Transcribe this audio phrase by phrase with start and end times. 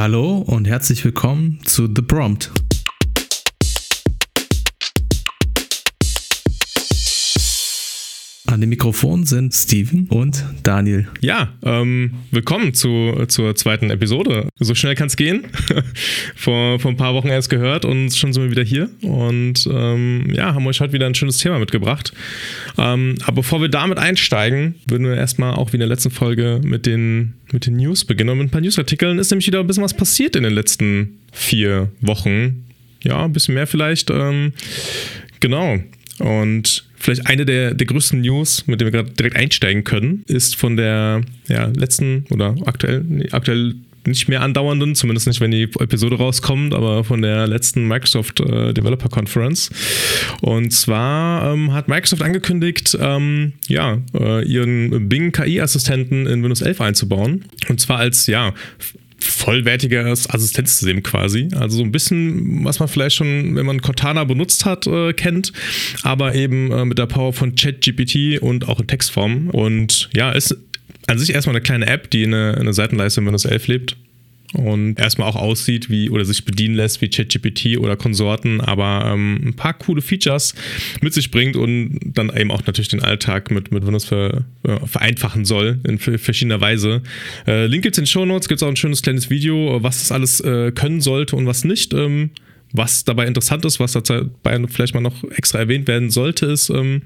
[0.00, 2.50] Hallo und herzlich willkommen zu The Prompt.
[8.60, 11.08] An dem Mikrofon sind Steven und Daniel.
[11.22, 14.50] Ja, ähm, willkommen zu, zur zweiten Episode.
[14.58, 15.46] So schnell kann es gehen.
[16.36, 18.90] vor, vor ein paar Wochen erst gehört und schon sind wir wieder hier.
[19.00, 22.12] Und ähm, ja, haben euch heute wieder ein schönes Thema mitgebracht.
[22.76, 26.60] Ähm, aber bevor wir damit einsteigen, würden wir erstmal auch wie in der letzten Folge
[26.62, 28.28] mit den, mit den News beginnen.
[28.28, 31.18] Und mit ein paar Newsartikeln ist nämlich wieder ein bisschen was passiert in den letzten
[31.32, 32.66] vier Wochen.
[33.04, 34.10] Ja, ein bisschen mehr vielleicht.
[34.10, 34.52] Ähm,
[35.40, 35.78] genau.
[36.18, 40.54] Und vielleicht eine der, der größten News, mit der wir gerade direkt einsteigen können, ist
[40.54, 43.74] von der ja, letzten oder aktuell, nee, aktuell
[44.06, 48.72] nicht mehr andauernden, zumindest nicht, wenn die Episode rauskommt, aber von der letzten Microsoft äh,
[48.72, 49.70] Developer Conference.
[50.40, 56.80] Und zwar ähm, hat Microsoft angekündigt, ähm, ja, äh, ihren Bing KI-Assistenten in Windows 11
[56.80, 57.44] einzubauen.
[57.68, 58.54] Und zwar als, ja,
[59.20, 61.48] vollwertiges Assistenzsystem quasi.
[61.54, 65.52] Also so ein bisschen, was man vielleicht schon, wenn man Cortana benutzt hat, äh, kennt,
[66.02, 69.50] aber eben äh, mit der Power von ChatGPT und auch in Textform.
[69.50, 70.56] Und ja, ist
[71.06, 73.96] an sich erstmal eine kleine App, die eine, eine Seitenleiste in Windows 11 lebt
[74.52, 79.40] und erstmal auch aussieht wie oder sich bedienen lässt wie ChatGPT oder Konsorten, aber ähm,
[79.44, 80.54] ein paar coole Features
[81.00, 84.86] mit sich bringt und dann eben auch natürlich den Alltag mit, mit Windows ver, äh,
[84.86, 87.02] vereinfachen soll in verschiedener Weise.
[87.46, 90.12] Äh, Link gibt's in den Show Notes, gibt's auch ein schönes kleines Video, was das
[90.12, 91.94] alles äh, können sollte und was nicht.
[91.94, 92.30] Ähm,
[92.72, 97.02] was dabei interessant ist, was dabei vielleicht mal noch extra erwähnt werden sollte, ist, ähm,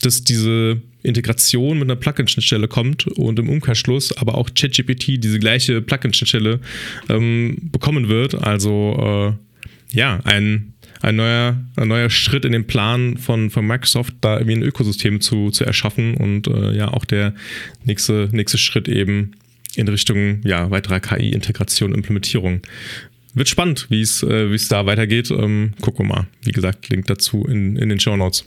[0.00, 5.80] dass diese Integration mit einer Plugin-Schnittstelle kommt und im Umkehrschluss aber auch ChatGPT diese gleiche
[5.80, 6.60] Plugin-Schnittstelle
[7.08, 8.34] ähm, bekommen wird.
[8.34, 9.36] Also
[9.92, 14.38] äh, ja, ein, ein, neuer, ein neuer Schritt in den Plan von, von Microsoft, da
[14.38, 17.34] irgendwie ein Ökosystem zu, zu erschaffen und äh, ja auch der
[17.84, 19.32] nächste, nächste Schritt eben
[19.76, 22.60] in Richtung ja, weiterer KI-Integration Implementierung.
[23.34, 25.30] Wird spannend, wie es äh, da weitergeht.
[25.30, 26.26] Ähm, gucken wir mal.
[26.42, 28.44] Wie gesagt, Link dazu in, in den Show Notes.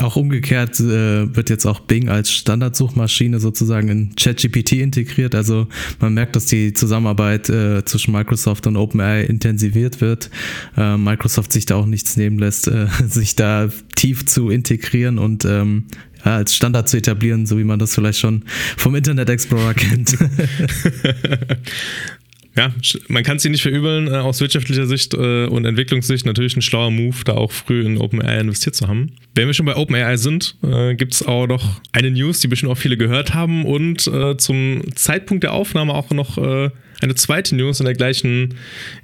[0.00, 5.36] Auch umgekehrt äh, wird jetzt auch Bing als Standardsuchmaschine sozusagen in ChatGPT integriert.
[5.36, 5.68] Also
[6.00, 10.30] man merkt, dass die Zusammenarbeit äh, zwischen Microsoft und OpenAI intensiviert wird.
[10.76, 15.44] Äh, Microsoft sich da auch nichts nehmen lässt, äh, sich da tief zu integrieren und
[15.44, 15.84] ähm,
[16.24, 18.44] ja, als Standard zu etablieren, so wie man das vielleicht schon
[18.76, 20.16] vom Internet Explorer kennt.
[22.56, 22.72] ja,
[23.08, 26.90] man kann es nicht verübeln, äh, aus wirtschaftlicher Sicht äh, und Entwicklungssicht natürlich ein schlauer
[26.90, 29.12] Move, da auch früh in OpenAI investiert zu haben.
[29.34, 32.70] Wenn wir schon bei OpenAI sind, äh, gibt es auch noch eine News, die bestimmt
[32.70, 37.54] auch viele gehört haben und äh, zum Zeitpunkt der Aufnahme auch noch äh, eine zweite
[37.56, 38.54] News in der gleichen,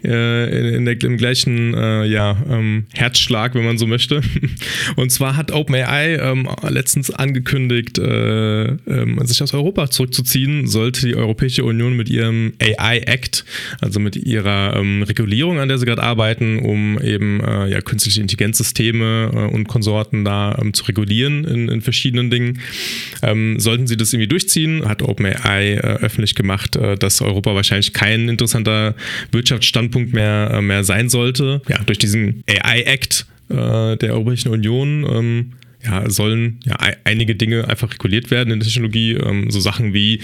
[0.04, 4.20] äh, in der, im gleichen äh, ja, ähm, Herzschlag, wenn man so möchte.
[4.96, 11.16] Und zwar hat OpenAI ähm, letztens angekündigt, äh, ähm, sich aus Europa zurückzuziehen, sollte die
[11.16, 13.44] Europäische Union mit ihrem AI Act,
[13.80, 18.20] also mit ihrer ähm, Regulierung, an der sie gerade arbeiten, um eben äh, ja, künstliche
[18.20, 22.60] Intelligenzsysteme äh, und Konsorten da ähm, zu regulieren in, in verschiedenen Dingen.
[23.58, 28.94] Sollten sie das irgendwie durchziehen, hat OpenAI äh, öffentlich gemacht, dass Europa wahrscheinlich kein interessanter
[29.32, 31.62] Wirtschaftsstandpunkt mehr, äh, mehr sein sollte.
[31.68, 35.52] Ja, durch diesen AI-Act äh, der Europäischen Union ähm,
[35.84, 39.12] ja, sollen ja einige Dinge einfach reguliert werden in der Technologie.
[39.12, 40.20] Ähm, so Sachen wie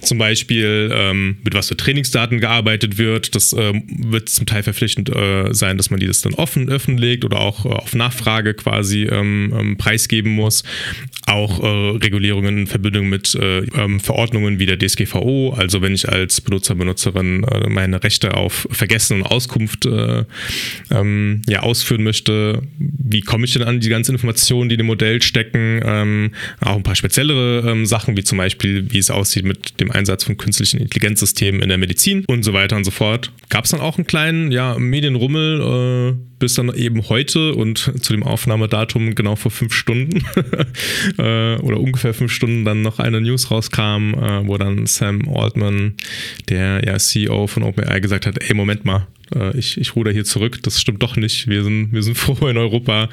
[0.00, 3.34] zum Beispiel, ähm, mit was für Trainingsdaten gearbeitet wird.
[3.34, 7.24] Das ähm, wird zum Teil verpflichtend äh, sein, dass man die das dann offen öffentlich
[7.24, 10.64] oder auch äh, auf Nachfrage quasi ähm, ähm, preisgeben muss.
[11.26, 15.54] Auch äh, Regulierungen in Verbindung mit äh, ähm, Verordnungen wie der DSGVO.
[15.56, 20.24] Also wenn ich als Benutzer, Benutzerin äh, meine Rechte auf Vergessen und Auskunft äh,
[21.48, 25.80] ja, ausführen möchte, wie komme ich denn an die ganzen Informationen, die dem Modell stecken,
[25.84, 29.90] ähm, auch ein paar speziellere ähm, Sachen, wie zum Beispiel, wie es aussieht mit dem
[29.90, 33.32] Einsatz von künstlichen Intelligenzsystemen in der Medizin und so weiter und so fort.
[33.48, 38.12] Gab es dann auch einen kleinen ja, Medienrummel, äh, bis dann eben heute und zu
[38.12, 40.24] dem Aufnahmedatum genau vor fünf Stunden
[41.18, 45.94] äh, oder ungefähr fünf Stunden dann noch eine News rauskam, äh, wo dann Sam Altman,
[46.48, 50.24] der ja CEO von OpenAI, gesagt hat, ey, Moment mal, äh, ich, ich ruder hier
[50.24, 51.48] zurück, das stimmt doch nicht.
[51.48, 53.08] Wir sind, wir sind froh in Europa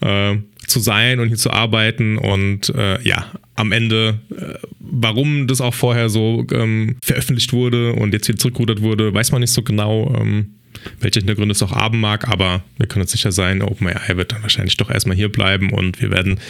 [0.00, 0.36] äh,
[0.66, 5.74] zu sein und hier zu arbeiten und äh, ja, am Ende, äh, warum das auch
[5.74, 10.14] vorher so ähm, veröffentlicht wurde und jetzt wieder zurückgerudert wurde, weiß man nicht so genau.
[10.18, 10.54] Ähm,
[11.00, 14.42] welche Hintergründe es auch haben mag, aber wir können uns sicher sein, OpenAI wird dann
[14.42, 16.40] wahrscheinlich doch erstmal hier bleiben und wir werden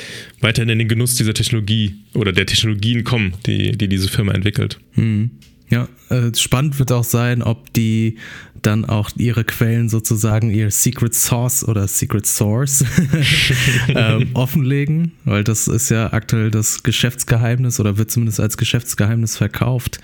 [0.41, 4.79] weiterhin in den Genuss dieser Technologie oder der Technologien kommen, die, die diese Firma entwickelt.
[4.93, 5.31] Hm.
[5.70, 8.19] Ja, äh, spannend wird auch sein, ob die
[8.62, 12.85] dann auch ihre Quellen sozusagen, ihr Secret Source oder Secret Source
[13.88, 20.00] ähm, offenlegen, weil das ist ja aktuell das Geschäftsgeheimnis oder wird zumindest als Geschäftsgeheimnis verkauft.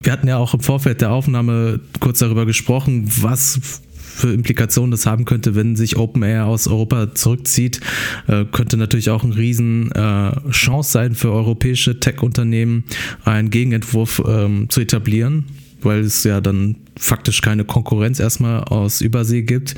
[0.00, 3.82] Wir hatten ja auch im Vorfeld der Aufnahme kurz darüber gesprochen, was
[4.14, 7.80] für Implikationen das haben könnte, wenn sich OpenAir aus Europa zurückzieht,
[8.28, 12.84] äh, könnte natürlich auch eine riesen äh, Chance sein für europäische Tech-Unternehmen,
[13.24, 15.46] einen Gegenentwurf ähm, zu etablieren,
[15.84, 19.74] weil es ja dann faktisch keine Konkurrenz erstmal aus Übersee gibt.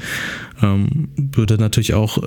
[0.63, 2.23] Ähm, würde natürlich auch,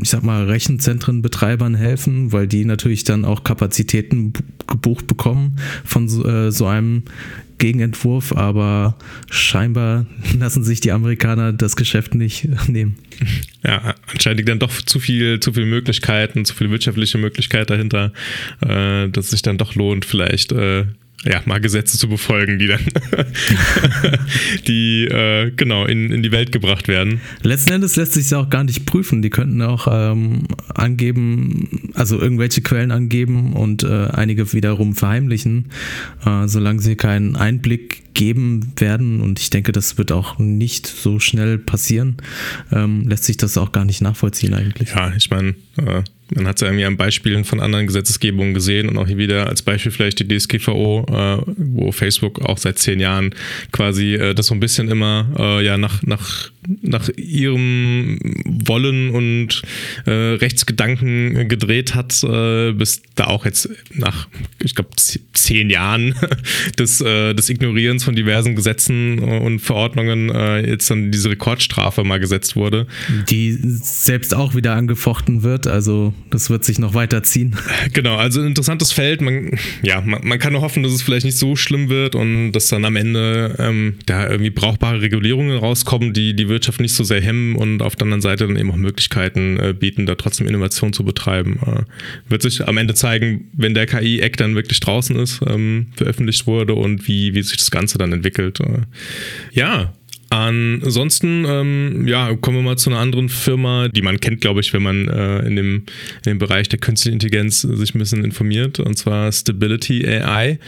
[0.00, 4.32] ich sag mal, Rechenzentrenbetreibern helfen, weil die natürlich dann auch Kapazitäten
[4.66, 7.04] gebucht bekommen von so, äh, so einem
[7.58, 8.96] Gegenentwurf, aber
[9.30, 10.06] scheinbar
[10.38, 12.96] lassen sich die Amerikaner das Geschäft nicht nehmen.
[13.64, 18.12] Ja, anscheinend dann doch zu viel, zu viele Möglichkeiten, zu viele wirtschaftliche Möglichkeiten dahinter,
[18.60, 20.86] äh, dass es sich dann doch lohnt, vielleicht äh,
[21.24, 22.80] ja, mal Gesetze zu befolgen, die dann
[24.66, 27.20] die äh, genau in, in die Welt gebracht werden.
[27.42, 29.22] Letzten Endes lässt sich ja auch gar nicht prüfen.
[29.22, 35.70] Die könnten auch ähm, angeben, also irgendwelche Quellen angeben und äh, einige wiederum verheimlichen,
[36.24, 39.20] äh, solange sie keinen Einblick geben werden.
[39.20, 42.18] Und ich denke, das wird auch nicht so schnell passieren.
[42.70, 44.90] Ähm, lässt sich das auch gar nicht nachvollziehen eigentlich.
[44.90, 46.02] Ja, ich meine, äh,
[46.34, 49.46] man hat es ja irgendwie an Beispielen von anderen Gesetzesgebungen gesehen und auch hier wieder
[49.46, 53.34] als Beispiel vielleicht die DSGVO, äh, wo Facebook auch seit zehn Jahren
[53.72, 56.50] quasi äh, das so ein bisschen immer äh, ja nach, nach,
[56.82, 59.62] nach ihrem Wollen und
[60.06, 64.28] äh, Rechtsgedanken gedreht hat, äh, bis da auch jetzt nach,
[64.62, 64.90] ich glaube,
[65.32, 66.14] zehn Jahren
[66.78, 70.28] des, äh, des Ignorierens von diversen Gesetzen und Verordnungen
[70.66, 72.86] jetzt dann diese Rekordstrafe mal gesetzt wurde.
[73.28, 77.56] Die selbst auch wieder angefochten wird, also das wird sich noch weiter ziehen.
[77.92, 79.20] Genau, also ein interessantes Feld.
[79.20, 82.52] Man, ja, man, man, kann nur hoffen, dass es vielleicht nicht so schlimm wird und
[82.52, 87.04] dass dann am Ende ähm, da irgendwie brauchbare Regulierungen rauskommen, die die Wirtschaft nicht so
[87.04, 90.48] sehr hemmen und auf der anderen Seite dann eben auch Möglichkeiten äh, bieten, da trotzdem
[90.48, 91.60] Innovation zu betreiben.
[91.66, 91.82] Äh,
[92.30, 96.74] wird sich am Ende zeigen, wenn der KI-Act dann wirklich draußen ist, ähm, veröffentlicht wurde
[96.74, 98.60] und wie, wie sich das Ganze dann entwickelt.
[98.60, 98.82] Äh,
[99.52, 99.92] ja,
[100.28, 104.72] Ansonsten, ähm, ja, kommen wir mal zu einer anderen Firma, die man kennt, glaube ich,
[104.72, 105.74] wenn man äh, in, dem,
[106.24, 110.58] in dem Bereich der künstlichen Intelligenz sich ein bisschen informiert, und zwar Stability AI,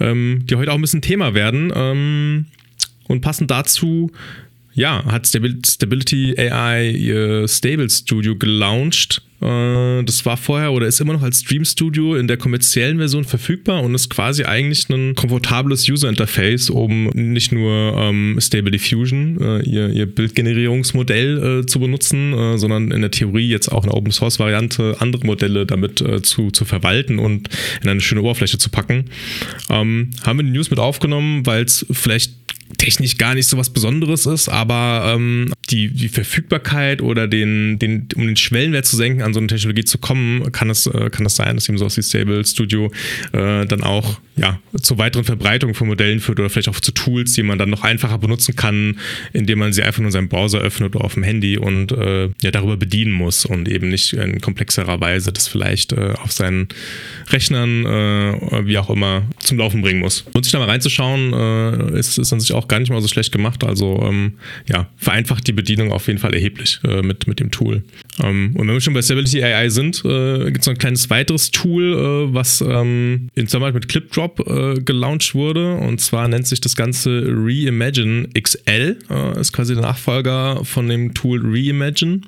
[0.00, 1.72] ähm, die heute auch ein bisschen Thema werden.
[1.74, 2.44] Ähm,
[3.08, 4.10] und passend dazu
[4.76, 9.22] ja, hat Stability AI ihr Stable Studio gelauncht.
[9.40, 13.24] Äh, das war vorher oder ist immer noch als Stream Studio in der kommerziellen Version
[13.24, 19.38] verfügbar und ist quasi eigentlich ein komfortables User Interface, um nicht nur ähm, Stable Diffusion,
[19.40, 23.94] äh, ihr, ihr Bildgenerierungsmodell äh, zu benutzen, äh, sondern in der Theorie jetzt auch eine
[23.94, 27.48] Open Source Variante andere Modelle damit äh, zu, zu verwalten und
[27.82, 29.06] in eine schöne Oberfläche zu packen.
[29.68, 32.32] Ähm, haben wir die News mit aufgenommen, weil es vielleicht
[32.78, 38.08] technisch gar nicht so was Besonderes ist, aber ähm, die, die Verfügbarkeit oder den, den,
[38.16, 41.26] um den Schwellenwert zu senken, an so eine Technologie zu kommen, kann es, äh, kann
[41.26, 42.90] es sein, dass eben so aus wie Stable Studio
[43.32, 47.32] äh, dann auch ja, zur weiteren Verbreitung von Modellen führt oder vielleicht auch zu Tools,
[47.32, 48.98] die man dann noch einfacher benutzen kann,
[49.32, 52.28] indem man sie einfach nur in seinem Browser öffnet oder auf dem Handy und äh,
[52.42, 56.68] ja, darüber bedienen muss und eben nicht in komplexerer Weise das vielleicht äh, auf seinen
[57.30, 60.24] Rechnern, äh, wie auch immer, zum Laufen bringen muss.
[60.32, 63.08] Und sich da mal reinzuschauen, äh, ist, ist an sich auch gar nicht mal so
[63.08, 63.64] schlecht gemacht.
[63.64, 64.34] Also ähm,
[64.68, 67.82] ja, vereinfacht die Bedienung auf jeden Fall erheblich mit, mit dem Tool.
[68.22, 71.10] Ähm, und wenn wir schon bei Stability AI sind, äh, gibt es noch ein kleines
[71.10, 75.74] weiteres Tool, was ähm, in Zusammenarbeit mit ClipDrop äh, gelauncht wurde.
[75.74, 78.98] Und zwar nennt sich das Ganze Reimagine XL.
[79.10, 82.22] Äh, ist quasi der Nachfolger von dem Tool Reimagine.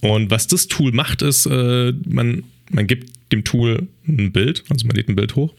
[0.00, 4.86] Und was das Tool macht, ist, äh, man, man gibt dem Tool ein Bild, also
[4.86, 5.54] man lädt ein Bild hoch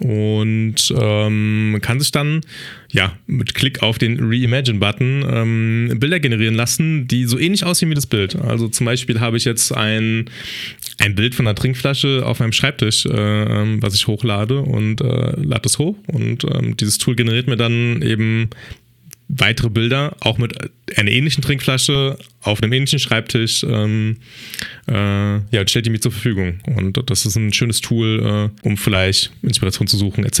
[0.00, 2.42] und ähm, kann sich dann
[2.92, 7.94] ja mit Klick auf den Reimagine-Button ähm, Bilder generieren lassen, die so ähnlich aussehen wie
[7.94, 8.36] das Bild.
[8.36, 10.28] Also zum Beispiel habe ich jetzt ein,
[10.98, 15.04] ein Bild von einer Trinkflasche auf meinem Schreibtisch, äh, ähm, was ich hochlade und äh,
[15.40, 18.50] lade das hoch und ähm, dieses Tool generiert mir dann eben
[19.28, 20.56] weitere Bilder, auch mit
[20.96, 24.18] einer ähnlichen Trinkflasche auf einem ähnlichen Schreibtisch, ähm,
[24.88, 26.60] äh, ja, stellt die mir zur Verfügung.
[26.66, 30.40] Und das ist ein schönes Tool, äh, um vielleicht Inspiration zu suchen, etc.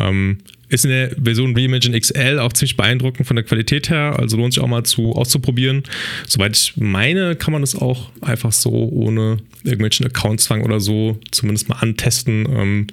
[0.00, 0.38] Ähm,
[0.68, 4.52] ist in der Version Reimagine XL auch ziemlich beeindruckend von der Qualität her, also lohnt
[4.52, 5.84] sich auch mal zu auszuprobieren.
[6.26, 11.68] Soweit ich meine, kann man das auch einfach so ohne irgendwelchen Accountzwang oder so zumindest
[11.68, 12.46] mal antesten.
[12.50, 12.86] Ähm,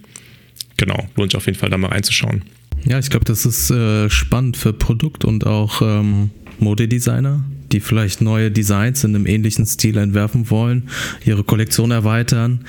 [0.77, 2.43] genau, lohnt sich auf jeden Fall da mal reinzuschauen.
[2.85, 8.21] Ja, ich glaube, das ist äh, spannend für Produkt- und auch ähm, Modedesigner, die vielleicht
[8.21, 10.89] neue Designs in einem ähnlichen Stil entwerfen wollen,
[11.25, 12.65] ihre Kollektion erweitern.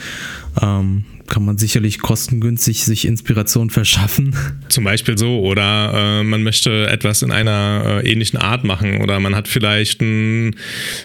[0.63, 4.37] Ähm, kann man sicherlich kostengünstig sich Inspiration verschaffen.
[4.69, 9.19] Zum Beispiel so, oder äh, man möchte etwas in einer äh, ähnlichen Art machen, oder
[9.21, 10.55] man hat vielleicht ein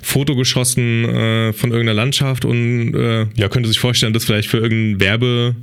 [0.04, 4.58] Foto geschossen äh, von irgendeiner Landschaft und äh, ja, könnte sich vorstellen, das vielleicht für
[4.58, 5.56] irgendeinen Werbe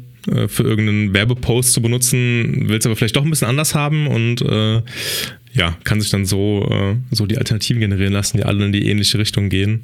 [0.49, 4.42] für irgendeinen Werbepost zu benutzen, will es aber vielleicht doch ein bisschen anders haben und
[4.42, 4.83] äh,
[5.56, 8.86] ja, kann sich dann so, äh, so die Alternativen generieren lassen, die alle in die
[8.88, 9.82] ähnliche Richtung gehen.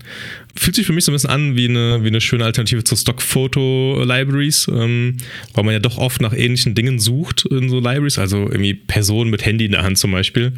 [0.54, 2.94] Fühlt sich für mich so ein bisschen an wie eine, wie eine schöne Alternative zu
[2.94, 5.16] Stock-Photo-Libraries, ähm,
[5.54, 9.30] weil man ja doch oft nach ähnlichen Dingen sucht in so Libraries, also irgendwie Personen
[9.30, 10.52] mit Handy in der Hand zum Beispiel.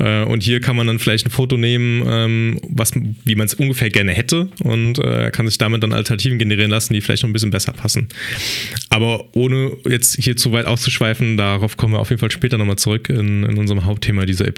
[0.00, 2.92] Äh, und hier kann man dann vielleicht ein Foto nehmen, ähm, was,
[3.24, 6.92] wie man es ungefähr gerne hätte und äh, kann sich damit dann Alternativen generieren lassen,
[6.92, 8.08] die vielleicht noch ein bisschen besser passen.
[8.90, 12.78] Aber ohne jetzt hier zu weit auszuschweifen, darauf kommen wir auf jeden Fall später nochmal
[12.78, 14.55] zurück in, in unserem Hauptthema dieser Episode.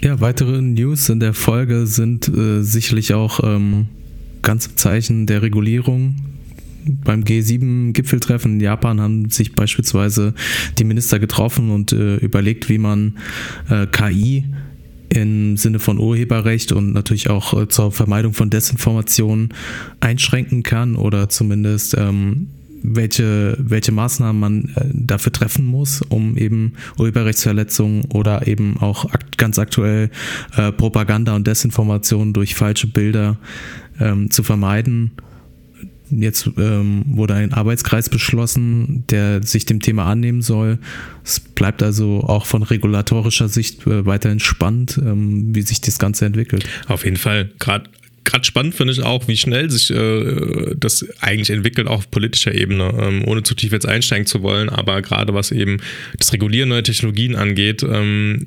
[0.00, 3.86] Ja, weitere News in der Folge sind äh, sicherlich auch ähm,
[4.42, 6.16] ganz Zeichen der Regulierung.
[6.86, 10.34] Beim G7-Gipfeltreffen in Japan haben sich beispielsweise
[10.78, 13.18] die Minister getroffen und äh, überlegt, wie man
[13.70, 14.44] äh, KI
[15.08, 19.50] im Sinne von Urheberrecht und natürlich auch äh, zur Vermeidung von Desinformation
[20.00, 22.48] einschränken kann oder zumindest ähm,
[22.84, 29.58] welche, welche Maßnahmen man äh, dafür treffen muss, um eben Urheberrechtsverletzungen oder eben auch ganz
[29.58, 30.10] aktuell
[30.56, 33.38] äh, Propaganda und Desinformation durch falsche Bilder
[33.98, 35.12] ähm, zu vermeiden.
[36.10, 40.78] Jetzt ähm, wurde ein Arbeitskreis beschlossen, der sich dem Thema annehmen soll.
[41.24, 46.26] Es bleibt also auch von regulatorischer Sicht äh, weiterhin spannend, ähm, wie sich das Ganze
[46.26, 46.68] entwickelt.
[46.86, 47.50] Auf jeden Fall.
[47.58, 47.88] Gerade
[48.24, 52.54] gerade spannend finde ich auch, wie schnell sich äh, das eigentlich entwickelt, auch auf politischer
[52.54, 55.78] Ebene, ähm, ohne zu tief jetzt einsteigen zu wollen, aber gerade was eben
[56.18, 58.46] das Regulieren neuer Technologien angeht, ähm,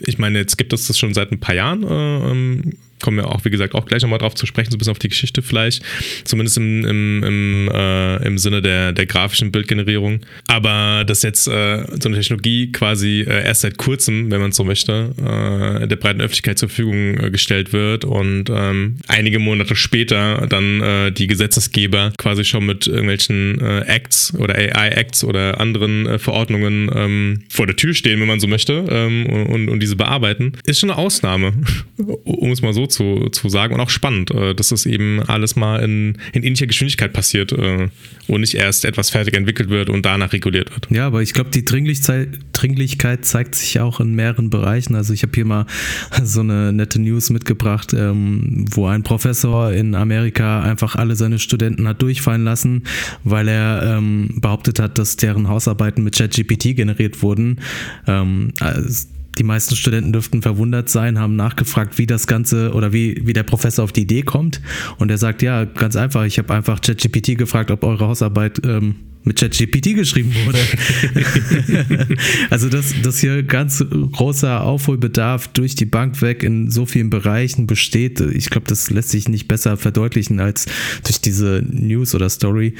[0.00, 2.72] ich meine, jetzt gibt es das schon seit ein paar Jahren, äh, ähm,
[3.04, 4.98] kommen wir auch, wie gesagt, auch gleich nochmal drauf zu sprechen, so ein bisschen auf
[4.98, 5.82] die Geschichte vielleicht.
[6.24, 10.20] Zumindest im, im, im, äh, im Sinne der, der grafischen Bildgenerierung.
[10.46, 14.64] Aber dass jetzt äh, so eine Technologie quasi äh, erst seit kurzem, wenn man so
[14.64, 20.46] möchte, äh, der breiten Öffentlichkeit zur Verfügung äh, gestellt wird und ähm, einige Monate später
[20.46, 27.42] dann äh, die Gesetzesgeber quasi schon mit irgendwelchen Acts oder AI-Acts oder anderen Verordnungen ähm,
[27.50, 30.90] vor der Tür stehen, wenn man so möchte, ähm, und, und diese bearbeiten, ist schon
[30.90, 31.52] eine Ausnahme,
[32.24, 35.22] um es mal so zu zu, zu sagen und auch spannend, äh, dass es eben
[35.22, 37.88] alles mal in, in ähnlicher Geschwindigkeit passiert äh,
[38.28, 40.88] und nicht erst etwas fertig entwickelt wird und danach reguliert wird.
[40.90, 44.94] Ja, aber ich glaube, die Dringlichkeit zeigt sich auch in mehreren Bereichen.
[44.94, 45.66] Also ich habe hier mal
[46.22, 51.86] so eine nette News mitgebracht, ähm, wo ein Professor in Amerika einfach alle seine Studenten
[51.88, 52.84] hat durchfallen lassen,
[53.24, 57.60] weil er ähm, behauptet hat, dass deren Hausarbeiten mit ChatGPT generiert wurden.
[58.06, 63.22] Ähm, also die meisten Studenten dürften verwundert sein, haben nachgefragt, wie das Ganze oder wie,
[63.26, 64.60] wie der Professor auf die Idee kommt.
[64.98, 68.96] Und er sagt, ja, ganz einfach, ich habe einfach ChatGPT gefragt, ob eure Hausarbeit ähm,
[69.24, 70.58] mit ChatGPT geschrieben wurde.
[72.50, 77.66] also, dass, dass hier ganz großer Aufholbedarf durch die Bank weg in so vielen Bereichen
[77.66, 80.66] besteht, ich glaube, das lässt sich nicht besser verdeutlichen als
[81.04, 82.74] durch diese News oder Story.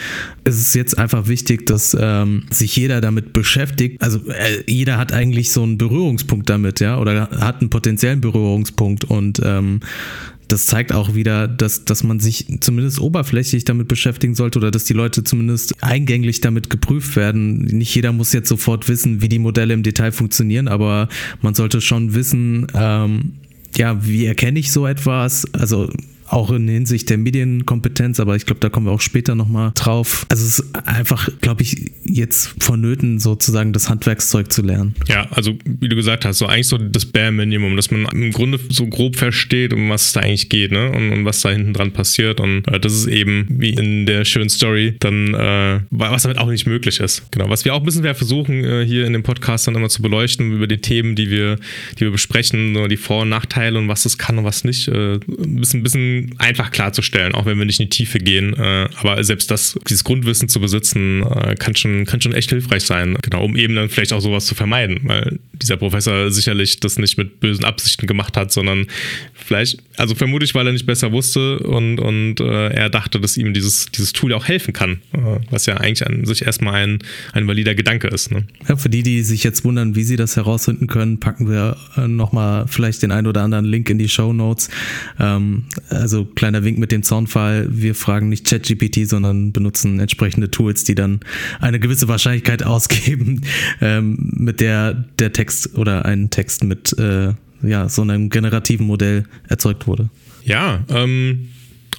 [0.44, 4.02] Es ist jetzt einfach wichtig, dass ähm, sich jeder damit beschäftigt.
[4.02, 9.04] Also, äh, jeder hat eigentlich so einen Berührungspunkt damit, ja, oder hat einen potenziellen Berührungspunkt
[9.04, 9.80] und ähm,
[10.48, 14.84] das zeigt auch wieder, dass, dass man sich zumindest oberflächlich damit beschäftigen sollte oder dass
[14.84, 17.58] die Leute zumindest eingänglich damit geprüft werden.
[17.58, 21.08] Nicht jeder muss jetzt sofort wissen, wie die Modelle im Detail funktionieren, aber
[21.40, 23.34] man sollte schon wissen, ähm,
[23.76, 25.52] ja, wie erkenne ich so etwas?
[25.52, 25.90] Also
[26.26, 30.26] auch in Hinsicht der Medienkompetenz, aber ich glaube, da kommen wir auch später nochmal drauf.
[30.28, 34.94] Also es ist einfach, glaube ich, jetzt vonnöten, sozusagen das Handwerkszeug zu lernen.
[35.08, 38.32] Ja, also wie du gesagt hast, so eigentlich so das Bare Minimum, dass man im
[38.32, 40.90] Grunde so grob versteht, um was es da eigentlich geht, ne?
[40.90, 42.40] Und, und was da hinten dran passiert.
[42.40, 46.48] Und äh, das ist eben, wie in der schönen Story, dann, äh, was damit auch
[46.48, 47.30] nicht möglich ist.
[47.30, 47.48] Genau.
[47.48, 50.52] Was wir auch ein bisschen versuchen, äh, hier in dem Podcast dann immer zu beleuchten,
[50.52, 51.56] über die Themen, die wir,
[51.98, 54.88] die wir besprechen, die Vor- und Nachteile und was das kann und was nicht.
[54.88, 58.54] Äh, ein bisschen, bisschen einfach klarzustellen, auch wenn wir nicht in die Tiefe gehen.
[58.54, 62.84] Äh, aber selbst das, dieses Grundwissen zu besitzen, äh, kann, schon, kann schon echt hilfreich
[62.84, 63.16] sein.
[63.22, 67.16] Genau, um eben dann vielleicht auch sowas zu vermeiden, weil dieser Professor sicherlich das nicht
[67.18, 68.86] mit bösen Absichten gemacht hat, sondern
[69.34, 73.54] vielleicht, also vermutlich, weil er nicht besser wusste und, und äh, er dachte, dass ihm
[73.54, 76.98] dieses, dieses Tool auch helfen kann, äh, was ja eigentlich an sich erstmal ein,
[77.32, 78.30] ein valider Gedanke ist.
[78.30, 78.46] Ne?
[78.68, 82.08] Ja, für die, die sich jetzt wundern, wie sie das herausfinden können, packen wir äh,
[82.08, 84.68] nochmal vielleicht den ein oder anderen Link in die Show Notes.
[85.20, 85.64] Ähm,
[86.04, 90.94] also kleiner Wink mit dem Zaunfall, wir fragen nicht ChatGPT, sondern benutzen entsprechende Tools, die
[90.94, 91.20] dann
[91.60, 93.40] eine gewisse Wahrscheinlichkeit ausgeben,
[93.80, 97.32] ähm, mit der der Text oder ein Text mit äh,
[97.62, 100.10] ja, so einem generativen Modell erzeugt wurde.
[100.44, 101.48] Ja, ähm,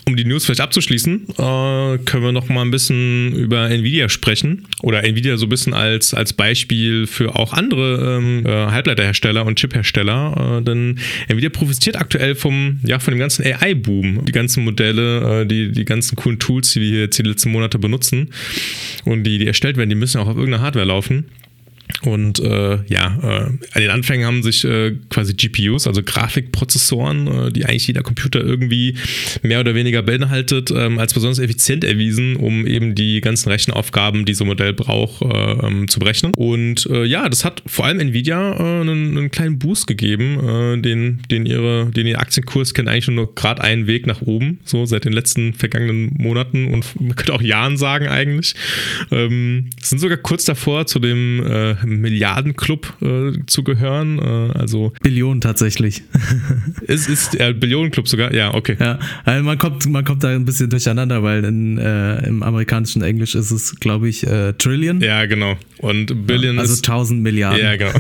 [0.08, 4.68] um die News vielleicht abzuschließen, äh, können wir noch mal ein bisschen über Nvidia sprechen
[4.84, 9.58] oder Nvidia so ein bisschen als, als Beispiel für auch andere ähm, äh, Halbleiterhersteller und
[9.58, 14.26] Chiphersteller, äh, denn Nvidia profitiert aktuell vom, ja, von dem ganzen AI-Boom.
[14.26, 17.80] Die ganzen Modelle, äh, die, die ganzen coolen Tools, die wir jetzt die letzten Monate
[17.80, 18.30] benutzen
[19.06, 21.26] und die, die erstellt werden, die müssen auch auf irgendeiner Hardware laufen.
[22.04, 27.52] Und äh, ja, äh, an den Anfängen haben sich äh, quasi GPUs, also Grafikprozessoren, äh,
[27.52, 28.96] die eigentlich jeder Computer irgendwie
[29.42, 34.34] mehr oder weniger beinhaltet, ähm, als besonders effizient erwiesen, um eben die ganzen Rechenaufgaben, die
[34.34, 36.34] so ein Modell braucht, äh, ähm, zu berechnen.
[36.36, 41.46] Und äh, ja, das hat vor allem Nvidia einen, einen, kleinen Boost gegeben, den, den,
[41.46, 45.14] ihre, den ihr Aktienkurs kennt eigentlich nur gerade einen Weg nach oben, so seit den
[45.14, 48.56] letzten vergangenen Monaten und man könnte auch Jahren sagen eigentlich.
[49.12, 51.44] Ähm, sind sogar kurz davor zu dem
[51.86, 54.20] Milliardenclub äh, zu gehören.
[54.20, 56.04] Äh, also Billionen tatsächlich.
[56.88, 58.78] es ist äh, Billionenclub sogar, ja, okay.
[58.80, 63.02] Ja, also man kommt, man kommt da ein bisschen durcheinander, weil in, äh, im amerikanischen
[63.02, 65.02] Englisch ist es, glaube ich, äh, Trillion.
[65.02, 65.58] Ja, genau.
[65.80, 66.88] Und Billion ja, also ist.
[66.90, 67.62] 1000 Milliarden.
[67.62, 67.92] Ja, genau.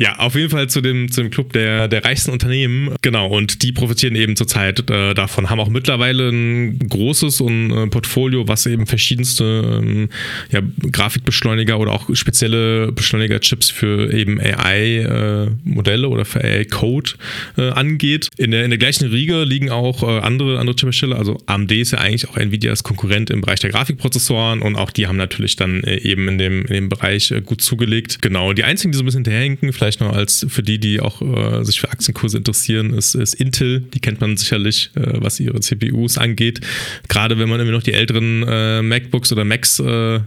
[0.00, 2.94] Ja, auf jeden Fall zu dem, zu dem Club der, der reichsten Unternehmen.
[3.02, 7.86] Genau, und die profitieren eben zurzeit äh, davon, haben auch mittlerweile ein großes und, äh,
[7.88, 9.44] Portfolio, was eben verschiedenste
[9.82, 10.08] ähm,
[10.50, 17.10] ja, Grafikbeschleuniger oder auch spezielle Beschleuniger-Chips für eben AI-Modelle äh, oder für AI-Code
[17.58, 18.28] äh, angeht.
[18.38, 21.90] In der, in der gleichen Riege liegen auch äh, andere, andere Chiphersteller, also AMD ist
[21.90, 25.84] ja eigentlich auch Nvidias Konkurrent im Bereich der Grafikprozessoren und auch die haben natürlich dann
[25.84, 28.22] äh, eben in dem, in dem Bereich gut zugelegt.
[28.22, 31.00] Genau, die einzigen, die so ein bisschen hinterherhinken, vielleicht vielleicht noch als für die, die
[31.00, 33.80] auch äh, sich für Aktienkurse interessieren, ist, ist Intel.
[33.80, 36.60] Die kennt man sicherlich, äh, was ihre CPUs angeht.
[37.08, 40.20] Gerade wenn man immer noch die älteren äh, MacBooks oder Macs, äh,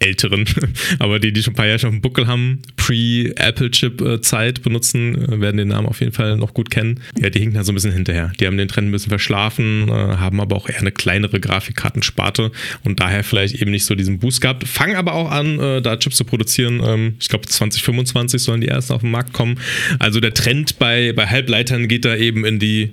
[0.00, 0.44] älteren,
[0.98, 5.40] aber die, die schon ein paar Jahre schon auf dem Buckel haben, Pre-Apple-Chip-Zeit benutzen, äh,
[5.40, 7.00] werden den Namen auf jeden Fall noch gut kennen.
[7.18, 8.32] Ja, die hinken da so ein bisschen hinterher.
[8.40, 12.50] Die haben den Trend ein bisschen verschlafen, äh, haben aber auch eher eine kleinere Grafikkartensparte
[12.84, 14.68] und daher vielleicht eben nicht so diesen Boost gehabt.
[14.68, 16.82] Fangen aber auch an, da Chips zu produzieren.
[16.84, 19.58] Ähm, ich glaube, 2025 sollen die erst erst auf den Markt kommen.
[19.98, 22.92] Also der Trend bei, bei Halbleitern geht da eben in die,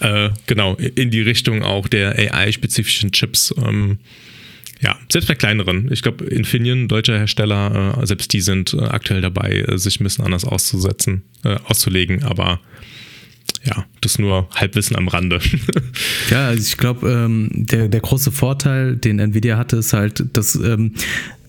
[0.00, 3.54] äh, genau, in die Richtung auch der AI-spezifischen Chips.
[3.58, 3.98] Ähm,
[4.80, 5.90] ja, selbst bei kleineren.
[5.92, 10.04] Ich glaube, Infineon, deutscher Hersteller, äh, selbst die sind äh, aktuell dabei, äh, sich ein
[10.04, 12.60] bisschen anders auszusetzen, äh, auszulegen, aber
[13.64, 15.40] ja, das nur Halbwissen am Rande.
[16.30, 20.56] ja, also ich glaube, ähm, der, der große Vorteil, den Nvidia hatte, ist halt, dass
[20.56, 20.94] ähm,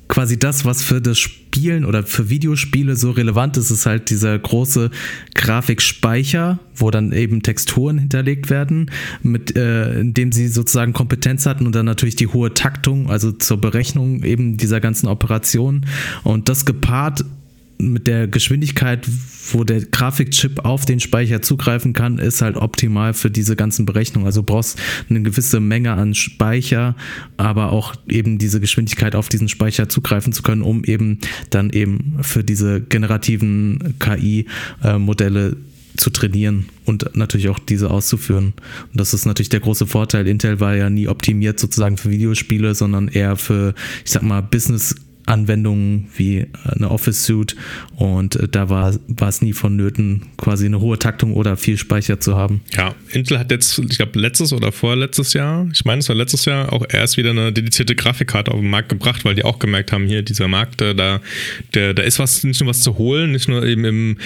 [0.08, 4.38] quasi das, was für das Spielen oder für Videospiele so relevant ist, ist halt dieser
[4.38, 4.92] große
[5.36, 11.66] Grafikspeicher, wo dann eben Texturen hinterlegt werden, mit äh, in dem sie sozusagen Kompetenz hatten
[11.66, 15.86] und dann natürlich die hohe Taktung, also zur Berechnung eben dieser ganzen Operationen
[16.24, 17.24] und das gepaart
[17.78, 19.08] mit der Geschwindigkeit,
[19.52, 24.26] wo der Grafikchip auf den Speicher zugreifen kann, ist halt optimal für diese ganzen Berechnungen.
[24.26, 26.96] Also du brauchst eine gewisse Menge an Speicher,
[27.38, 32.18] aber auch eben diese Geschwindigkeit auf diesen Speicher zugreifen zu können, um eben dann eben
[32.22, 35.58] für diese generativen KI-Modelle
[35.98, 38.54] zu trainieren und natürlich auch diese auszuführen.
[38.92, 40.28] Und das ist natürlich der große Vorteil.
[40.28, 44.96] Intel war ja nie optimiert sozusagen für Videospiele, sondern eher für, ich sag mal, Business
[45.26, 47.56] Anwendungen wie äh, eine Office Suite
[47.96, 52.20] und äh, da war, war es nie vonnöten, quasi eine hohe Taktung oder viel Speicher
[52.20, 52.62] zu haben.
[52.76, 56.46] Ja, Intel hat jetzt, ich glaube, letztes oder vorletztes Jahr, ich meine, es war letztes
[56.46, 59.92] Jahr, auch erst wieder eine dedizierte Grafikkarte auf den Markt gebracht, weil die auch gemerkt
[59.92, 61.22] haben, hier dieser Markt, äh, da,
[61.74, 64.18] der, da ist was, nicht nur was zu holen, nicht nur eben im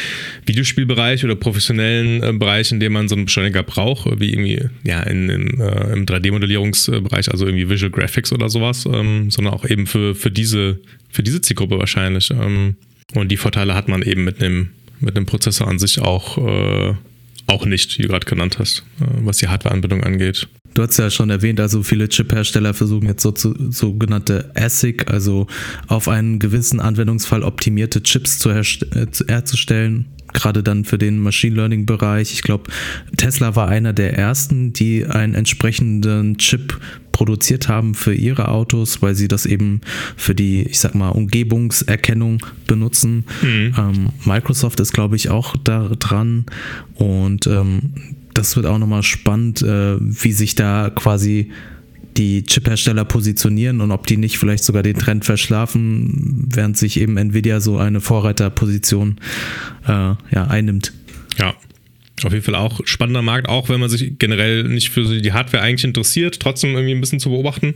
[0.45, 5.29] Videospielbereich oder professionellen Bereich, in dem man so einen Beschleuniger braucht, wie irgendwie ja, in,
[5.29, 10.15] in äh, im 3D-Modellierungsbereich, also irgendwie Visual Graphics oder sowas, ähm, sondern auch eben für,
[10.15, 12.31] für diese für diese Zielgruppe wahrscheinlich.
[12.31, 12.75] Ähm,
[13.15, 14.69] und die Vorteile hat man eben mit einem,
[14.99, 16.93] mit einem Prozessor an sich auch, äh,
[17.47, 20.47] auch nicht, wie du gerade genannt hast, äh, was die Hardwareanbindung angeht.
[20.73, 25.47] Du hast ja schon erwähnt, also viele Chip-Hersteller versuchen jetzt so zu, sogenannte ASIC, also
[25.87, 28.63] auf einen gewissen Anwendungsfall optimierte Chips zu, äh,
[29.27, 32.33] herzustellen gerade dann für den Machine Learning Bereich.
[32.33, 32.71] Ich glaube,
[33.15, 36.79] Tesla war einer der ersten, die einen entsprechenden Chip
[37.11, 39.81] produziert haben für ihre Autos, weil sie das eben
[40.15, 43.25] für die, ich sag mal, Umgebungserkennung benutzen.
[43.41, 43.73] Mhm.
[43.75, 46.45] Ähm, Microsoft ist, glaube ich, auch da dran
[46.93, 47.93] und ähm,
[48.35, 51.49] das wird auch nochmal spannend, äh, wie sich da quasi
[52.17, 57.17] die Chip-Hersteller positionieren und ob die nicht vielleicht sogar den Trend verschlafen, während sich eben
[57.17, 59.17] Nvidia so eine Vorreiterposition
[59.87, 59.91] äh,
[60.31, 60.93] ja, einnimmt.
[61.37, 61.55] Ja,
[62.25, 65.63] auf jeden Fall auch spannender Markt, auch wenn man sich generell nicht für die Hardware
[65.63, 67.75] eigentlich interessiert, trotzdem irgendwie ein bisschen zu beobachten.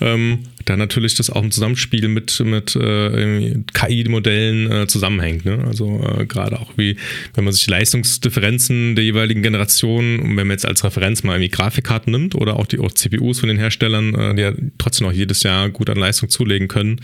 [0.00, 5.44] Ähm, da natürlich das auch im Zusammenspiel mit, mit äh, KI-Modellen äh, zusammenhängt.
[5.44, 5.64] Ne?
[5.66, 6.96] Also äh, gerade auch wie,
[7.34, 12.12] wenn man sich Leistungsdifferenzen der jeweiligen Generationen, wenn man jetzt als Referenz mal irgendwie Grafikkarten
[12.12, 15.42] nimmt oder auch die auch CPUs von den Herstellern, äh, die ja trotzdem auch jedes
[15.42, 17.00] Jahr gut an Leistung zulegen können,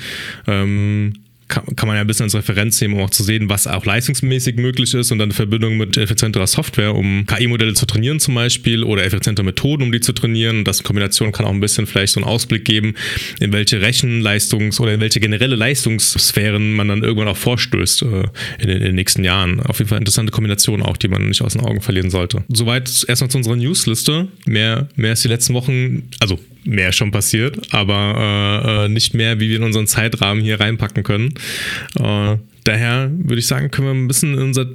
[0.47, 1.15] ähm,
[1.49, 3.85] kann, kann man ja ein bisschen als Referenz nehmen, um auch zu sehen, was auch
[3.85, 8.35] leistungsmäßig möglich ist und dann eine Verbindung mit effizienterer Software, um KI-Modelle zu trainieren zum
[8.35, 10.65] Beispiel oder effiziente Methoden, um die zu trainieren.
[10.65, 12.95] Das in Kombination kann auch ein bisschen vielleicht so einen Ausblick geben,
[13.41, 18.07] in welche Rechenleistungs- oder in welche generelle Leistungssphären man dann irgendwann auch vorstößt äh,
[18.59, 19.61] in, den, in, den, nächsten Jahren.
[19.61, 22.45] Auf jeden Fall interessante Kombination auch, die man nicht aus den Augen verlieren sollte.
[22.49, 24.29] Soweit erstmal zu unserer Newsliste.
[24.47, 29.41] Mehr, mehr ist die letzten Wochen, also mehr schon passiert, aber äh, äh, nicht mehr,
[29.41, 31.35] wie wir in unseren Zeitrahmen hier reinpacken können.
[31.99, 34.67] Äh, daher würde ich sagen, können wir ein bisschen in unser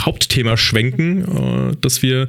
[0.00, 2.28] Hauptthema schwenken, äh, dass wir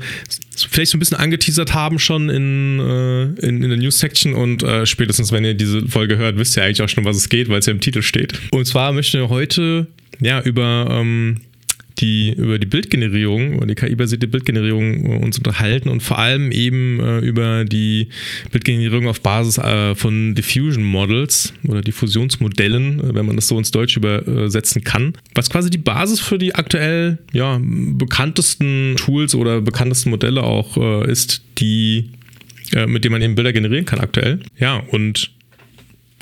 [0.55, 4.85] vielleicht so ein bisschen angeteasert haben schon in, äh, in, in, der News-Section und äh,
[4.85, 7.59] spätestens, wenn ihr diese Folge hört, wisst ihr eigentlich auch schon, was es geht, weil
[7.59, 8.39] es ja im Titel steht.
[8.51, 9.87] Und zwar möchten wir heute
[10.19, 11.37] ja über ähm,
[12.03, 16.99] die über die Bildgenerierung oder die KI-basierte Bildgenerierung äh, uns unterhalten und vor allem eben
[16.99, 18.09] äh, über die
[18.51, 23.71] Bildgenerierung auf Basis äh, von Diffusion Models oder Diffusionsmodellen, äh, wenn man das so ins
[23.71, 30.09] Deutsch übersetzen kann, was quasi die Basis für die aktuell ja, bekanntesten Tools oder bekanntesten
[30.09, 32.09] Modelle auch äh, ist, die
[32.73, 34.41] äh, mit denen man eben Bilder generieren kann aktuell.
[34.59, 35.31] Ja, und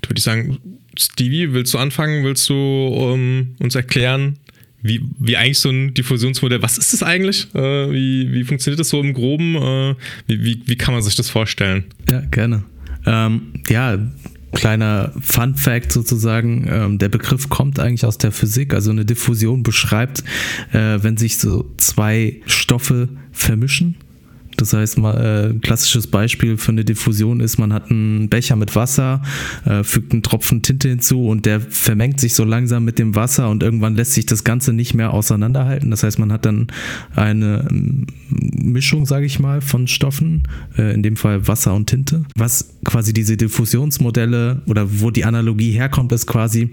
[0.08, 0.60] würde ich sagen,
[0.96, 2.24] Stevie, willst du anfangen?
[2.24, 4.38] Willst du ähm, uns erklären,
[4.82, 7.48] wie, wie eigentlich so ein Diffusionsmodell, was ist das eigentlich?
[7.54, 9.56] Äh, wie, wie funktioniert das so im Groben?
[9.56, 9.96] Äh,
[10.28, 11.86] wie, wie, wie kann man sich das vorstellen?
[12.10, 12.64] Ja, gerne.
[13.06, 13.98] Ähm, ja,
[14.54, 19.64] kleiner Fun Fact sozusagen, ähm, der Begriff kommt eigentlich aus der Physik, also eine Diffusion
[19.64, 20.24] beschreibt,
[20.72, 23.96] äh, wenn sich so zwei Stoffe vermischen
[24.62, 28.56] das heißt, mal, äh, ein klassisches Beispiel für eine Diffusion ist, man hat einen Becher
[28.56, 29.22] mit Wasser,
[29.66, 33.50] äh, fügt einen Tropfen Tinte hinzu und der vermengt sich so langsam mit dem Wasser
[33.50, 35.90] und irgendwann lässt sich das Ganze nicht mehr auseinanderhalten.
[35.92, 36.68] Das heißt, man hat dann
[37.16, 40.44] eine ähm, Mischung, sage ich mal, von Stoffen,
[40.78, 42.24] äh, in dem Fall Wasser und Tinte.
[42.36, 46.70] Was quasi diese Diffusionsmodelle oder wo die Analogie herkommt, ist quasi,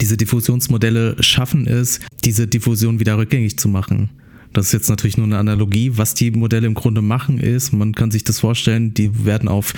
[0.00, 4.10] diese Diffusionsmodelle schaffen es, diese Diffusion wieder rückgängig zu machen.
[4.56, 5.92] Das ist jetzt natürlich nur eine Analogie.
[5.96, 9.74] Was die Modelle im Grunde machen ist, man kann sich das vorstellen, die werden auf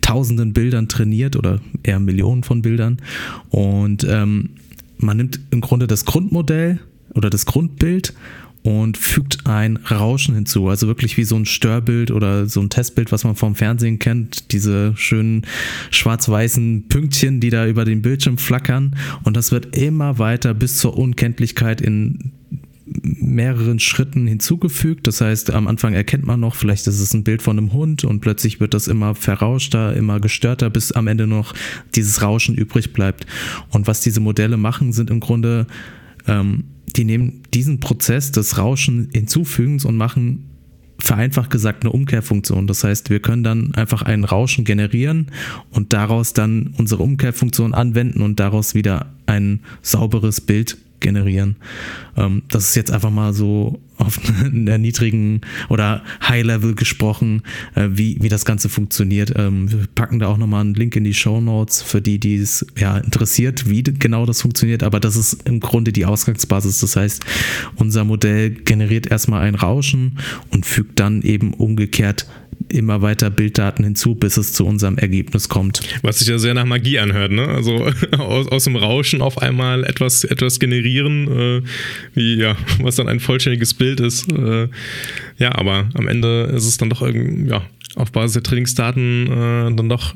[0.00, 2.98] tausenden Bildern trainiert oder eher Millionen von Bildern.
[3.50, 4.50] Und ähm,
[4.98, 6.78] man nimmt im Grunde das Grundmodell
[7.14, 8.14] oder das Grundbild
[8.62, 10.68] und fügt ein Rauschen hinzu.
[10.68, 14.52] Also wirklich wie so ein Störbild oder so ein Testbild, was man vom Fernsehen kennt.
[14.52, 15.42] Diese schönen
[15.90, 18.94] schwarz-weißen Pünktchen, die da über den Bildschirm flackern.
[19.24, 22.30] Und das wird immer weiter bis zur Unkenntlichkeit in
[23.02, 25.06] mehreren Schritten hinzugefügt.
[25.06, 28.04] Das heißt, am Anfang erkennt man noch, vielleicht ist es ein Bild von einem Hund
[28.04, 31.54] und plötzlich wird das immer verrauschter, immer gestörter, bis am Ende noch
[31.94, 33.26] dieses Rauschen übrig bleibt.
[33.70, 35.66] Und was diese Modelle machen, sind im Grunde,
[36.26, 36.64] ähm,
[36.96, 40.48] die nehmen diesen Prozess des Rauschen hinzufügens und machen
[40.98, 42.66] vereinfacht gesagt eine Umkehrfunktion.
[42.66, 45.32] Das heißt, wir können dann einfach ein Rauschen generieren
[45.70, 51.56] und daraus dann unsere Umkehrfunktion anwenden und daraus wieder ein sauberes Bild generieren.
[52.16, 57.42] Ähm, das ist jetzt einfach mal so auf einer niedrigen oder High-Level gesprochen,
[57.74, 59.32] äh, wie, wie das Ganze funktioniert.
[59.36, 62.36] Ähm, wir packen da auch nochmal einen Link in die Show Notes für die, die
[62.36, 64.82] es ja, interessiert, wie genau das funktioniert.
[64.82, 66.80] Aber das ist im Grunde die Ausgangsbasis.
[66.80, 67.24] Das heißt,
[67.76, 70.18] unser Modell generiert erstmal ein Rauschen
[70.50, 72.26] und fügt dann eben umgekehrt
[72.68, 75.80] immer weiter Bilddaten hinzu, bis es zu unserem Ergebnis kommt.
[76.02, 77.46] Was sich ja sehr nach Magie anhört, ne?
[77.46, 77.86] Also
[78.18, 81.62] aus, aus dem Rauschen auf einmal etwas, etwas generieren, äh,
[82.14, 84.30] wie ja, was dann ein vollständiges Bild ist.
[84.32, 84.68] Äh,
[85.38, 87.62] ja, aber am Ende ist es dann doch irgendwie, ja,
[87.94, 90.14] auf Basis der Trainingsdaten äh, dann doch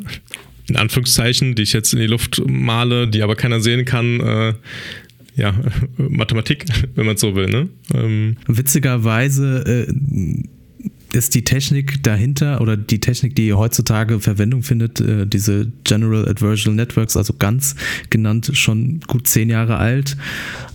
[0.69, 4.55] in Anführungszeichen, die ich jetzt in die Luft male, die aber keiner sehen kann, äh,
[5.37, 5.55] ja,
[5.97, 7.47] Mathematik, wenn man so will.
[7.47, 7.69] Ne?
[7.95, 8.37] Ähm.
[8.47, 10.43] Witzigerweise äh,
[11.17, 16.77] ist die Technik dahinter oder die Technik, die heutzutage Verwendung findet, äh, diese General Adversarial
[16.77, 17.75] Networks, also ganz
[18.11, 20.17] genannt, schon gut zehn Jahre alt.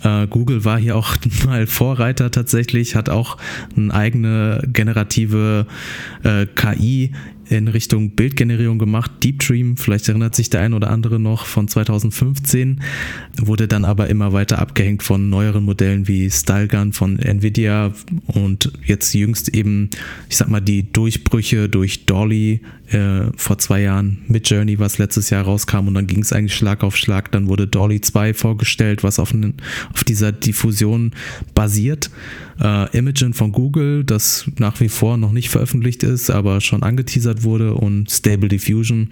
[0.04, 3.38] Äh, Google war hier auch mal Vorreiter tatsächlich, hat auch
[3.76, 5.68] eine eigene generative
[6.24, 7.12] äh, KI
[7.52, 9.12] in Richtung Bildgenerierung gemacht.
[9.24, 12.82] Deep Dream, vielleicht erinnert sich der ein oder andere noch von 2015,
[13.38, 17.94] wurde dann aber immer weiter abgehängt von neueren Modellen wie Stylegun von Nvidia
[18.28, 19.90] und jetzt jüngst eben,
[20.30, 22.62] ich sag mal, die Durchbrüche durch Dolly
[22.92, 26.56] äh, vor zwei Jahren mit Journey, was letztes Jahr rauskam und dann ging es eigentlich
[26.56, 27.32] Schlag auf Schlag.
[27.32, 29.34] Dann wurde Dolly 2 vorgestellt, was auf,
[29.94, 31.12] auf dieser Diffusion
[31.54, 32.12] basiert.
[32.62, 37.44] Äh, Imagen von Google, das nach wie vor noch nicht veröffentlicht ist, aber schon angeteasert
[37.44, 39.10] wurde und Stable Diffusion,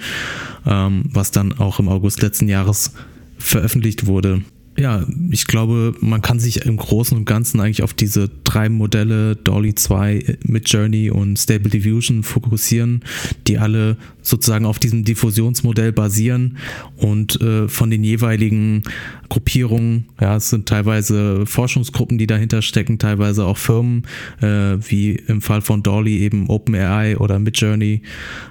[0.66, 2.94] ähm, was dann auch im August letzten Jahres
[3.38, 4.44] veröffentlicht wurde
[4.80, 9.36] ja, ich glaube, man kann sich im Großen und Ganzen eigentlich auf diese drei Modelle,
[9.36, 13.02] Dolly 2, mit Journey und Stable Diffusion fokussieren,
[13.46, 16.58] die alle sozusagen auf diesem Diffusionsmodell basieren
[16.96, 18.84] und äh, von den jeweiligen
[19.28, 24.04] Gruppierungen, ja, es sind teilweise Forschungsgruppen, die dahinter stecken, teilweise auch Firmen,
[24.42, 28.02] äh, wie im Fall von Dolly eben OpenAI oder Midjourney,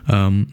[0.08, 0.46] ähm,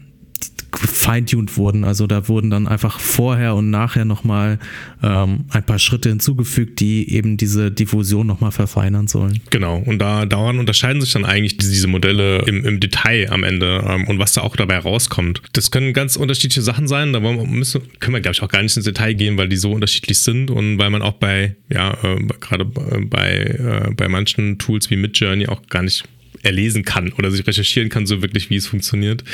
[0.74, 1.84] feintuned wurden.
[1.84, 4.58] Also da wurden dann einfach vorher und nachher nochmal
[5.02, 9.40] ähm, ein paar Schritte hinzugefügt, die eben diese Diffusion nochmal verfeinern sollen.
[9.50, 13.84] Genau, und da daran unterscheiden sich dann eigentlich diese Modelle im, im Detail am Ende
[13.86, 15.42] ähm, und was da auch dabei rauskommt.
[15.52, 18.76] Das können ganz unterschiedliche Sachen sein, da müssen, können wir, glaube ich, auch gar nicht
[18.76, 22.16] ins Detail gehen, weil die so unterschiedlich sind und weil man auch bei, ja, äh,
[22.40, 26.04] gerade bei, äh, bei manchen Tools wie Midjourney auch gar nicht
[26.42, 29.24] erlesen kann oder sich recherchieren kann, so wirklich, wie es funktioniert.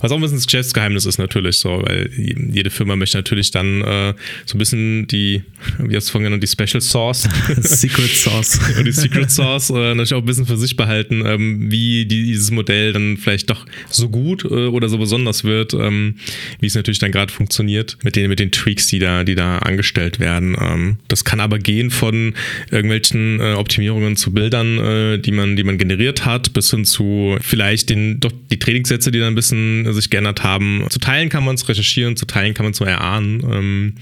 [0.00, 3.82] Was auch ein bisschen das Geschäftsgeheimnis ist natürlich so, weil jede Firma möchte natürlich dann
[3.82, 4.14] äh,
[4.46, 5.42] so ein bisschen die,
[5.78, 7.28] wie hast du vorhin genannt, die Special Sauce.
[7.60, 8.60] Secret Sauce.
[8.78, 12.24] und die Secret Sauce äh, natürlich auch ein bisschen für sich behalten, ähm, wie die,
[12.24, 16.16] dieses Modell dann vielleicht doch so gut äh, oder so besonders wird, ähm,
[16.60, 19.58] wie es natürlich dann gerade funktioniert mit den, mit den Tweaks, die da, die da
[19.58, 20.56] angestellt werden.
[20.60, 22.34] Ähm, das kann aber gehen von
[22.70, 27.36] irgendwelchen äh, Optimierungen zu Bildern, äh, die man, die man generiert hat, bis hin zu
[27.40, 30.84] vielleicht den, doch die Trainingssätze, die dann ein bisschen sich geändert haben.
[30.90, 33.42] Zu Teilen kann man es recherchieren, zu Teilen kann man es nur erahnen.
[33.50, 33.94] Ähm,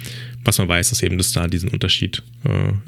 [0.45, 2.23] was man weiß, ist eben, dass da diesen Unterschied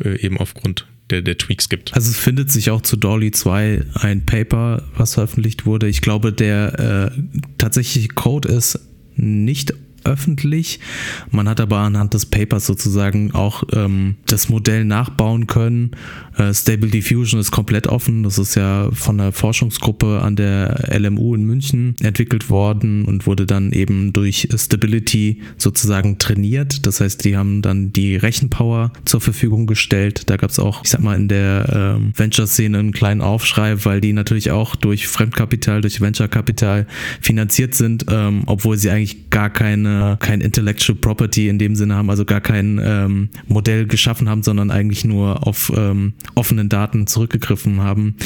[0.04, 1.94] äh, eben aufgrund der, der, Tweaks gibt.
[1.94, 5.88] Also es findet sich auch zu Dolly 2 ein Paper, was veröffentlicht wurde.
[5.88, 8.78] Ich glaube, der äh, tatsächliche Code ist
[9.16, 10.80] nicht öffentlich.
[11.30, 15.92] Man hat aber anhand des Papers sozusagen auch ähm, das Modell nachbauen können.
[16.36, 18.22] Äh, Stable Diffusion ist komplett offen.
[18.22, 23.46] Das ist ja von der Forschungsgruppe an der LMU in München entwickelt worden und wurde
[23.46, 26.86] dann eben durch Stability sozusagen trainiert.
[26.86, 30.30] Das heißt, die haben dann die Rechenpower zur Verfügung gestellt.
[30.30, 34.00] Da gab es auch, ich sag mal, in der ähm, Venture-Szene einen kleinen Aufschrei, weil
[34.00, 36.86] die natürlich auch durch Fremdkapital, durch Venture-Kapital
[37.20, 41.94] finanziert sind, ähm, obwohl sie eigentlich gar keine keine, kein Intellectual Property in dem Sinne
[41.94, 47.06] haben, also gar kein ähm, Modell geschaffen haben, sondern eigentlich nur auf ähm, offenen Daten
[47.06, 48.16] zurückgegriffen haben,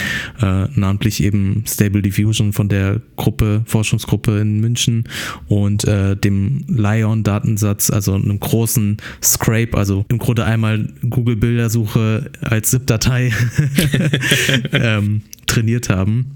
[0.40, 5.04] äh, namentlich eben Stable Diffusion von der Gruppe, Forschungsgruppe in München
[5.48, 13.32] und äh, dem Lion-Datensatz, also einem großen Scrape, also im Grunde einmal Google-Bildersuche als ZIP-Datei
[14.72, 16.35] ähm, trainiert haben.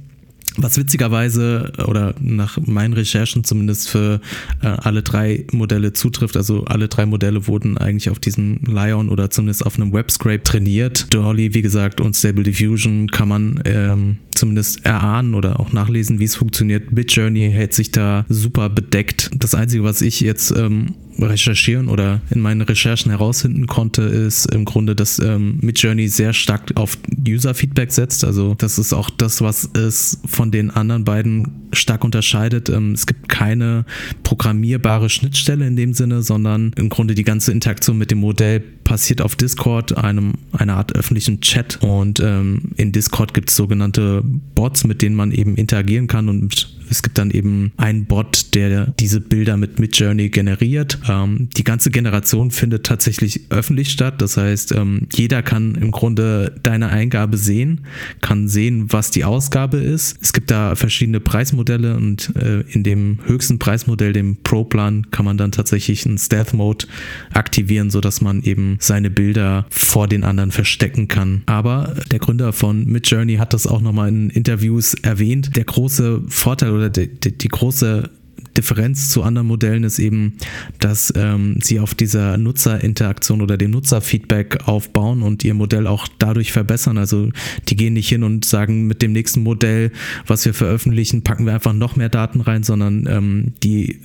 [0.63, 4.21] Was witzigerweise oder nach meinen Recherchen zumindest für
[4.63, 6.37] äh, alle drei Modelle zutrifft.
[6.37, 11.13] Also alle drei Modelle wurden eigentlich auf diesem Lion oder zumindest auf einem Webscrape trainiert.
[11.13, 16.25] Dolly, wie gesagt, und Stable Diffusion kann man ähm, zumindest erahnen oder auch nachlesen, wie
[16.25, 16.93] es funktioniert.
[16.93, 19.31] Midjourney hält sich da super bedeckt.
[19.35, 24.65] Das Einzige, was ich jetzt ähm, recherchieren oder in meinen Recherchen herausfinden konnte, ist im
[24.65, 28.25] Grunde, dass ähm, Midjourney sehr stark auf User-Feedback setzt.
[28.25, 32.69] Also das ist auch das, was es von den anderen beiden stark unterscheidet.
[32.69, 33.85] Ähm, es gibt keine
[34.23, 39.21] programmierbare Schnittstelle in dem Sinne, sondern im Grunde die ganze Interaktion mit dem Modell passiert
[39.21, 41.79] auf Discord, einem, einer Art öffentlichen Chat.
[41.81, 44.25] Und ähm, in Discord gibt es sogenannte
[44.57, 48.87] Bots, mit denen man eben interagieren kann und es gibt dann eben einen Bot, der
[48.99, 50.99] diese Bilder mit Midjourney generiert.
[51.09, 54.21] Ähm, die ganze Generation findet tatsächlich öffentlich statt.
[54.21, 57.83] Das heißt, ähm, jeder kann im Grunde deine Eingabe sehen,
[58.21, 60.19] kann sehen, was die Ausgabe ist.
[60.21, 65.39] Es gibt da verschiedene Preismodelle und äh, in dem höchsten Preismodell, dem Pro-Plan, kann man
[65.39, 66.87] dann tatsächlich einen Stealth-Mode
[67.33, 71.43] aktivieren, sodass man eben seine Bilder vor den anderen verstecken kann.
[71.47, 75.55] Aber der Gründer von Midjourney hat das auch nochmal in Interviews erwähnt.
[75.57, 78.11] Der große Vorteil oder die, die, die große
[78.57, 80.35] Differenz zu anderen Modellen ist eben,
[80.79, 86.53] dass ähm, sie auf dieser Nutzerinteraktion oder dem Nutzerfeedback aufbauen und ihr Modell auch dadurch
[86.53, 86.99] verbessern.
[86.99, 87.31] Also
[87.69, 89.93] die gehen nicht hin und sagen, mit dem nächsten Modell,
[90.27, 94.01] was wir veröffentlichen, packen wir einfach noch mehr Daten rein, sondern ähm, die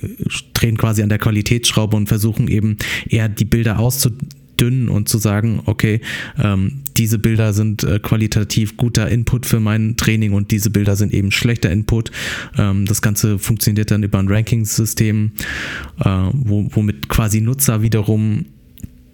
[0.54, 2.76] drehen quasi an der Qualitätsschraube und versuchen eben
[3.08, 6.00] eher die Bilder auszudrücken dünn und zu sagen, okay,
[6.38, 11.12] ähm, diese Bilder sind äh, qualitativ guter Input für mein Training und diese Bilder sind
[11.12, 12.10] eben schlechter Input.
[12.56, 15.32] Ähm, das Ganze funktioniert dann über ein Ranking-System,
[16.00, 18.46] äh, wo, womit quasi Nutzer wiederum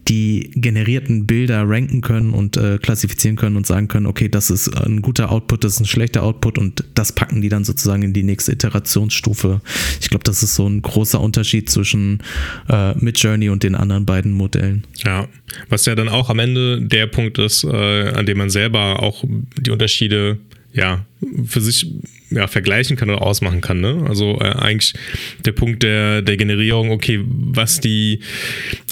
[0.08, 4.68] die generierten Bilder ranken können und äh, klassifizieren können und sagen können, okay, das ist
[4.68, 8.12] ein guter Output, das ist ein schlechter Output und das packen die dann sozusagen in
[8.12, 9.60] die nächste Iterationsstufe.
[10.00, 12.22] Ich glaube, das ist so ein großer Unterschied zwischen
[12.68, 14.84] äh, Midjourney und den anderen beiden Modellen.
[14.96, 15.28] Ja,
[15.68, 19.24] was ja dann auch am Ende der Punkt ist, äh, an dem man selber auch
[19.58, 20.38] die Unterschiede
[20.72, 21.04] ja,
[21.46, 21.86] für sich
[22.34, 23.80] ja, vergleichen kann oder ausmachen kann.
[23.80, 24.04] Ne?
[24.08, 24.94] Also äh, eigentlich
[25.44, 28.20] der Punkt der, der Generierung, okay, was die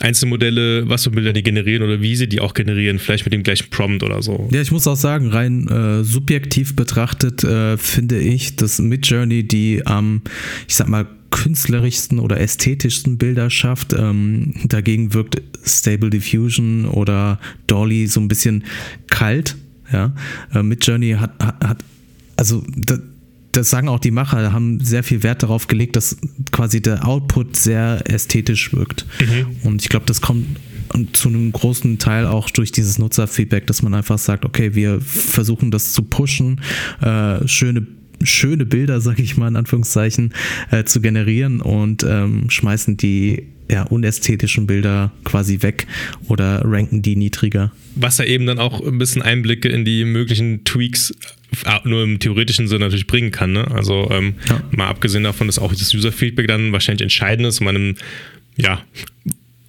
[0.00, 3.32] einzelnen Modelle, was für Bilder die generieren oder wie sie die auch generieren, vielleicht mit
[3.32, 4.48] dem gleichen Prompt oder so.
[4.52, 9.82] Ja, ich muss auch sagen, rein äh, subjektiv betrachtet äh, finde ich, dass Midjourney die
[9.86, 10.22] am, ähm,
[10.68, 13.92] ich sag mal, künstlerischsten oder ästhetischsten Bilder schafft.
[13.92, 18.64] Ähm, dagegen wirkt Stable Diffusion oder Dolly so ein bisschen
[19.08, 19.56] kalt.
[19.92, 20.14] Ja,
[20.54, 21.84] äh, Midjourney hat, hat, hat
[22.36, 22.64] also
[23.52, 26.16] das sagen auch die Macher, haben sehr viel Wert darauf gelegt, dass
[26.52, 29.06] quasi der Output sehr ästhetisch wirkt.
[29.20, 29.56] Mhm.
[29.64, 30.46] Und ich glaube, das kommt
[31.12, 35.70] zu einem großen Teil auch durch dieses Nutzerfeedback, dass man einfach sagt, okay, wir versuchen
[35.70, 36.60] das zu pushen,
[37.00, 37.86] äh, schöne
[38.22, 40.34] schöne Bilder, sage ich mal in Anführungszeichen,
[40.70, 45.86] äh, zu generieren und ähm, schmeißen die ja, unästhetischen Bilder quasi weg
[46.28, 47.72] oder ranken die niedriger.
[47.94, 51.14] Was ja eben dann auch ein bisschen Einblicke in die möglichen Tweaks
[51.84, 53.52] nur im theoretischen Sinne natürlich bringen kann.
[53.52, 53.70] Ne?
[53.70, 54.62] Also ähm, ja.
[54.70, 57.96] mal abgesehen davon, dass auch das User-Feedback dann wahrscheinlich entscheidend ist, man einem,
[58.56, 58.82] ja,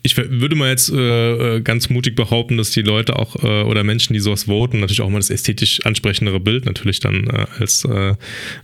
[0.03, 3.83] ich würde mal jetzt äh, äh, ganz mutig behaupten, dass die Leute auch äh, oder
[3.83, 7.85] Menschen, die sowas voten, natürlich auch mal das ästhetisch ansprechendere Bild natürlich dann äh, als,
[7.85, 8.15] äh,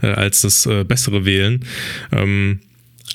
[0.02, 1.64] als das bessere wählen.
[2.12, 2.60] Ähm,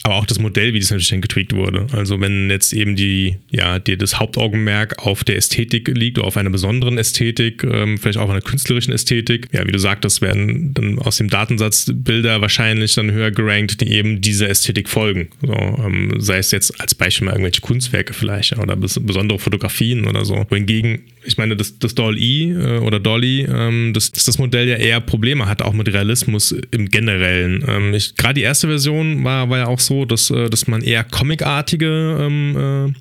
[0.05, 1.87] aber auch das Modell, wie das natürlich dann getweakt wurde.
[1.93, 6.37] Also wenn jetzt eben die, ja, dir das Hauptaugenmerk auf der Ästhetik liegt oder auf
[6.37, 10.75] einer besonderen Ästhetik, ähm, vielleicht auch auf einer künstlerischen Ästhetik, ja, wie du sagtest, werden
[10.75, 15.29] dann aus dem Datensatz Bilder wahrscheinlich dann höher gerankt, die eben dieser Ästhetik folgen.
[15.41, 20.07] So, ähm, sei es jetzt als Beispiel mal irgendwelche Kunstwerke vielleicht oder bes besondere Fotografien
[20.07, 20.45] oder so.
[20.49, 24.77] Wohingegen, ich meine, das, das Doll-E äh, oder Dolly, ähm, dass das, das Modell ja
[24.77, 27.65] eher Probleme hat, auch mit Realismus im Generellen.
[27.67, 31.05] Ähm, Gerade die erste Version war, war ja auch so, dass, äh, dass man eher
[31.05, 32.95] comicartige ähm,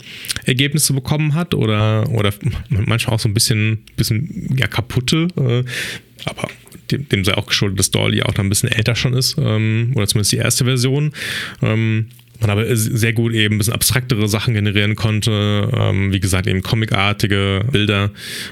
[0.45, 2.33] äh, Ergebnisse bekommen hat oder, oder
[2.69, 5.27] manchmal auch so ein bisschen, bisschen ja, kaputte.
[5.37, 5.63] Äh,
[6.25, 6.47] aber
[6.91, 9.93] dem, dem, sei auch geschuldet, dass Dolly auch noch ein bisschen älter schon ist, ähm,
[9.95, 11.13] oder zumindest die erste Version.
[11.61, 12.07] Ähm,
[12.41, 15.69] man aber sehr gut eben ein bisschen abstraktere Sachen generieren konnte.
[15.73, 18.11] Ähm, wie gesagt, eben comicartige Bilder,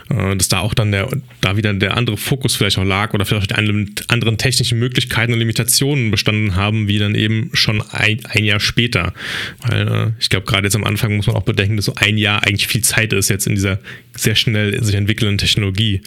[0.09, 1.09] äh, dass da auch dann der,
[1.41, 5.33] da wieder der andere Fokus vielleicht auch lag oder vielleicht auch die anderen technischen Möglichkeiten
[5.33, 9.13] und Limitationen bestanden haben, wie dann eben schon ein, ein Jahr später.
[9.61, 12.17] Weil äh, ich glaube, gerade jetzt am Anfang muss man auch bedenken, dass so ein
[12.17, 13.79] Jahr eigentlich viel Zeit ist jetzt in dieser
[14.15, 16.01] sehr schnell sich entwickelnden Technologie.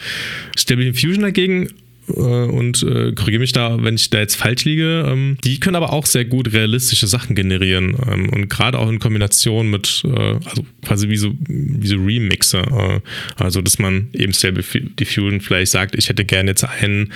[0.56, 1.68] Stable Infusion dagegen
[2.08, 5.06] äh, und äh, korrigiere mich da, wenn ich da jetzt falsch liege.
[5.08, 8.98] Ähm, die können aber auch sehr gut realistische Sachen generieren ähm, und gerade auch in
[8.98, 10.10] Kombination mit, äh,
[10.44, 12.62] also quasi wie so, wie so Remixer.
[12.62, 13.00] Äh,
[13.42, 14.64] also, dass man eben Stable
[14.98, 17.12] Diffusion vielleicht sagt, ich hätte gerne jetzt einen,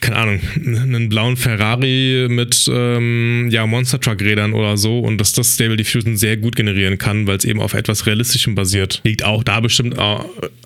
[0.00, 5.32] keine Ahnung, einen blauen Ferrari mit ähm, ja, Monster Truck Rädern oder so und dass
[5.32, 9.00] das Stable Diffusion sehr gut generieren kann, weil es eben auf etwas Realistischem basiert.
[9.04, 10.18] Liegt auch da bestimmt äh,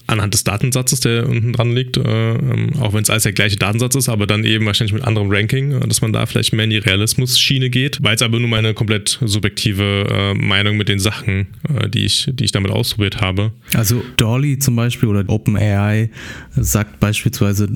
[0.09, 2.01] anhand des Datensatzes, der unten dran liegt, äh,
[2.35, 5.31] ähm, auch wenn es alles der gleiche Datensatz ist, aber dann eben wahrscheinlich mit anderem
[5.31, 7.99] Ranking, äh, dass man da vielleicht mehr in die Realismus-Schiene geht.
[8.03, 12.29] Weil es aber nur meine komplett subjektive äh, Meinung mit den Sachen, äh, die, ich,
[12.33, 13.53] die ich damit ausprobiert habe.
[13.75, 16.11] Also Dolly zum Beispiel oder OpenAI
[16.57, 17.69] sagt beispielsweise,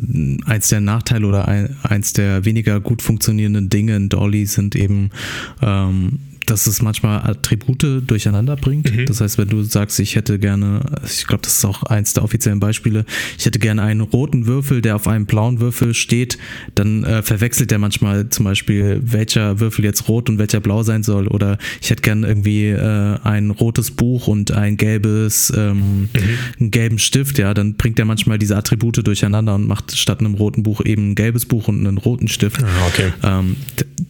[0.46, 5.10] eins der Nachteile oder eins der weniger gut funktionierenden Dinge in Dolly sind eben
[5.60, 6.18] ähm,
[6.52, 8.94] dass es manchmal Attribute durcheinander bringt.
[8.94, 9.06] Mhm.
[9.06, 12.24] Das heißt, wenn du sagst, ich hätte gerne, ich glaube, das ist auch eins der
[12.24, 13.06] offiziellen Beispiele,
[13.38, 16.36] ich hätte gerne einen roten Würfel, der auf einem blauen Würfel steht,
[16.74, 21.02] dann äh, verwechselt der manchmal zum Beispiel, welcher Würfel jetzt rot und welcher blau sein
[21.02, 21.26] soll.
[21.26, 26.08] Oder ich hätte gerne irgendwie äh, ein rotes Buch und ein gelbes, ähm, mhm.
[26.60, 30.34] einen gelben Stift, ja, dann bringt der manchmal diese Attribute durcheinander und macht statt einem
[30.34, 32.62] roten Buch eben ein gelbes Buch und einen roten Stift.
[32.62, 33.12] Ah, okay.
[33.22, 33.56] Ähm,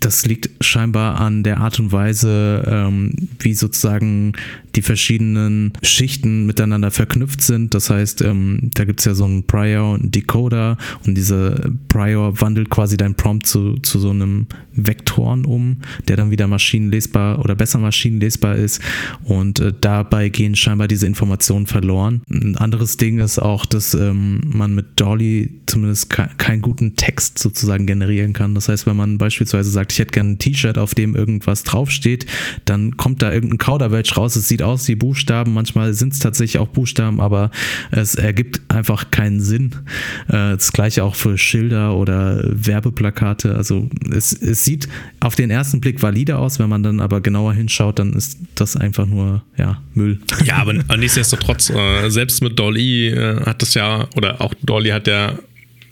[0.00, 4.32] das liegt scheinbar an der Art und Weise, ähm, wie sozusagen
[4.74, 7.74] die verschiedenen Schichten miteinander verknüpft sind.
[7.74, 12.40] Das heißt, ähm, da gibt es ja so einen Prior und Decoder und diese Prior
[12.40, 17.54] wandelt quasi dein Prompt zu, zu so einem Vektoren um, der dann wieder maschinenlesbar oder
[17.54, 18.80] besser maschinenlesbar ist.
[19.24, 22.22] Und äh, dabei gehen scheinbar diese Informationen verloren.
[22.30, 27.38] Ein anderes Ding ist auch, dass ähm, man mit Dolly zumindest ke keinen guten Text
[27.38, 28.54] sozusagen generieren kann.
[28.54, 32.11] Das heißt, wenn man beispielsweise sagt, ich hätte gerne ein T-Shirt, auf dem irgendwas draufsteht,
[32.64, 34.36] dann kommt da irgendein Kauderwelsch raus.
[34.36, 37.50] Es sieht aus wie Buchstaben, manchmal sind es tatsächlich auch Buchstaben, aber
[37.90, 39.74] es ergibt einfach keinen Sinn.
[40.28, 43.54] Äh, das gleiche auch für Schilder oder Werbeplakate.
[43.54, 44.88] Also es, es sieht
[45.20, 48.76] auf den ersten Blick valide aus, wenn man dann aber genauer hinschaut, dann ist das
[48.76, 50.20] einfach nur ja, Müll.
[50.44, 55.06] Ja, aber nichtsdestotrotz, äh, selbst mit Dolly äh, hat das ja, oder auch Dolly hat
[55.06, 55.34] ja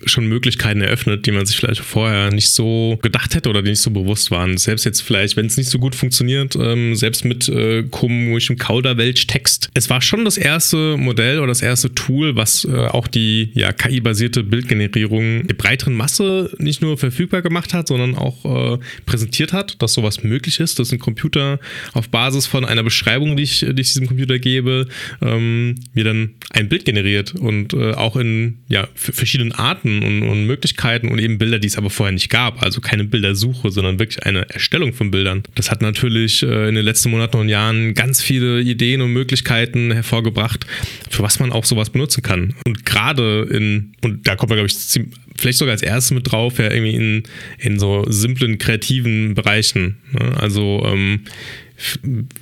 [0.06, 3.82] schon Möglichkeiten eröffnet, die man sich vielleicht vorher nicht so gedacht hätte oder die nicht
[3.82, 4.56] so bewusst waren.
[4.56, 9.70] Selbst jetzt vielleicht, wenn es nicht so gut funktioniert, ähm, selbst mit äh, komischem Kauderwelsch-Text.
[9.74, 13.72] Es war schon das erste Modell oder das erste Tool, was äh, auch die ja,
[13.72, 19.80] KI-basierte Bildgenerierung der breiteren Masse nicht nur verfügbar gemacht hat, sondern auch äh, präsentiert hat,
[19.82, 21.60] dass sowas möglich ist, dass ein Computer
[21.92, 24.86] auf Basis von einer Beschreibung, die ich, die ich diesem Computer gebe,
[25.20, 30.22] ähm, mir dann ein Bild generiert und äh, auch in ja, verschiedenen Arten Arten und,
[30.28, 32.62] und, Möglichkeiten und eben Bilder, die es aber vorher nicht gab.
[32.62, 35.42] Also keine Bildersuche, sondern wirklich eine Erstellung von Bildern.
[35.54, 39.92] Das hat natürlich äh, in den letzten Monaten und Jahren ganz viele Ideen und Möglichkeiten
[39.92, 40.66] hervorgebracht,
[41.08, 42.54] für was man auch sowas benutzen kann.
[42.64, 46.30] Und gerade in, und da kommt man, glaube ich, ziemlich, vielleicht sogar als erstes mit
[46.30, 47.22] drauf, ja, irgendwie in,
[47.58, 49.96] in so simplen, kreativen Bereichen.
[50.12, 50.36] Ne?
[50.38, 51.20] Also, ähm,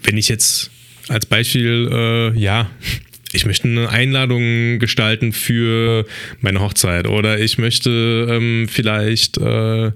[0.02, 0.70] wenn ich jetzt
[1.08, 2.68] als Beispiel, äh, ja,
[3.32, 6.06] ich möchte eine Einladung gestalten für
[6.40, 9.92] meine Hochzeit oder ich möchte ähm, vielleicht äh,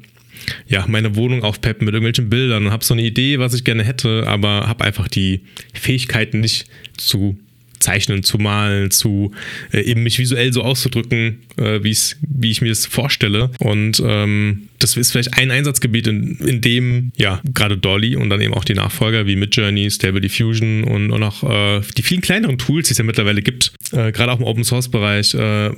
[0.66, 3.84] ja, meine Wohnung aufpeppen mit irgendwelchen Bildern und habe so eine Idee, was ich gerne
[3.84, 6.66] hätte, aber habe einfach die Fähigkeiten nicht
[6.96, 7.38] zu
[7.82, 9.32] zeichnen, zu malen, zu
[9.72, 13.50] äh, eben mich visuell so auszudrücken, äh, wie ich mir das vorstelle.
[13.58, 18.40] Und ähm, das ist vielleicht ein Einsatzgebiet, in, in dem ja gerade Dolly und dann
[18.40, 22.58] eben auch die Nachfolger wie Midjourney, Stable Diffusion und, und auch äh, die vielen kleineren
[22.58, 25.70] Tools, die es ja mittlerweile gibt, äh, gerade auch im Open Source Bereich, äh,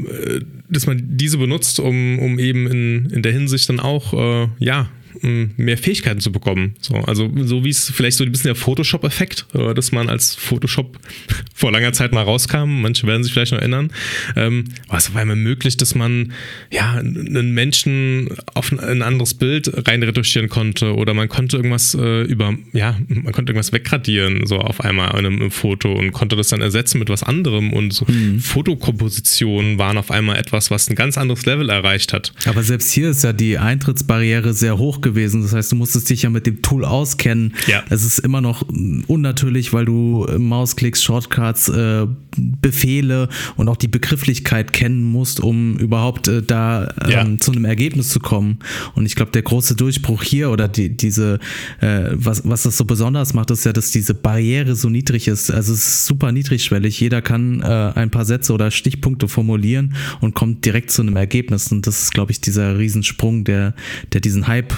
[0.69, 4.91] dass man diese benutzt, um, um eben in, in der Hinsicht dann auch äh, ja
[5.25, 6.75] mehr Fähigkeiten zu bekommen.
[6.81, 10.99] So, also so wie es vielleicht so ein bisschen der Photoshop-Effekt, dass man als Photoshop
[11.55, 13.91] vor langer Zeit mal rauskam, manche werden sich vielleicht noch erinnern,
[14.37, 16.33] ähm, war es auf einmal möglich, dass man
[16.70, 22.55] ja einen Menschen auf ein anderes Bild reinretuschieren konnte oder man konnte irgendwas äh, über,
[22.72, 26.62] ja, man konnte irgendwas wegradieren, so auf einmal in einem, Foto und konnte das dann
[26.62, 28.41] ersetzen mit was anderem und so mhm.
[28.41, 32.33] Fotokompositionen waren auf einmal etwas, was ein ganz anderes Level erreicht hat.
[32.47, 35.14] Aber selbst hier ist ja die Eintrittsbarriere sehr hoch gewesen.
[35.15, 37.55] Das heißt, du musstest dich ja mit dem Tool auskennen.
[37.67, 37.83] Ja.
[37.91, 38.65] Es ist immer noch
[39.07, 42.07] unnatürlich, weil du Mausklicks, Shortcuts, äh,
[42.37, 47.39] Befehle und auch die Begrifflichkeit kennen musst, um überhaupt äh, da ähm, ja.
[47.39, 48.59] zu einem Ergebnis zu kommen.
[48.95, 51.39] Und ich glaube, der große Durchbruch hier oder die, diese,
[51.81, 55.51] äh, was, was das so besonders macht, ist ja, dass diese Barriere so niedrig ist.
[55.51, 56.99] Also es ist super niedrigschwellig.
[57.01, 61.71] Jeder kann äh, ein paar Sätze oder Stichpunkte formulieren und kommt direkt zu einem Ergebnis.
[61.71, 63.75] Und das ist, glaube ich, dieser Riesensprung, der,
[64.12, 64.75] der diesen Hype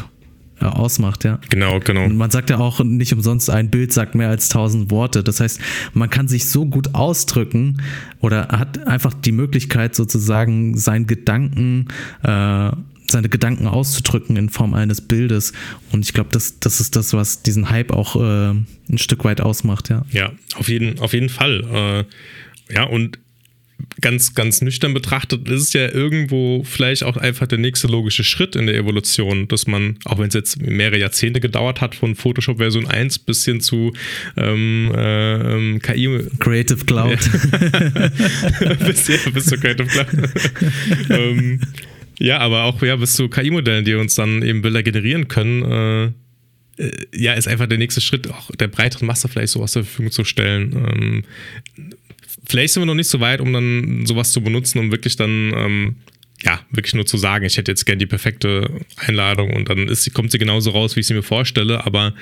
[0.61, 1.39] ausmacht, ja.
[1.51, 2.05] Genau, genau.
[2.05, 5.23] Und man sagt ja auch nicht umsonst, ein Bild sagt mehr als tausend Worte.
[5.23, 5.61] Das heißt,
[5.93, 7.83] man kann sich so gut ausdrücken
[8.21, 11.89] oder hat einfach die Möglichkeit sozusagen seinen Gedanken,
[12.23, 12.71] äh,
[13.09, 15.53] seine Gedanken auszudrücken in Form eines Bildes.
[15.93, 19.41] Und ich glaube, das, das ist das, was diesen Hype auch äh, ein Stück weit
[19.41, 20.05] ausmacht, ja.
[20.11, 22.07] Ja, auf jeden, auf jeden Fall.
[22.71, 23.19] Äh, ja, und
[24.01, 28.57] ganz, ganz nüchtern betrachtet ist es ja irgendwo vielleicht auch einfach der nächste logische Schritt
[28.57, 32.59] in der Evolution, dass man, auch wenn es jetzt mehrere Jahrzehnte gedauert hat, von Photoshop
[32.59, 33.93] Version 1 bis hin zu
[34.37, 36.27] ähm, äh, KI.
[36.39, 37.19] Creative Cloud.
[37.21, 38.75] Ja.
[38.87, 40.31] bis, ja, bis zur Creative Cloud.
[41.11, 41.61] ähm,
[42.19, 45.63] ja, aber auch ja, bis zu KI-Modellen, die uns dann eben Bilder generieren können.
[46.79, 49.85] Äh, äh, ja, ist einfach der nächste Schritt, auch der breiteren Masse vielleicht sowas zur
[49.85, 50.73] Verfügung zu stellen.
[50.73, 51.25] Ähm,
[52.49, 55.53] vielleicht sind wir noch nicht so weit, um dann sowas zu benutzen, um wirklich dann
[55.55, 55.97] ähm,
[56.47, 60.05] ja, wirklich nur zu sagen, ich hätte jetzt gern die perfekte Einladung und dann ist
[60.05, 61.85] sie, kommt sie genauso raus, wie ich sie mir vorstelle.
[61.85, 62.15] Aber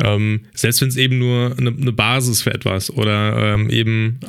[0.00, 4.20] ähm, selbst wenn es eben nur eine, eine, Basis für etwas oder ähm, eben,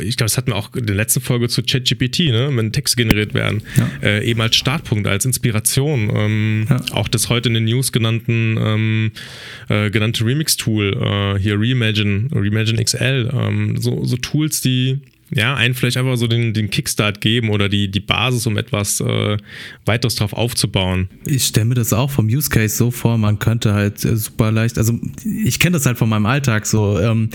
[0.00, 2.96] ich glaube, das hatten wir auch in der letzten Folge zu ChatGPT, ne, wenn Texte
[2.96, 3.90] generiert werden, ja.
[4.02, 6.10] äh, eben als Startpunkt, als Inspiration.
[6.14, 6.80] Ähm, ja.
[6.92, 9.12] Auch das heute in den News genannten ähm,
[9.68, 15.00] äh, genannte Remix-Tool, äh, hier Reimagine, Reimagine XL, ähm, so, so Tools, die
[15.30, 19.00] ja, einen vielleicht einfach so den, den Kickstart geben oder die, die Basis, um etwas
[19.00, 19.36] äh,
[19.84, 21.08] weiteres drauf aufzubauen.
[21.26, 24.50] Ich stelle mir das auch vom Use Case so vor, man könnte halt äh, super
[24.50, 26.98] leicht, also ich kenne das halt von meinem Alltag so.
[26.98, 27.30] Ähm,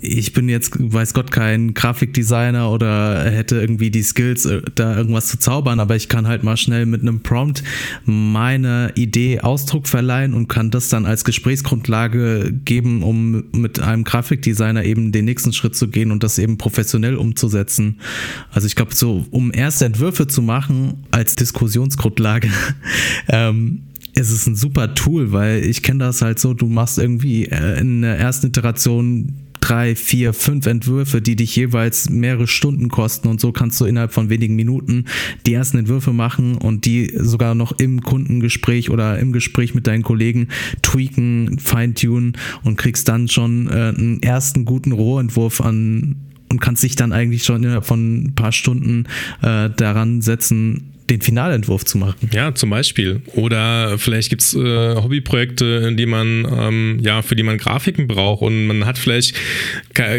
[0.00, 5.26] ich bin jetzt, weiß Gott, kein Grafikdesigner oder hätte irgendwie die Skills, äh, da irgendwas
[5.28, 7.64] zu zaubern, aber ich kann halt mal schnell mit einem Prompt
[8.04, 14.84] meine Idee Ausdruck verleihen und kann das dann als Gesprächsgrundlage geben, um mit einem Grafikdesigner
[14.84, 17.98] eben den nächsten Schritt zu gehen und das eben professionell umzusetzen.
[18.52, 22.48] Also ich glaube, so, um erste Entwürfe zu machen als Diskussionsgrundlage,
[23.28, 23.82] ähm,
[24.14, 27.78] es ist ein super Tool, weil ich kenne das halt so, du machst irgendwie äh,
[27.78, 33.40] in der ersten Iteration drei, vier, fünf Entwürfe, die dich jeweils mehrere Stunden kosten und
[33.40, 35.04] so kannst du innerhalb von wenigen Minuten
[35.46, 40.02] die ersten Entwürfe machen und die sogar noch im Kundengespräch oder im Gespräch mit deinen
[40.02, 40.48] Kollegen
[40.82, 42.32] tweaken, feintunen
[42.64, 46.16] und kriegst dann schon äh, einen ersten guten Rohentwurf an
[46.50, 49.04] und kannst dich dann eigentlich schon innerhalb von ein paar Stunden
[49.42, 52.30] äh, daran setzen, den Finalentwurf zu machen.
[52.32, 53.22] Ja, zum Beispiel.
[53.34, 58.42] Oder vielleicht gibt es äh, Hobbyprojekte, die man, ähm, ja, für die man Grafiken braucht
[58.42, 59.34] und man hat vielleicht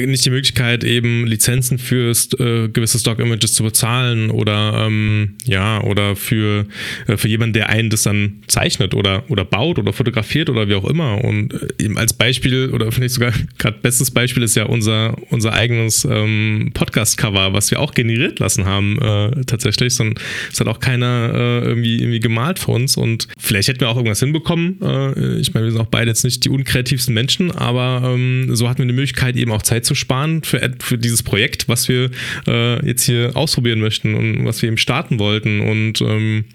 [0.06, 6.16] nicht die Möglichkeit, eben Lizenzen für äh, gewisse Stock-Images zu bezahlen oder ähm, ja, oder
[6.16, 6.66] für,
[7.08, 10.76] äh, für jemanden, der einen das dann zeichnet oder, oder baut oder fotografiert oder wie
[10.76, 11.24] auch immer.
[11.24, 15.54] Und äh, eben als Beispiel, oder vielleicht sogar gerade bestes Beispiel ist ja unser, unser
[15.54, 19.94] eigenes ähm, Podcast-Cover, was wir auch generiert lassen haben, äh, tatsächlich.
[20.52, 23.96] Es hat auch keiner äh, irgendwie, irgendwie gemalt für uns und vielleicht hätten wir auch
[23.96, 24.80] irgendwas hinbekommen.
[24.82, 28.70] Äh, ich meine, wir sind auch beide jetzt nicht die unkreativsten Menschen, aber ähm, so
[28.70, 32.10] hatten wir die Möglichkeit, eben auch Zeit zu sparen für, für dieses Projekt, was wir
[32.48, 36.46] äh, jetzt hier ausprobieren möchten und was wir eben starten wollten und ähm,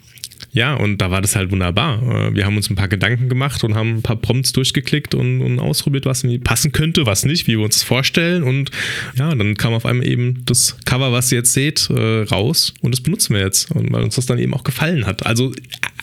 [0.54, 2.00] ja, und da war das halt wunderbar.
[2.02, 5.42] Äh, wir haben uns ein paar Gedanken gemacht und haben ein paar Prompts durchgeklickt und,
[5.42, 8.44] und ausprobiert, was passen könnte, was nicht, wie wir uns das vorstellen.
[8.44, 8.70] Und
[9.16, 12.94] ja, dann kam auf einmal eben das Cover, was ihr jetzt seht, äh, raus und
[12.94, 13.72] das benutzen wir jetzt.
[13.72, 15.26] Und weil uns das dann eben auch gefallen hat.
[15.26, 15.52] Also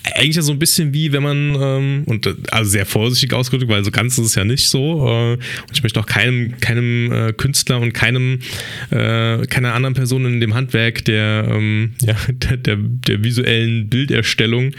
[0.04, 3.84] eigentlich ja so ein bisschen wie wenn man, ähm, und also sehr vorsichtig ausgedrückt, weil
[3.84, 5.08] so ganz ist es ja nicht so.
[5.08, 5.40] Äh, und
[5.74, 8.40] ich möchte auch keinem, keinem äh, Künstler und keinem,
[8.90, 14.74] äh, keiner anderen Person in dem Handwerk der, ähm, ja, der, der, der visuellen Bilderstellung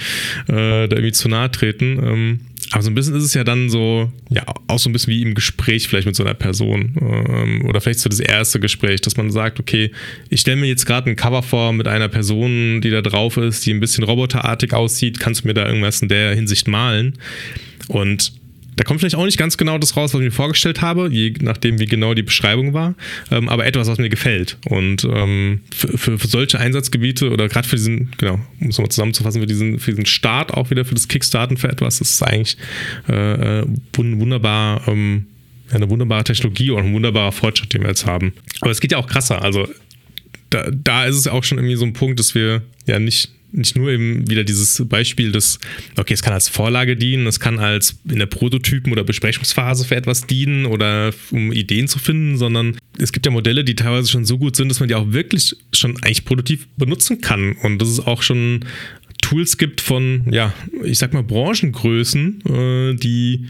[0.49, 1.99] äh, da irgendwie zu nahe treten.
[2.03, 2.41] Ähm,
[2.73, 5.21] aber so ein bisschen ist es ja dann so, ja, auch so ein bisschen wie
[5.21, 6.97] im Gespräch vielleicht mit so einer Person.
[7.01, 9.93] Ähm, oder vielleicht so das erste Gespräch, dass man sagt, okay,
[10.31, 13.67] ich stelle mir jetzt gerade ein Cover vor mit einer Person, die da drauf ist,
[13.67, 15.21] die ein bisschen roboterartig aussieht.
[15.21, 17.19] Kannst du mir da irgendwas in der Hinsicht malen?
[17.89, 18.33] Und
[18.83, 21.35] da kommt vielleicht auch nicht ganz genau das raus, was ich mir vorgestellt habe, je
[21.41, 22.97] nachdem, wie genau die Beschreibung war,
[23.31, 24.59] ähm, aber etwas, was mir gefällt.
[24.69, 29.41] Und ähm, für, für, solche Einsatzgebiete oder gerade für diesen, genau, um es mal zusammenzufassen,
[29.41, 32.57] für diesen, für diesen Start auch wieder, für das Kickstarten für etwas, das ist eigentlich
[33.09, 35.27] äh, äh wunderbar, ähm,
[35.71, 38.33] eine wunderbare Technologie und ein wunderbarer Fortschritt, den wir jetzt haben.
[38.63, 39.43] Aber es geht ja auch krasser.
[39.43, 39.69] Also
[40.51, 43.77] da, da ist es auch schon irgendwie so ein Punkt, dass wir ja nicht nicht
[43.77, 45.59] nur eben wieder dieses Beispiel des,
[45.97, 49.97] okay, es kann als Vorlage dienen, es kann als in der Prototypen- oder Besprechungsphase für
[49.97, 54.25] etwas dienen oder um Ideen zu finden, sondern es gibt ja Modelle, die teilweise schon
[54.25, 57.53] so gut sind, dass man die auch wirklich schon eigentlich produktiv benutzen kann.
[57.63, 58.65] Und dass es auch schon
[59.21, 60.53] Tools gibt von, ja,
[60.85, 63.49] ich sag mal Branchengrößen, äh, die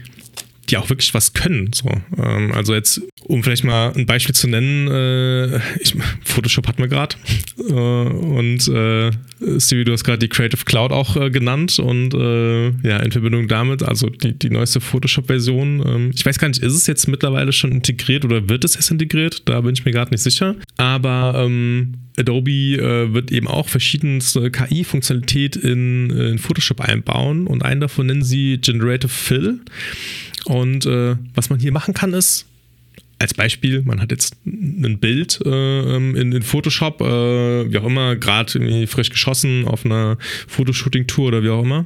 [0.69, 1.71] die auch wirklich was können.
[1.73, 1.89] So.
[2.17, 6.87] Ähm, also jetzt, um vielleicht mal ein Beispiel zu nennen, äh, ich, Photoshop hatten wir
[6.87, 7.15] gerade
[7.59, 9.11] äh, und äh,
[9.59, 13.47] Stevie, du hast gerade die Creative Cloud auch äh, genannt und äh, ja, in Verbindung
[13.47, 15.83] damit, also die, die neueste Photoshop-Version.
[15.85, 18.91] Ähm, ich weiß gar nicht, ist es jetzt mittlerweile schon integriert oder wird es erst
[18.91, 19.43] integriert?
[19.45, 20.55] Da bin ich mir gerade nicht sicher.
[20.77, 27.81] Aber ähm, Adobe äh, wird eben auch verschiedenste KI-Funktionalität in, in, Photoshop einbauen und einen
[27.81, 29.59] davon nennen sie Generative Fill.
[30.45, 32.45] Und äh, was man hier machen kann, ist,
[33.19, 38.17] als Beispiel, man hat jetzt ein Bild äh, in, in, Photoshop, äh, wie auch immer,
[38.17, 40.17] gerade frisch geschossen auf einer
[40.47, 41.85] Fotoshooting-Tour oder wie auch immer.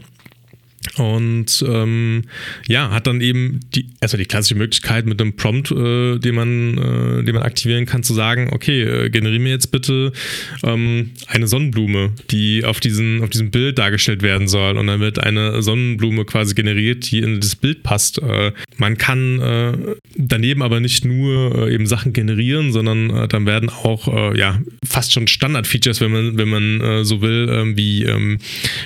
[0.97, 2.23] Und ähm,
[2.67, 6.77] ja, hat dann eben die, also die klassische Möglichkeit mit einem Prompt, äh, den, man,
[6.77, 10.11] äh, den man aktivieren kann, zu sagen, okay, äh, generiere mir jetzt bitte
[10.63, 14.77] ähm, eine Sonnenblume, die auf, diesen, auf diesem Bild dargestellt werden soll.
[14.77, 18.19] Und dann wird eine Sonnenblume quasi generiert, die in das Bild passt.
[18.19, 19.77] Äh, man kann äh,
[20.15, 25.27] daneben aber nicht nur äh, eben Sachen generieren, sondern dann werden auch ja, fast schon
[25.27, 28.37] Standard-Features, wenn man, wenn man so will, ähm, wie ähm,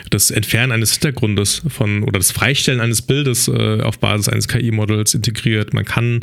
[0.09, 5.13] das Entfernen eines Hintergrundes von oder das Freistellen eines Bildes äh, auf Basis eines KI-Models
[5.13, 5.73] integriert.
[5.73, 6.21] Man kann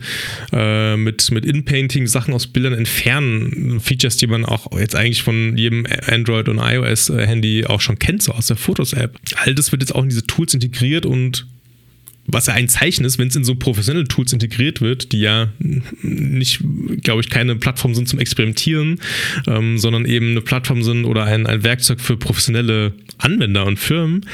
[0.52, 3.80] äh, mit, mit In-Painting Sachen aus Bildern entfernen.
[3.80, 8.32] Features, die man auch jetzt eigentlich von jedem Android- und iOS-Handy auch schon kennt, so
[8.32, 9.18] aus der Fotos-App.
[9.36, 11.46] All das wird jetzt auch in diese Tools integriert und
[12.30, 15.48] was ja ein Zeichen ist, wenn es in so professionelle Tools integriert wird, die ja
[16.02, 16.60] nicht,
[17.02, 19.00] glaube ich, keine Plattform sind zum Experimentieren,
[19.46, 24.26] ähm, sondern eben eine Plattform sind oder ein, ein Werkzeug für professionelle Anwender und Firmen,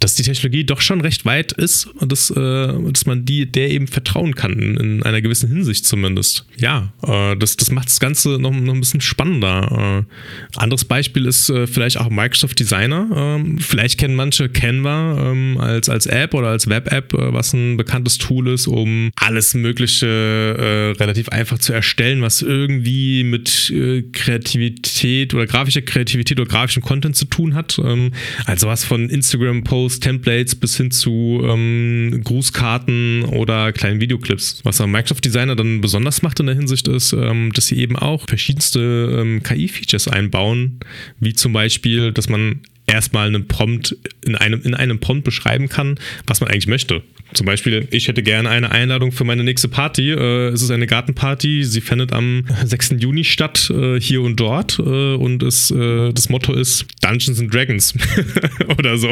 [0.00, 3.70] dass die Technologie doch schon recht weit ist und dass, äh, dass man die, der
[3.70, 6.46] eben vertrauen kann, in einer gewissen Hinsicht zumindest.
[6.58, 10.06] Ja, äh, das, das macht das Ganze noch, noch ein bisschen spannender.
[10.08, 13.08] Äh, anderes Beispiel ist äh, vielleicht auch Microsoft Designer.
[13.14, 17.76] Ähm, vielleicht kennen manche Canva ähm, als, als App oder als Web-App, äh, was ein
[17.76, 23.70] bekanntes Tool ist, um alles Mögliche äh, relativ einfach zu erstellen, was irgendwie mit
[24.12, 27.78] Kreativität oder grafischer Kreativität oder grafischem Content zu tun hat.
[27.84, 28.12] Ähm,
[28.46, 34.60] also was von Instagram-Posts Logos, Templates bis hin zu ähm, Grußkarten oder kleinen Videoclips.
[34.64, 37.96] Was am Microsoft Designer dann besonders macht in der Hinsicht ist, ähm, dass sie eben
[37.96, 40.80] auch verschiedenste ähm, KI-Features einbauen,
[41.18, 42.60] wie zum Beispiel, dass man
[42.90, 47.02] erstmal einen Prompt in einem, in einem Prompt beschreiben kann, was man eigentlich möchte.
[47.32, 50.10] Zum Beispiel, ich hätte gerne eine Einladung für meine nächste Party.
[50.10, 51.64] Äh, es ist eine Gartenparty.
[51.64, 52.96] Sie findet am 6.
[52.98, 54.78] Juni statt, äh, hier und dort.
[54.78, 57.94] Äh, und es, das Motto ist Dungeons and Dragons
[58.78, 59.10] oder so.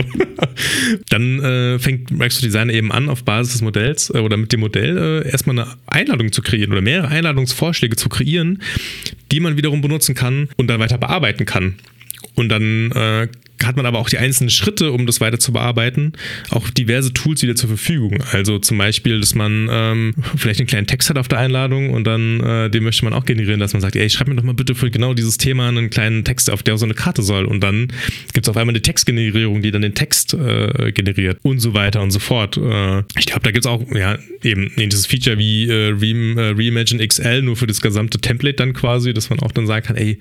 [1.11, 5.59] Dann fängt Microsoft Designer eben an, auf Basis des Modells oder mit dem Modell erstmal
[5.59, 8.63] eine Einladung zu kreieren oder mehrere Einladungsvorschläge zu kreieren,
[9.31, 11.77] die man wiederum benutzen kann und dann weiter bearbeiten kann.
[12.39, 13.29] Und dann äh,
[13.65, 16.13] hat man aber auch die einzelnen Schritte, um das weiter zu bearbeiten,
[16.51, 18.23] auch diverse Tools wieder zur Verfügung.
[18.33, 22.05] Also zum Beispiel, dass man ähm, vielleicht einen kleinen Text hat auf der Einladung und
[22.05, 24.55] dann äh, den möchte man auch generieren, dass man sagt, ey, schreib mir doch mal
[24.55, 27.45] bitte für genau dieses Thema einen kleinen Text, auf der so eine Karte soll.
[27.45, 27.89] Und dann
[28.33, 32.01] gibt es auf einmal eine Textgenerierung, die dann den Text äh, generiert und so weiter
[32.03, 32.57] und so fort.
[32.57, 36.55] Äh, ich glaube, da gibt es auch ja, eben dieses Feature wie äh, Re äh,
[36.57, 39.97] Reimagine XL, nur für das gesamte Template dann quasi, dass man auch dann sagen kann,
[39.97, 40.19] ey,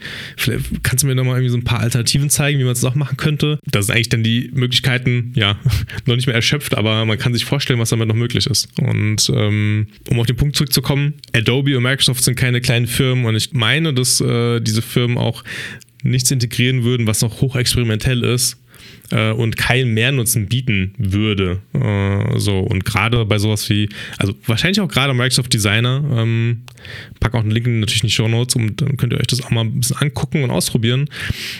[0.83, 2.95] kannst du mir noch mal irgendwie so ein paar Alternativen zeigen, wie man es auch
[2.95, 3.27] machen könnte?
[3.27, 3.59] könnte.
[3.69, 5.57] Da sind eigentlich dann die Möglichkeiten, ja,
[6.05, 8.69] noch nicht mehr erschöpft, aber man kann sich vorstellen, was damit noch möglich ist.
[8.79, 13.35] Und ähm, um auf den Punkt zurückzukommen, Adobe und Microsoft sind keine kleinen Firmen und
[13.35, 15.43] ich meine, dass äh, diese Firmen auch
[16.03, 18.57] nichts integrieren würden, was noch hochexperimentell ist
[19.11, 21.61] äh, und keinen Mehrnutzen bieten würde.
[21.73, 26.63] Äh, so und gerade bei sowas wie, also wahrscheinlich auch gerade Microsoft Designer, ähm,
[27.19, 29.43] pack auch einen Link natürlich in die Show Notes und dann könnt ihr euch das
[29.43, 31.09] auch mal ein bisschen angucken und ausprobieren.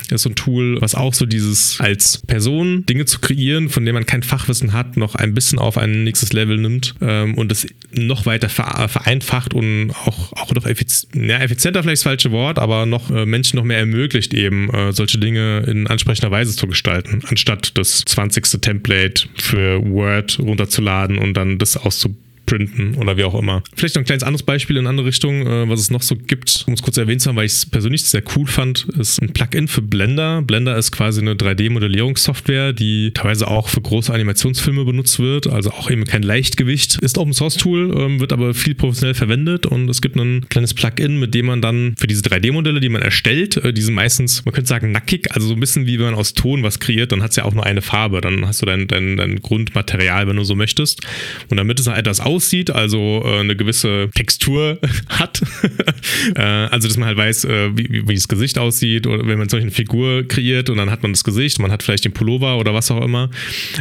[0.10, 3.86] Das ist so ein Tool, was auch so dieses als Person Dinge zu kreieren, von
[3.86, 7.52] denen man kein Fachwissen hat, noch ein bisschen auf ein nächstes Level nimmt ähm, und
[7.52, 12.60] das noch weiter vereinfacht und auch, auch noch effiz ja, effizienter vielleicht das falsche Wort,
[12.60, 16.68] aber noch äh, Menschen noch mehr ermöglicht, eben äh, solche Dinge in ansprechender Weise zu
[16.68, 18.60] gestalten anstatt das 20.
[18.62, 23.62] Template für Word runterzuladen und dann das auszuprobieren printen oder wie auch immer.
[23.76, 26.16] Vielleicht noch ein kleines anderes Beispiel in eine andere Richtung, äh, was es noch so
[26.16, 29.22] gibt, um es kurz erwähnt zu haben, weil ich es persönlich sehr cool fand, ist
[29.22, 30.42] ein Plugin für Blender.
[30.42, 35.92] Blender ist quasi eine 3D-Modellierungssoftware, die teilweise auch für große Animationsfilme benutzt wird, also auch
[35.92, 36.98] eben kein Leichtgewicht.
[37.02, 40.74] Ist Open Source Tool, ähm, wird aber viel professionell verwendet und es gibt ein kleines
[40.74, 44.46] Plugin, mit dem man dann für diese 3D-Modelle, die man erstellt, äh, die sind meistens,
[44.46, 47.12] man könnte sagen, nackig, also so ein bisschen wie wenn man aus Ton was kreiert,
[47.12, 50.28] dann hat es ja auch nur eine Farbe, dann hast du dein, dein, dein Grundmaterial,
[50.28, 51.06] wenn du so möchtest.
[51.50, 54.80] Und damit es noch etwas aus aussieht, also äh, eine gewisse Textur
[55.10, 55.42] hat.
[56.36, 59.50] äh, also, dass man halt weiß, äh, wie, wie, das Gesicht aussieht oder wenn man
[59.50, 62.58] solch eine Figur kreiert und dann hat man das Gesicht, man hat vielleicht den Pullover
[62.58, 63.30] oder was auch immer.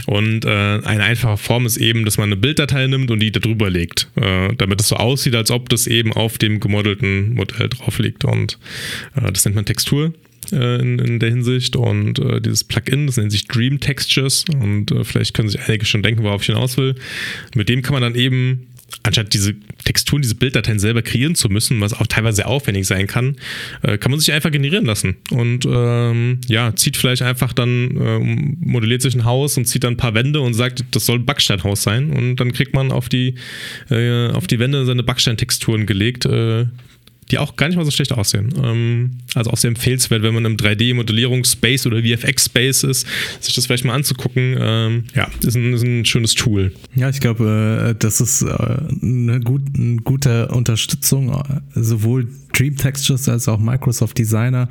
[0.07, 3.41] Und äh, eine einfache Form ist eben, dass man eine Bilddatei nimmt und die da
[3.41, 7.69] drüber legt, äh, damit es so aussieht, als ob das eben auf dem gemodelten Modell
[7.69, 8.25] drauf liegt.
[8.25, 8.59] Und
[9.17, 10.13] äh, das nennt man Textur.
[10.53, 14.91] Äh, in, in, der Hinsicht und äh, dieses Plugin, das nennt sich Dream Textures und
[14.93, 16.95] äh, vielleicht können sich einige schon denken, worauf ich hinaus will.
[17.55, 18.69] Mit dem kann man dann eben
[19.03, 23.07] anstatt diese Texturen, diese Bilddateien selber kreieren zu müssen, was auch teilweise sehr aufwendig sein
[23.07, 23.37] kann,
[23.83, 25.17] äh, kann man sich einfach generieren lassen.
[25.31, 28.19] Und ähm, ja, zieht vielleicht einfach dann, äh,
[28.61, 31.27] modelliert sich ein Haus und zieht dann ein paar Wände und sagt, das soll ein
[31.27, 32.11] Backsteinhaus sein.
[32.11, 33.35] Und dann kriegt man auf die,
[33.91, 36.67] äh, auf die Wände seine Backsteintexturen gelegt, äh,
[37.31, 38.55] die auch gar nicht mal so schlecht aussehen.
[38.63, 43.07] Ähm, also auch sehr empfehlenswert, wenn man im 3D-Modellierungsspace oder VFX-Space ist,
[43.41, 44.57] sich das vielleicht mal anzugucken.
[44.59, 46.73] Ähm, ja, ist ein, ist ein, schönes Tool.
[46.95, 48.47] Ja, ich glaube, äh, das ist äh,
[49.03, 54.69] eine, gut, eine gute Unterstützung, äh, sowohl Dream Textures als auch Microsoft Designer,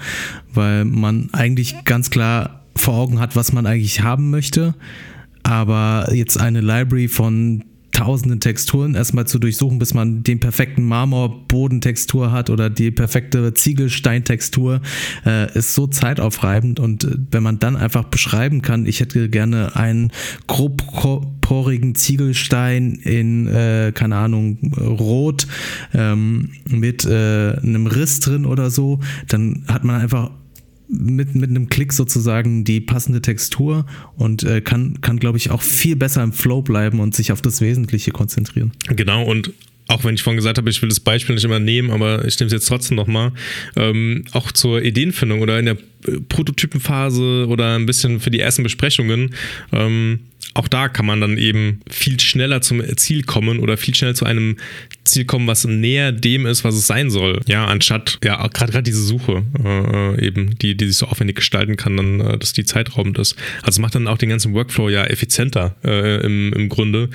[0.54, 4.76] weil man eigentlich ganz klar vor Augen hat, was man eigentlich haben möchte.
[5.44, 7.64] Aber jetzt eine Library von
[7.96, 14.82] tausenden Texturen erstmal zu durchsuchen, bis man den perfekten Marmorbodentextur hat oder die perfekte Ziegelsteintextur,
[15.26, 16.82] äh, ist so zeitaufreibend.
[16.82, 20.12] Und äh, wenn man dann einfach beschreiben kann, ich hätte gerne einen
[20.48, 25.48] grobporigen Ziegelstein in, äh, keine Ahnung, rot
[25.94, 30.32] ähm, mit äh, einem Riss drin oder so, dann hat man einfach
[30.88, 35.62] mit, mit einem Klick sozusagen die passende Textur und äh, kann, kann glaube ich, auch
[35.62, 38.72] viel besser im Flow bleiben und sich auf das Wesentliche konzentrieren.
[38.96, 39.52] Genau, und
[39.88, 42.40] auch wenn ich vorhin gesagt habe, ich will das Beispiel nicht immer nehmen, aber ich
[42.40, 43.32] nehme es jetzt trotzdem nochmal,
[43.76, 45.78] ähm, auch zur Ideenfindung oder in der
[46.08, 49.36] äh, Prototypenphase oder ein bisschen für die ersten Besprechungen,
[49.72, 50.22] ähm,
[50.56, 54.26] auch da kann man dann eben viel schneller zum Ziel kommen oder viel schneller zu
[54.26, 54.56] einem
[55.04, 57.42] Ziel kommen, was näher dem ist, was es sein soll.
[57.46, 61.98] Ja, anstatt, ja, gerade diese Suche äh, eben, die, die sich so aufwendig gestalten kann,
[61.98, 63.36] dann, äh, dass die zeitraubend ist.
[63.64, 67.10] Also macht dann auch den ganzen Workflow ja effizienter äh, im, im Grunde,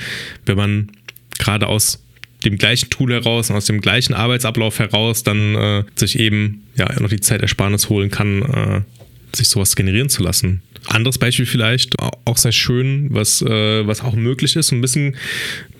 [0.45, 0.93] wenn man
[1.39, 2.05] gerade aus
[2.45, 7.01] dem gleichen Tool heraus und aus dem gleichen Arbeitsablauf heraus dann äh, sich eben ja
[7.01, 8.81] noch die Zeitersparnis holen kann, äh,
[9.35, 10.63] sich sowas generieren zu lassen.
[10.87, 15.17] Anderes Beispiel vielleicht, auch sehr schön, was, äh, was auch möglich ist, ein bisschen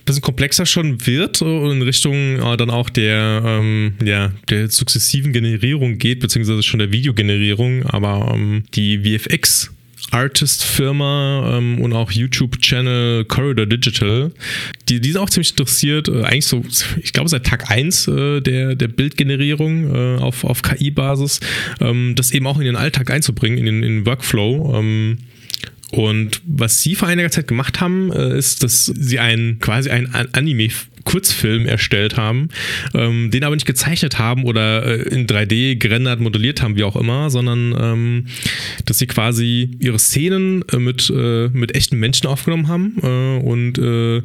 [0.05, 5.33] bisschen komplexer schon wird und in Richtung äh, dann auch der, ähm, ja, der sukzessiven
[5.33, 9.71] Generierung geht, beziehungsweise schon der Videogenerierung, aber ähm, die VFX
[10.11, 14.33] Artist-Firma ähm, und auch YouTube-Channel Corridor Digital.
[14.89, 16.65] Die, die sind auch ziemlich interessiert, äh, eigentlich so,
[17.03, 21.41] ich glaube, seit Tag 1 äh, der, der Bildgenerierung äh, auf, auf KI-Basis,
[21.81, 24.77] ähm, das eben auch in den Alltag einzubringen, in den, in den Workflow.
[24.77, 25.19] Ähm,
[25.91, 30.15] und was sie vor einiger Zeit gemacht haben, äh, ist, dass sie einen quasi einen
[30.33, 30.69] Anime
[31.05, 32.49] Kurzfilm erstellt haben,
[32.95, 36.97] ähm, den aber nicht gezeichnet haben oder äh, in 3D gerendert, modelliert haben, wie auch
[36.97, 38.27] immer, sondern ähm,
[38.85, 43.79] dass sie quasi ihre Szenen äh, mit, äh, mit echten Menschen aufgenommen haben äh, und
[43.79, 44.23] äh,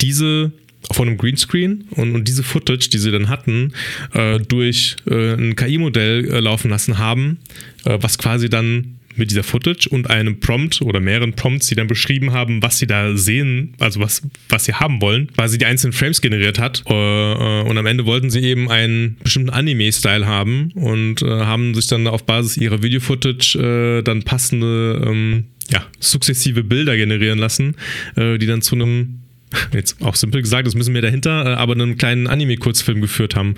[0.00, 0.52] diese
[0.92, 3.72] von einem Greenscreen und, und diese Footage, die sie dann hatten,
[4.12, 7.38] äh, durch ein KI-Modell laufen lassen haben,
[7.84, 12.32] was quasi dann mit dieser Footage und einem Prompt oder mehreren Prompts, die dann beschrieben
[12.32, 15.92] haben, was sie da sehen, also was, was sie haben wollen, weil sie die einzelnen
[15.92, 16.82] Frames generiert hat.
[16.88, 21.74] Äh, äh, und am Ende wollten sie eben einen bestimmten Anime-Style haben und äh, haben
[21.74, 27.76] sich dann auf Basis ihrer Video-Footage dann passende, ähm, ja, sukzessive Bilder generieren lassen,
[28.16, 29.23] die dann zu einem
[29.72, 33.54] jetzt auch simpel gesagt, das müssen wir dahinter, äh, aber einen kleinen Anime-Kurzfilm geführt haben.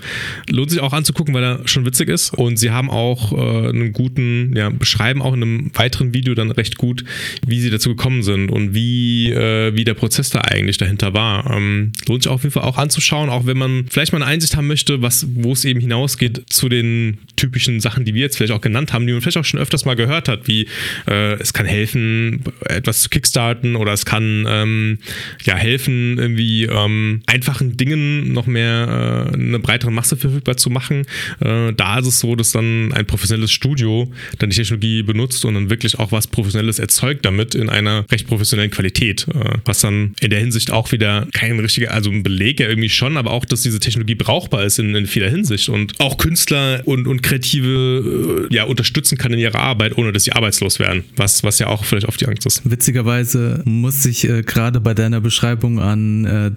[0.49, 2.33] Lohnt sich auch anzugucken, weil er schon witzig ist.
[2.33, 6.51] Und sie haben auch äh, einen guten, ja, beschreiben auch in einem weiteren Video dann
[6.51, 7.03] recht gut,
[7.45, 11.49] wie sie dazu gekommen sind und wie, äh, wie der Prozess da eigentlich dahinter war.
[11.51, 14.55] Ähm, lohnt sich auf jeden Fall auch anzuschauen, auch wenn man vielleicht mal eine Einsicht
[14.55, 18.53] haben möchte, was, wo es eben hinausgeht zu den typischen Sachen, die wir jetzt vielleicht
[18.53, 20.67] auch genannt haben, die man vielleicht auch schon öfters mal gehört hat, wie
[21.07, 24.99] äh, es kann helfen, etwas zu kickstarten oder es kann ähm,
[25.43, 30.69] ja helfen, helfen, irgendwie ähm, einfachen Dingen noch mehr äh, eine breitere Masse verfügbar zu
[30.69, 31.05] machen.
[31.39, 35.53] Äh, da ist es so, dass dann ein professionelles Studio dann die Technologie benutzt und
[35.53, 39.27] dann wirklich auch was Professionelles erzeugt damit in einer recht professionellen Qualität.
[39.29, 42.89] Äh, was dann in der Hinsicht auch wieder kein richtiger, also ein Beleg ja irgendwie
[42.89, 46.81] schon, aber auch, dass diese Technologie brauchbar ist in, in vieler Hinsicht und auch Künstler
[46.85, 51.03] und, und Kreative äh, ja unterstützen kann in ihrer Arbeit, ohne dass sie arbeitslos werden.
[51.15, 52.69] Was, was ja auch vielleicht auf die Angst ist.
[52.69, 56.51] Witzigerweise muss ich äh, gerade bei deiner Beschreibung an äh,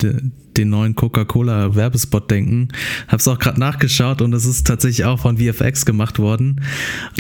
[0.61, 2.69] den neuen Coca-Cola Werbespot denken.
[3.09, 6.61] Hab's auch gerade nachgeschaut und es ist tatsächlich auch von VFX gemacht worden.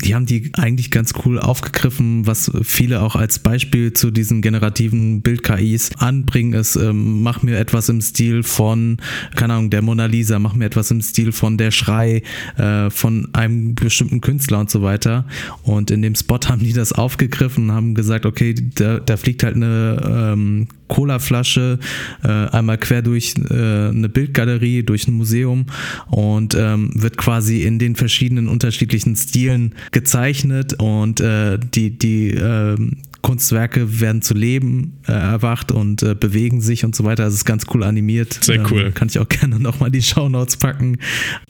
[0.04, 5.22] Die haben die eigentlich ganz cool aufgegriffen, was viele auch als Beispiel zu diesen generativen
[5.22, 8.98] Bild-KIs anbringen, ist, ähm, mach mir etwas im Stil von,
[9.36, 12.22] keine Ahnung, der Mona Lisa, mach mir etwas im Stil von der Schrei,
[12.56, 15.24] äh, von einem bestimmten Künstler und so weiter.
[15.62, 19.42] Und in dem Spot haben die das aufgegriffen und haben gesagt, okay, da, da fliegt
[19.42, 21.78] halt eine ähm, Cola-Flasche
[22.22, 25.66] äh, einmal quer durch äh, eine Bildgalerie, durch ein Museum
[26.08, 32.76] und ähm, wird quasi in den verschiedenen unterschiedlichen Stilen gezeichnet und äh, die, die äh,
[33.22, 37.24] Kunstwerke werden zu Leben äh, erwacht und äh, bewegen sich und so weiter.
[37.24, 38.38] Also es ist ganz cool animiert.
[38.42, 38.92] Sehr ähm, cool.
[38.92, 40.98] kann ich auch gerne nochmal die Shownotes packen.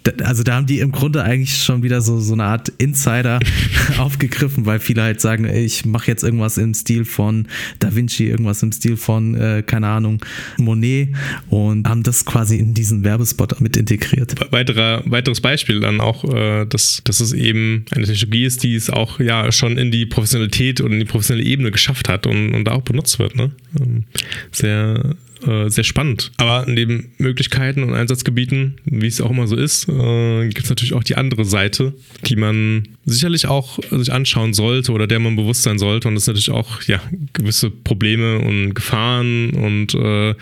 [0.03, 3.41] Da, also da haben die im Grunde eigentlich schon wieder so, so eine Art Insider
[3.99, 7.47] aufgegriffen, weil viele halt sagen, ey, ich mache jetzt irgendwas im Stil von
[7.79, 10.25] Da Vinci, irgendwas im Stil von, äh, keine Ahnung,
[10.59, 11.11] Monet
[11.49, 14.35] und haben das quasi in diesen Werbespot mit integriert.
[14.53, 18.91] Weiterer, weiteres Beispiel dann auch, äh, dass, dass es eben eine Technologie ist, die es
[18.91, 22.55] auch ja schon in die Professionalität und in die professionelle Ebene Ebene geschafft hat und,
[22.55, 23.37] und da auch benutzt wird.
[23.37, 23.51] Ne?
[23.79, 24.05] Ähm,
[24.51, 25.15] sehr,
[25.47, 26.33] äh, sehr spannend.
[26.37, 30.93] Aber neben Möglichkeiten und Einsatzgebieten, wie es auch immer so ist, äh, gibt es natürlich
[30.95, 31.95] auch die andere Seite,
[32.27, 36.09] die man sicherlich auch sich anschauen sollte oder der man bewusst sein sollte.
[36.09, 37.01] Und das sind natürlich auch ja,
[37.33, 40.35] gewisse Probleme und Gefahren und äh,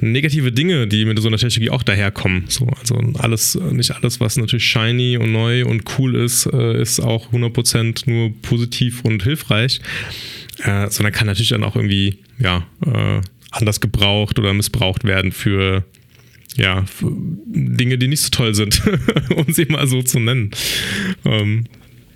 [0.00, 2.44] negative Dinge, die mit so einer Technologie auch daherkommen.
[2.48, 7.00] So, also alles, nicht alles, was natürlich shiny und neu und cool ist, äh, ist
[7.00, 9.80] auch 100% nur positiv und hilfreich
[10.62, 13.20] äh, sondern kann natürlich dann auch irgendwie ja, äh,
[13.54, 15.84] anders gebraucht oder missbraucht werden für
[16.56, 18.82] ja, Dinge, die nicht so toll sind,
[19.36, 20.50] um sie mal so zu nennen.
[21.24, 21.64] Ähm,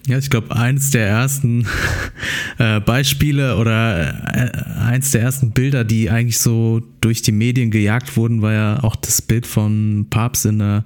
[0.08, 1.66] ja, ich glaube, eins der ersten
[2.58, 4.50] äh, Beispiele oder äh,
[4.80, 8.96] eins der ersten Bilder, die eigentlich so durch die Medien gejagt wurden, war ja auch
[8.96, 10.84] das Bild von Papst in einer,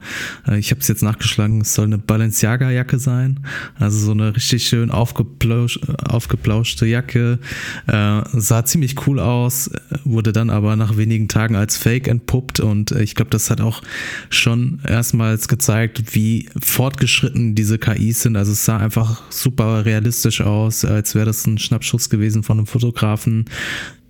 [0.49, 3.41] äh, ich habe es jetzt nachgeschlagen, es soll eine Balenciaga-Jacke sein.
[3.79, 7.39] Also so eine richtig schön aufgeplausch, aufgeplauschte Jacke.
[7.87, 9.71] Äh, sah ziemlich cool aus,
[10.03, 13.61] wurde dann aber nach wenigen Tagen als Fake entpuppt und äh, ich glaube, das hat
[13.61, 13.83] auch
[14.31, 18.37] schon erstmals gezeigt, wie fortgeschritten diese KIs sind.
[18.37, 22.67] Also es sah einfach super realistisch aus, als wäre das ein Schnappschuss gewesen von einem
[22.67, 23.47] Fotografen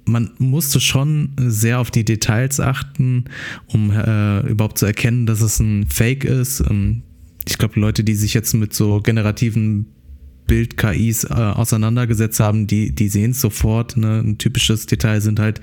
[0.05, 3.27] man musste schon sehr auf die Details achten,
[3.67, 6.61] um äh, überhaupt zu erkennen, dass es ein Fake ist.
[6.69, 7.03] Ähm,
[7.47, 9.87] ich glaube, Leute, die sich jetzt mit so generativen
[10.47, 13.97] Bild-KIs äh, auseinandergesetzt haben, die, die sehen es sofort.
[13.97, 14.21] Ne?
[14.21, 15.61] Ein typisches Detail sind halt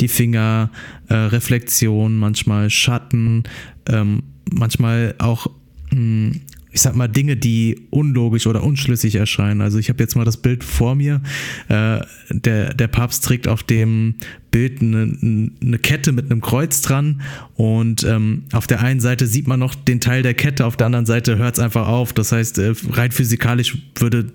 [0.00, 0.70] die Finger,
[1.08, 3.44] äh, Reflexion, manchmal Schatten,
[3.88, 5.46] ähm, manchmal auch
[5.90, 6.40] mh, hm,
[6.70, 9.60] ich sag mal, Dinge, die unlogisch oder unschlüssig erscheinen.
[9.60, 11.22] Also ich habe jetzt mal das Bild vor mir.
[11.68, 12.00] Äh,
[12.30, 14.14] der, der Papst trägt auf dem
[14.50, 17.22] Bild eine, eine Kette mit einem Kreuz dran
[17.54, 20.86] und ähm, auf der einen Seite sieht man noch den Teil der Kette, auf der
[20.86, 22.12] anderen Seite hört es einfach auf.
[22.12, 24.32] Das heißt, äh, rein physikalisch würde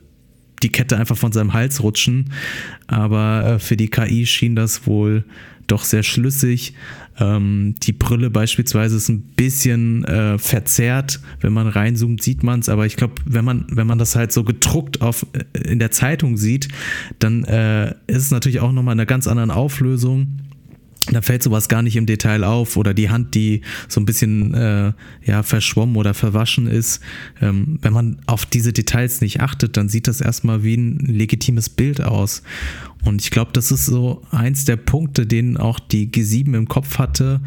[0.64, 2.32] die Kette einfach von seinem Hals rutschen.
[2.88, 5.24] Aber äh, für die KI schien das wohl
[5.68, 6.74] doch sehr schlüssig.
[7.20, 11.20] Ähm, die Brille beispielsweise ist ein bisschen äh, verzerrt.
[11.42, 12.70] Wenn man reinzoomt, sieht man es.
[12.70, 15.92] Aber ich glaube, wenn man, wenn man das halt so gedruckt auf, äh, in der
[15.92, 16.70] Zeitung sieht,
[17.20, 20.40] dann äh, ist es natürlich auch nochmal in einer ganz anderen Auflösung
[21.12, 24.54] da fällt sowas gar nicht im Detail auf oder die Hand, die so ein bisschen
[24.54, 24.94] äh,
[25.26, 27.02] ja verschwommen oder verwaschen ist.
[27.42, 31.68] Ähm, wenn man auf diese Details nicht achtet, dann sieht das erstmal wie ein legitimes
[31.70, 32.42] Bild aus.
[33.04, 36.98] Und ich glaube, das ist so eins der Punkte, den auch die G7 im Kopf
[37.00, 37.42] hatte,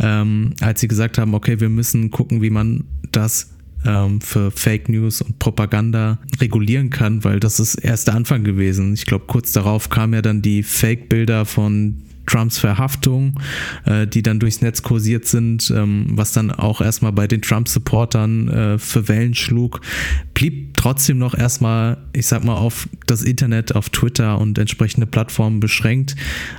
[0.00, 3.50] ähm, als sie gesagt haben, okay, wir müssen gucken, wie man das
[3.84, 8.94] ähm, für Fake News und Propaganda regulieren kann, weil das ist erst der Anfang gewesen.
[8.94, 13.40] Ich glaube, kurz darauf kamen ja dann die Fake-Bilder von Trumps Verhaftung,
[13.84, 18.48] äh, die dann durchs Netz kursiert sind, ähm, was dann auch erstmal bei den Trump-Supportern
[18.48, 19.80] äh, für Wellen schlug,
[20.34, 25.60] blieb trotzdem noch erstmal, ich sag mal, auf das Internet, auf Twitter und entsprechende Plattformen
[25.60, 26.16] beschränkt.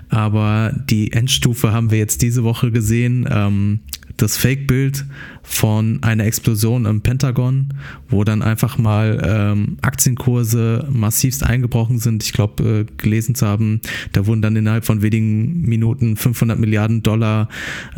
[0.09, 3.27] Aber die Endstufe haben wir jetzt diese Woche gesehen.
[3.29, 3.79] Ähm,
[4.17, 5.05] das Fake-Bild
[5.43, 7.69] von einer Explosion im Pentagon,
[8.09, 12.23] wo dann einfach mal ähm, Aktienkurse massivst eingebrochen sind.
[12.23, 17.03] Ich glaube, äh, gelesen zu haben, da wurden dann innerhalb von wenigen Minuten 500 Milliarden
[17.03, 17.47] Dollar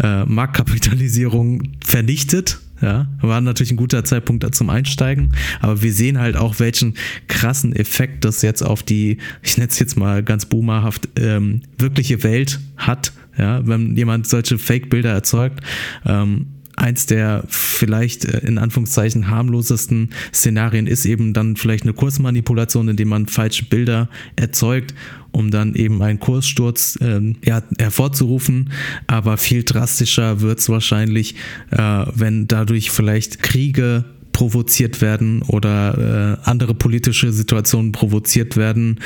[0.01, 2.59] äh, Marktkapitalisierung vernichtet.
[2.81, 6.93] Ja, war natürlich ein guter Zeitpunkt zum Einsteigen, aber wir sehen halt auch, welchen
[7.27, 12.23] krassen Effekt das jetzt auf die, ich nenne es jetzt mal ganz boomerhaft, ähm, wirkliche
[12.23, 15.61] Welt hat, ja, wenn jemand solche Fake-Bilder erzeugt.
[16.05, 16.47] Ähm,
[16.79, 23.09] eins der vielleicht äh, in Anführungszeichen harmlosesten Szenarien ist eben dann vielleicht eine Kursmanipulation, indem
[23.09, 24.93] man falsche Bilder erzeugt,
[25.31, 28.71] um dann eben einen Kurssturz äh, ja, hervorzurufen.
[29.07, 31.35] Aber viel drastischer wird es wahrscheinlich,
[31.71, 34.05] äh, wenn dadurch vielleicht Kriege
[34.39, 39.01] provoziert werden oder äh, andere politische Situationen provoziert werden.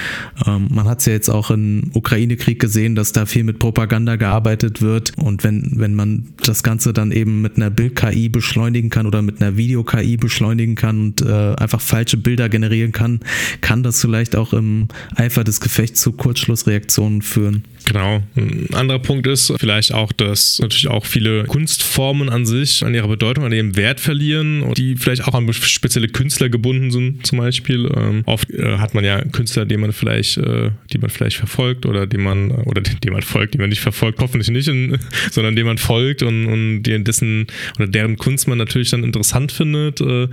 [0.45, 4.15] Ähm, man hat es ja jetzt auch im Ukraine-Krieg gesehen, dass da viel mit Propaganda
[4.15, 5.13] gearbeitet wird.
[5.17, 9.41] Und wenn, wenn man das Ganze dann eben mit einer Bild-KI beschleunigen kann oder mit
[9.41, 13.19] einer Video-KI beschleunigen kann und äh, einfach falsche Bilder generieren kann,
[13.61, 17.63] kann das vielleicht auch im Eifer des Gefechts zu Kurzschlussreaktionen führen.
[17.85, 18.21] Genau.
[18.35, 23.07] Ein anderer Punkt ist vielleicht auch, dass natürlich auch viele Kunstformen an sich an ihrer
[23.07, 27.39] Bedeutung, an ihrem Wert verlieren und die vielleicht auch an spezielle Künstler gebunden sind, zum
[27.39, 27.89] Beispiel.
[27.95, 31.85] Ähm, oft äh, hat man ja Künstler, die man vielleicht, äh, die man vielleicht verfolgt
[31.85, 34.97] oder die man, oder die man folgt, die man nicht verfolgt, hoffentlich nicht, in,
[35.31, 37.47] sondern dem man folgt und, und dessen
[37.77, 40.01] oder deren Kunst man natürlich dann interessant findet.
[40.01, 40.27] Äh,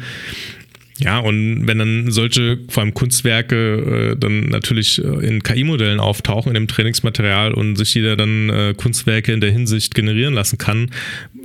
[1.01, 6.51] ja, und wenn dann solche, vor allem Kunstwerke, äh, dann natürlich äh, in KI-Modellen auftauchen,
[6.51, 10.91] in dem Trainingsmaterial und sich jeder dann äh, Kunstwerke in der Hinsicht generieren lassen kann,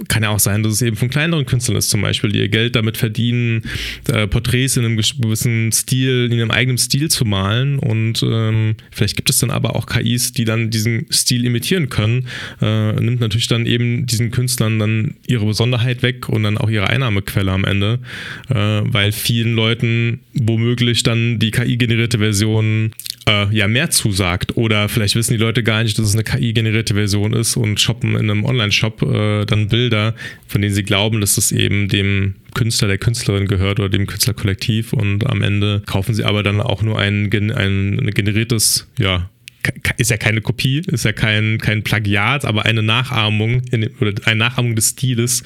[0.10, 2.50] kann ja auch sein, dass es eben von kleineren Künstlern ist, zum Beispiel, die ihr
[2.50, 3.64] Geld damit verdienen,
[4.12, 7.80] äh, Porträts in einem gewissen Stil, in ihrem eigenen Stil zu malen.
[7.80, 12.28] Und ähm, vielleicht gibt es dann aber auch KIs, die dann diesen Stil imitieren können.
[12.62, 16.90] Äh, nimmt natürlich dann eben diesen Künstlern dann ihre Besonderheit weg und dann auch ihre
[16.90, 18.00] Einnahmequelle am Ende,
[18.50, 19.14] äh, weil
[19.46, 22.92] vielen Leuten womöglich dann die KI-generierte Version
[23.28, 24.58] äh, ja mehr zusagt.
[24.58, 28.16] Oder vielleicht wissen die Leute gar nicht, dass es eine KI-generierte Version ist und shoppen
[28.16, 30.16] in einem Online-Shop äh, dann Bilder,
[30.48, 34.94] von denen sie glauben, dass es eben dem Künstler, der Künstlerin gehört oder dem Künstlerkollektiv
[34.94, 39.30] und am Ende kaufen sie aber dann auch nur ein, ein generiertes, ja,
[39.98, 44.38] ist ja keine Kopie, ist ja kein, kein Plagiat, aber eine Nachahmung in, oder eine
[44.38, 45.44] Nachahmung des Stiles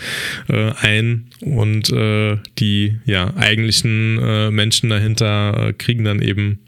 [0.47, 6.59] äh, ein und äh, die ja eigentlichen äh, Menschen dahinter äh, kriegen dann eben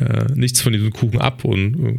[0.00, 1.96] äh, nichts von diesem Kuchen ab und äh,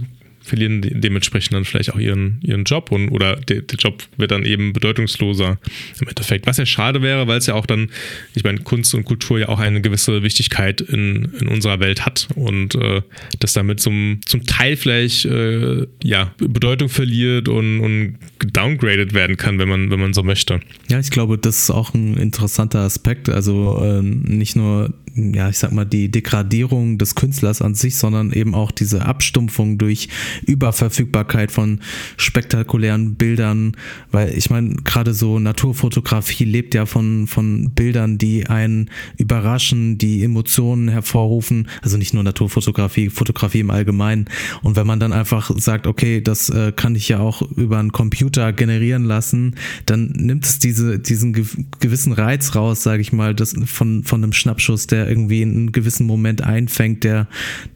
[0.47, 4.43] verlieren dementsprechend dann vielleicht auch ihren, ihren Job und oder der, der, Job wird dann
[4.43, 5.59] eben bedeutungsloser
[5.99, 6.47] im Endeffekt.
[6.47, 7.89] Was ja schade wäre, weil es ja auch dann,
[8.33, 12.27] ich meine, Kunst und Kultur ja auch eine gewisse Wichtigkeit in, in unserer Welt hat
[12.35, 13.01] und äh,
[13.39, 18.17] das damit zum, zum Teil vielleicht äh, ja, Bedeutung verliert und, und
[18.53, 20.59] downgraded werden kann, wenn man, wenn man so möchte.
[20.89, 23.29] Ja, ich glaube, das ist auch ein interessanter Aspekt.
[23.29, 28.31] Also äh, nicht nur ja, ich sag mal, die Degradierung des Künstlers an sich, sondern
[28.31, 30.09] eben auch diese Abstumpfung durch
[30.45, 31.79] Überverfügbarkeit von
[32.17, 33.75] spektakulären Bildern,
[34.11, 40.23] weil ich meine, gerade so Naturfotografie lebt ja von, von Bildern, die einen überraschen, die
[40.23, 44.25] Emotionen hervorrufen, also nicht nur Naturfotografie, Fotografie im Allgemeinen.
[44.61, 47.91] Und wenn man dann einfach sagt, okay, das äh, kann ich ja auch über einen
[47.91, 49.55] Computer generieren lassen,
[49.85, 51.33] dann nimmt es diese, diesen
[51.79, 55.71] gewissen Reiz raus, sage ich mal, das von, von einem Schnappschuss, der irgendwie in einem
[55.71, 57.27] gewissen Moment einfängt, der,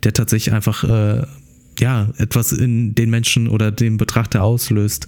[0.03, 1.23] der tatsächlich einfach äh,
[1.81, 5.07] ja, etwas in den Menschen oder dem Betrachter auslöst.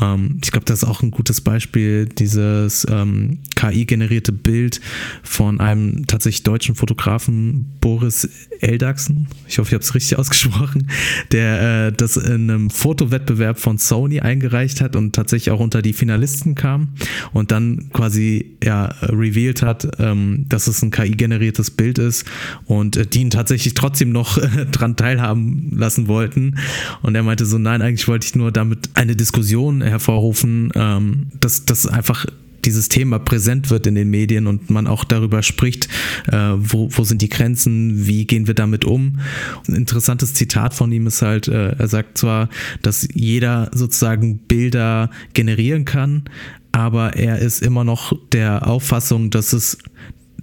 [0.00, 4.80] Ähm, ich glaube, das ist auch ein gutes Beispiel, dieses ähm, KI-generierte Bild
[5.22, 8.28] von einem tatsächlich deutschen Fotografen, Boris
[8.60, 9.28] Eldachsen.
[9.46, 10.88] Ich hoffe, ich habe es richtig ausgesprochen,
[11.30, 15.92] der äh, das in einem Fotowettbewerb von Sony eingereicht hat und tatsächlich auch unter die
[15.92, 16.88] Finalisten kam
[17.34, 22.24] und dann quasi ja, revealed hat, ähm, dass es ein KI-generiertes Bild ist
[22.64, 26.56] und äh, die ihn tatsächlich trotzdem noch äh, dran teilhaben lassen wollten.
[27.02, 31.64] Und er meinte so, nein, eigentlich wollte ich nur damit eine Diskussion hervorrufen, ähm, dass
[31.64, 32.26] das einfach
[32.64, 35.88] dieses Thema präsent wird in den Medien und man auch darüber spricht,
[36.26, 39.20] äh, wo, wo sind die Grenzen, wie gehen wir damit um.
[39.66, 42.48] Ein interessantes Zitat von ihm ist halt, äh, er sagt zwar,
[42.82, 46.24] dass jeder sozusagen Bilder generieren kann,
[46.72, 49.78] aber er ist immer noch der Auffassung, dass es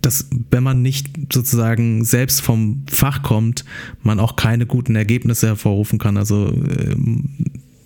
[0.06, 3.66] dass wenn man nicht sozusagen selbst vom Fach kommt,
[4.04, 6.18] man auch keine guten Ergebnisse hervorrufen kann.
[6.18, 7.30] Also ähm,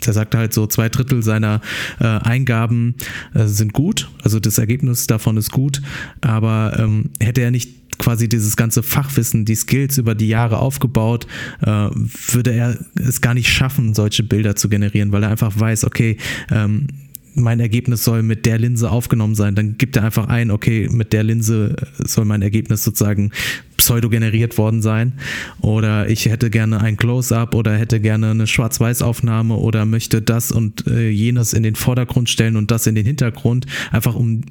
[0.06, 1.62] er sagte halt so, zwei Drittel seiner
[2.00, 2.96] äh, Eingaben
[3.34, 5.82] äh, sind gut, also das Ergebnis davon ist gut,
[6.22, 11.28] aber ähm, hätte er nicht quasi dieses ganze Fachwissen, die Skills über die Jahre aufgebaut,
[11.62, 11.90] äh,
[12.32, 16.18] würde er es gar nicht schaffen, solche Bilder zu generieren, weil er einfach weiß, okay,
[16.50, 16.88] ähm,
[17.36, 19.56] mein Ergebnis soll mit der Linse aufgenommen sein.
[19.56, 23.32] Dann gibt er einfach ein, okay, mit der Linse soll mein Ergebnis sozusagen
[23.78, 25.14] pseudo-generiert worden sein.
[25.62, 30.88] Oder ich hätte gerne ein Close-up oder hätte gerne eine Schwarz-Weiß-Aufnahme oder möchte das und
[30.88, 33.66] äh, jenes in den Vordergrund stellen und das in den Hintergrund.
[33.92, 34.42] Einfach um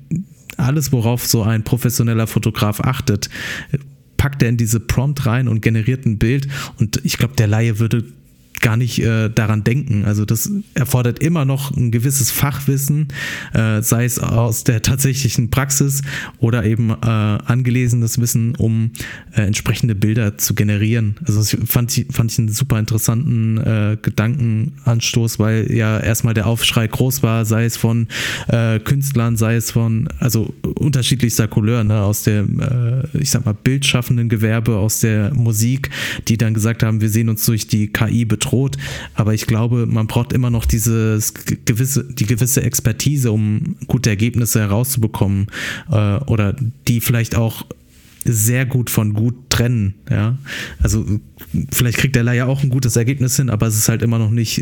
[0.57, 3.29] alles, worauf so ein professioneller Fotograf achtet,
[4.17, 6.49] packt er in diese Prompt rein und generiert ein Bild.
[6.79, 8.05] Und ich glaube, der Laie würde
[8.61, 10.05] gar nicht äh, daran denken.
[10.05, 13.09] Also das erfordert immer noch ein gewisses Fachwissen,
[13.55, 16.03] äh, sei es aus der tatsächlichen Praxis
[16.39, 18.91] oder eben äh, angelesenes Wissen, um
[19.33, 21.17] äh, entsprechende Bilder zu generieren.
[21.25, 26.47] Also das fand ich, fand ich einen super interessanten äh, Gedankenanstoß, weil ja erstmal der
[26.47, 28.09] Aufschrei groß war, sei es von
[28.49, 32.61] äh, Künstlern, sei es von, also unterschiedlichster Couleur, ne, aus dem,
[33.13, 35.91] ich sag mal, bildschaffenden Gewerbe, aus der Musik,
[36.27, 38.77] die dann gesagt haben, wir sehen uns durch die KI betroffen bedroht.
[39.15, 41.35] Aber ich glaube, man braucht immer noch dieses
[41.65, 45.47] gewisse, die gewisse Expertise, um gute Ergebnisse herauszubekommen
[45.91, 46.55] äh, oder
[46.87, 47.67] die vielleicht auch
[48.25, 50.37] sehr gut von gut trennen, ja.
[50.81, 51.07] Also
[51.73, 54.31] vielleicht kriegt der Leier auch ein gutes Ergebnis hin, aber es ist halt immer noch
[54.31, 54.61] nicht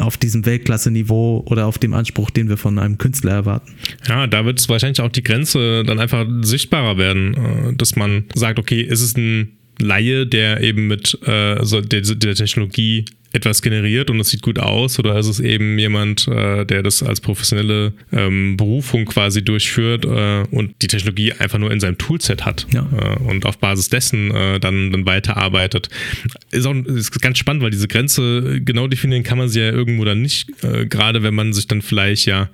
[0.00, 3.72] auf diesem Weltklasse-Niveau oder auf dem Anspruch, den wir von einem Künstler erwarten.
[4.06, 8.24] Ja, da wird es wahrscheinlich auch die Grenze dann einfach sichtbarer werden, äh, dass man
[8.34, 13.62] sagt, okay, ist es ein Laie, der eben mit äh, so der, der, Technologie etwas
[13.62, 17.20] generiert und es sieht gut aus oder ist es eben jemand, äh, der das als
[17.20, 22.66] professionelle ähm, Berufung quasi durchführt äh, und die Technologie einfach nur in seinem Toolset hat
[22.72, 22.88] ja.
[22.96, 25.88] Äh, und auf Basis dessen äh, dann, dann weiterarbeitet.
[26.50, 30.04] Ist auch ist ganz spannend, weil diese Grenze genau definieren kann man sie ja irgendwo
[30.04, 32.48] dann nicht, äh, gerade wenn man sich dann vielleicht ja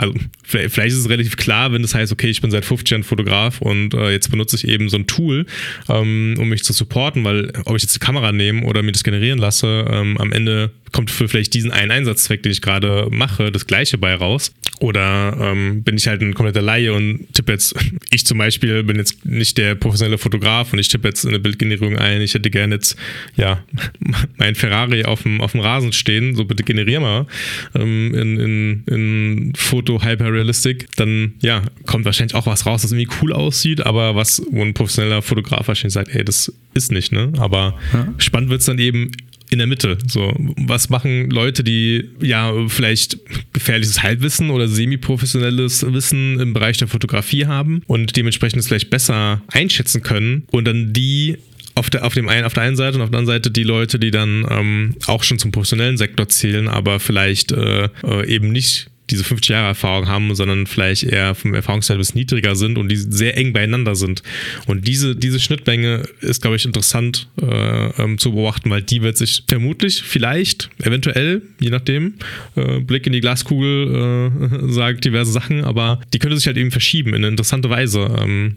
[0.00, 3.02] also vielleicht ist es relativ klar, wenn das heißt, okay, ich bin seit 50 Jahren
[3.02, 5.44] Fotograf und äh, jetzt benutze ich eben so ein Tool,
[5.90, 9.04] ähm, um mich zu supporten, weil ob ich jetzt die Kamera nehme oder mir das
[9.04, 13.52] generieren lasse, ähm, am Ende kommt für vielleicht diesen einen Einsatzzweck, den ich gerade mache,
[13.52, 14.52] das gleiche bei raus.
[14.80, 17.74] Oder ähm, bin ich halt ein kompletter Laie und tippe jetzt,
[18.10, 21.98] ich zum Beispiel bin jetzt nicht der professionelle Fotograf und ich tippe jetzt eine Bildgenerierung
[21.98, 22.96] ein, ich hätte gerne jetzt,
[23.36, 23.62] ja,
[24.38, 27.26] mein Ferrari auf dem, auf dem Rasen stehen, so bitte generier mal
[27.74, 33.14] ähm, in, in, in Foto Hyperrealistic, dann ja, kommt wahrscheinlich auch was raus, das irgendwie
[33.20, 37.32] cool aussieht, aber was, wo ein professioneller Fotograf wahrscheinlich sagt, ey, das ist nicht, ne?
[37.38, 38.14] Aber ja.
[38.18, 39.10] spannend wird es dann eben
[39.50, 39.98] in der Mitte.
[40.06, 43.18] So, was machen Leute, die ja vielleicht
[43.52, 49.42] gefährliches Halbwissen oder semi-professionelles Wissen im Bereich der Fotografie haben und dementsprechend es vielleicht besser
[49.48, 51.36] einschätzen können und dann die
[51.74, 53.62] auf der, auf, dem einen, auf der einen Seite und auf der anderen Seite die
[53.62, 58.50] Leute, die dann ähm, auch schon zum professionellen Sektor zählen, aber vielleicht äh, äh eben
[58.50, 62.96] nicht diese 50 Jahre Erfahrung haben, sondern vielleicht eher vom Erfahrungsverhältnis niedriger sind und die
[62.96, 64.22] sehr eng beieinander sind.
[64.66, 69.16] Und diese, diese Schnittmenge ist, glaube ich, interessant äh, ähm, zu beobachten, weil die wird
[69.16, 72.14] sich vermutlich, vielleicht, eventuell, je nachdem,
[72.56, 74.30] äh, Blick in die Glaskugel
[74.68, 78.16] äh, sagt diverse Sachen, aber die könnte sich halt eben verschieben in eine interessante Weise.
[78.20, 78.56] Ähm,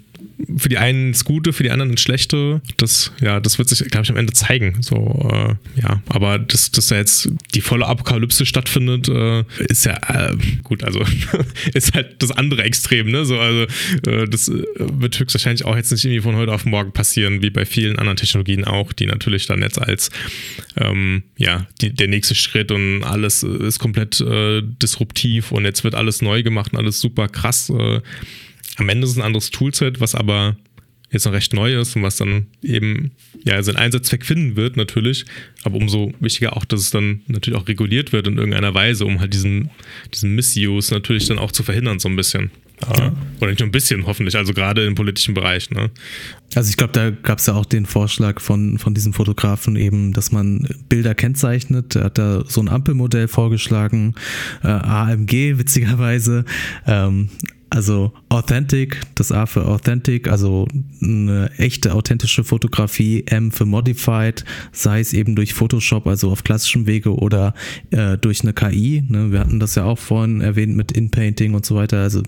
[0.58, 2.62] für die einen ins Gute, für die anderen ins Schlechte.
[2.78, 4.78] Das, ja, das wird sich, glaube ich, am Ende zeigen.
[4.82, 9.98] So, äh, ja, aber dass, dass da jetzt die volle Apokalypse stattfindet, äh, ist ja
[10.08, 11.04] äh, gut, also
[11.74, 13.26] ist halt das andere Extrem, ne?
[13.26, 13.64] So, also
[14.10, 17.50] äh, das äh, wird höchstwahrscheinlich auch jetzt nicht irgendwie von heute auf morgen passieren, wie
[17.50, 20.10] bei vielen anderen Technologien auch, die natürlich dann jetzt als
[20.78, 25.96] ähm, ja, die, der nächste Schritt und alles ist komplett äh, disruptiv und jetzt wird
[25.96, 27.72] alles neu gemacht und alles super krass.
[28.78, 30.58] Am Ende ist es ein anderes Toolset, was aber
[31.14, 33.12] jetzt noch recht neu ist und was dann eben
[33.46, 35.26] ja seinen Einsatzzweck finden wird natürlich,
[35.64, 39.20] aber umso wichtiger auch, dass es dann natürlich auch reguliert wird in irgendeiner Weise, um
[39.20, 39.70] halt diesen,
[40.14, 42.52] diesen Missuse natürlich dann auch zu verhindern so ein bisschen.
[42.82, 43.14] Ja.
[43.40, 45.70] Oder nicht nur ein bisschen, hoffentlich, also gerade im politischen Bereich.
[45.70, 45.92] Ne?
[46.56, 50.12] Also ich glaube, da gab es ja auch den Vorschlag von, von diesem Fotografen eben,
[50.12, 51.96] dass man Bilder kennzeichnet.
[51.96, 54.16] Er hat da so ein Ampelmodell vorgeschlagen,
[54.64, 56.44] äh, AMG witzigerweise.
[56.86, 57.30] Ähm,
[57.74, 60.68] also Authentic, das A für Authentic, also
[61.02, 66.86] eine echte authentische Fotografie, M für Modified, sei es eben durch Photoshop, also auf klassischem
[66.86, 67.56] Wege oder
[67.90, 69.04] äh, durch eine KI.
[69.08, 69.32] Ne?
[69.32, 72.22] Wir hatten das ja auch vorhin erwähnt mit In-Painting und so weiter, also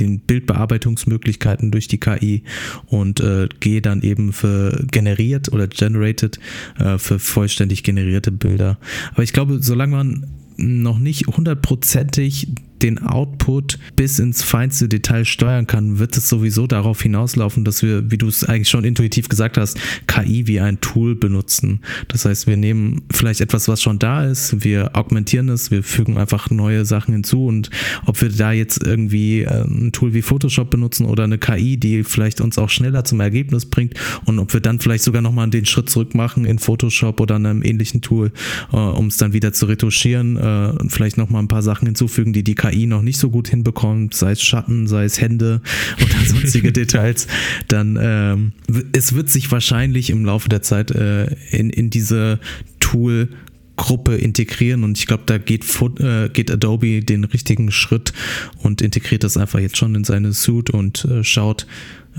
[0.00, 2.42] den Bildbearbeitungsmöglichkeiten durch die KI
[2.86, 6.38] und äh, G dann eben für generiert oder generated
[6.78, 8.78] äh, für vollständig generierte Bilder.
[9.12, 10.26] Aber ich glaube, solange man
[10.56, 12.48] noch nicht hundertprozentig
[12.82, 18.10] den Output bis ins feinste Detail steuern kann, wird es sowieso darauf hinauslaufen, dass wir,
[18.10, 21.80] wie du es eigentlich schon intuitiv gesagt hast, KI wie ein Tool benutzen.
[22.08, 26.18] Das heißt, wir nehmen vielleicht etwas, was schon da ist, wir augmentieren es, wir fügen
[26.18, 27.70] einfach neue Sachen hinzu und
[28.06, 32.04] ob wir da jetzt irgendwie äh, ein Tool wie Photoshop benutzen oder eine KI, die
[32.04, 35.66] vielleicht uns auch schneller zum Ergebnis bringt und ob wir dann vielleicht sogar nochmal den
[35.66, 38.32] Schritt zurück machen in Photoshop oder einem ähnlichen Tool,
[38.72, 42.32] äh, um es dann wieder zu retuschieren äh, und vielleicht nochmal ein paar Sachen hinzufügen,
[42.32, 45.60] die die KI KI noch nicht so gut hinbekommt, sei es Schatten, sei es Hände
[45.96, 47.26] oder sonstige Details,
[47.68, 48.52] dann ähm,
[48.92, 52.40] es wird sich wahrscheinlich im Laufe der Zeit äh, in, in diese
[52.80, 53.28] Tool
[53.76, 55.64] Gruppe integrieren und ich glaube, da geht,
[56.00, 58.12] äh, geht Adobe den richtigen Schritt
[58.58, 61.66] und integriert das einfach jetzt schon in seine Suite und äh, schaut,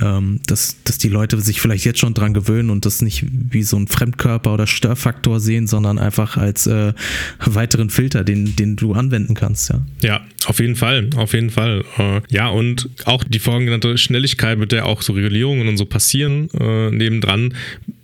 [0.02, 3.64] ähm, dass, dass die Leute sich vielleicht jetzt schon dran gewöhnen und das nicht wie
[3.64, 6.94] so ein Fremdkörper oder Störfaktor sehen, sondern einfach als äh,
[7.46, 9.82] weiteren Filter, den, den du anwenden kannst, ja.
[10.02, 11.84] Ja, auf jeden Fall, auf jeden Fall.
[11.98, 15.86] Äh, ja, und auch die vorhin genannte Schnelligkeit, mit der auch so Regulierungen und so
[15.86, 17.54] passieren, äh, nebendran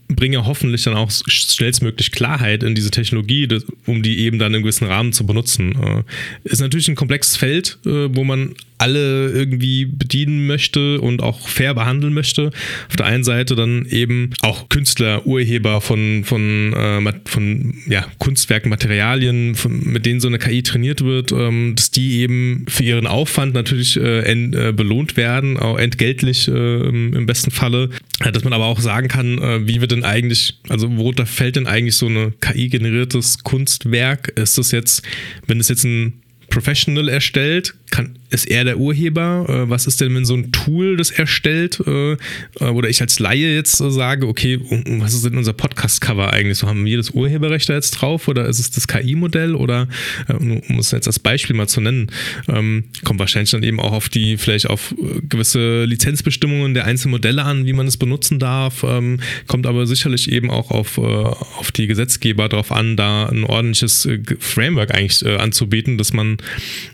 [0.07, 3.47] bringe hoffentlich dann auch schnellstmöglich Klarheit in diese Technologie,
[3.85, 5.75] um die eben dann in gewissen Rahmen zu benutzen.
[5.75, 6.03] Äh,
[6.43, 11.73] ist natürlich ein komplexes Feld, äh, wo man alle irgendwie bedienen möchte und auch fair
[11.73, 12.51] behandeln möchte.
[12.89, 18.69] Auf der einen Seite dann eben auch Künstler, Urheber von, von, äh, von ja, Kunstwerken,
[18.69, 23.07] Materialien, von, mit denen so eine KI trainiert wird, ähm, dass die eben für ihren
[23.07, 27.89] Aufwand natürlich äh, en, äh, belohnt werden, auch entgeltlich äh, im besten Falle.
[28.19, 31.67] Dass man aber auch sagen kann, äh, wie wird denn eigentlich, also worunter fällt denn
[31.67, 34.29] eigentlich so ein KI-generiertes Kunstwerk?
[34.35, 35.03] Ist das jetzt,
[35.47, 39.45] wenn es jetzt ein Professional erstellt, kann, ist er der Urheber?
[39.47, 41.81] Äh, was ist denn, wenn so ein Tool das erstellt?
[41.85, 42.13] Äh,
[42.59, 44.59] äh oder ich als Laie jetzt sage, okay,
[44.99, 46.57] was ist denn unser Podcast-Cover eigentlich?
[46.57, 49.55] So haben wir das Urheberrecht da jetzt drauf oder ist es das KI-Modell?
[49.55, 49.87] Oder,
[50.27, 52.11] äh, um es jetzt als Beispiel mal zu nennen,
[52.49, 57.11] ähm, kommt wahrscheinlich dann eben auch auf die, vielleicht auf äh, gewisse Lizenzbestimmungen der einzelnen
[57.11, 58.83] Modelle an, wie man es benutzen darf.
[58.83, 64.07] Ähm, kommt aber sicherlich eben auch auf, auf die Gesetzgeber darauf an, da ein ordentliches
[64.39, 66.37] Framework eigentlich anzubieten, dass man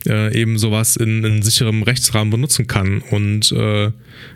[0.05, 3.01] eben sowas das in, in sicherem Rechtsrahmen benutzen kann.
[3.11, 3.91] Und äh,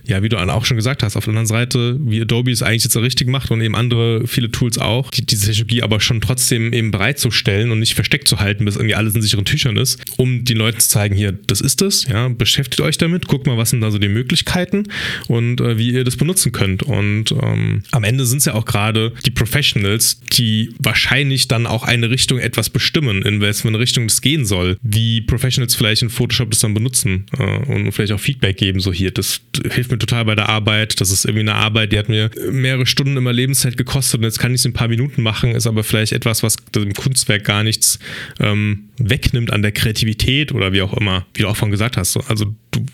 [0.05, 2.83] ja, wie du auch schon gesagt hast, auf der anderen Seite, wie Adobe es eigentlich
[2.83, 6.73] jetzt richtig macht und eben andere viele Tools auch, die, diese Technologie aber schon trotzdem
[6.73, 10.45] eben bereitzustellen und nicht versteckt zu halten, bis irgendwie alles in sicheren Tüchern ist, um
[10.45, 13.71] den Leuten zu zeigen, hier, das ist es, ja, beschäftigt euch damit, guckt mal, was
[13.71, 14.83] sind da so die Möglichkeiten
[15.27, 16.83] und äh, wie ihr das benutzen könnt.
[16.83, 21.83] Und ähm, am Ende sind es ja auch gerade die Professionals, die wahrscheinlich dann auch
[21.83, 24.77] eine Richtung etwas bestimmen, in welche Richtung es gehen soll.
[24.81, 28.91] Wie Professionals vielleicht in Photoshop das dann benutzen äh, und vielleicht auch Feedback geben, so
[28.91, 30.99] hier, das hilft mir total bei der Arbeit.
[31.01, 34.39] Das ist irgendwie eine Arbeit, die hat mir mehrere Stunden immer Lebenszeit gekostet und jetzt
[34.39, 37.43] kann ich es in ein paar Minuten machen, ist aber vielleicht etwas, was dem Kunstwerk
[37.43, 37.99] gar nichts
[38.39, 42.17] ähm, wegnimmt an der Kreativität oder wie auch immer, wie du auch vorhin gesagt hast.
[42.29, 42.85] Also du, du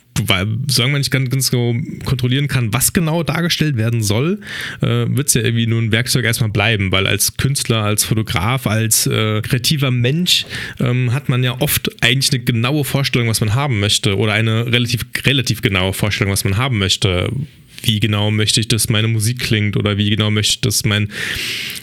[0.68, 4.39] solange man nicht ganz, ganz genau kontrollieren kann, was genau dargestellt werden soll,
[4.82, 8.68] äh, wird es ja irgendwie nur ein Werkzeug erstmal bleiben, weil als Künstler, als Fotograf,
[8.68, 10.45] als äh, kreativer Mensch
[10.80, 14.68] ähm, hat man ja oft eigentlich eine genaue Vorstellung, was man haben möchte oder eine
[14.68, 17.30] relativ, relativ genaue Vorstellung, was man haben möchte
[17.84, 21.10] wie genau möchte ich, dass meine Musik klingt oder wie genau möchte ich, dass mein,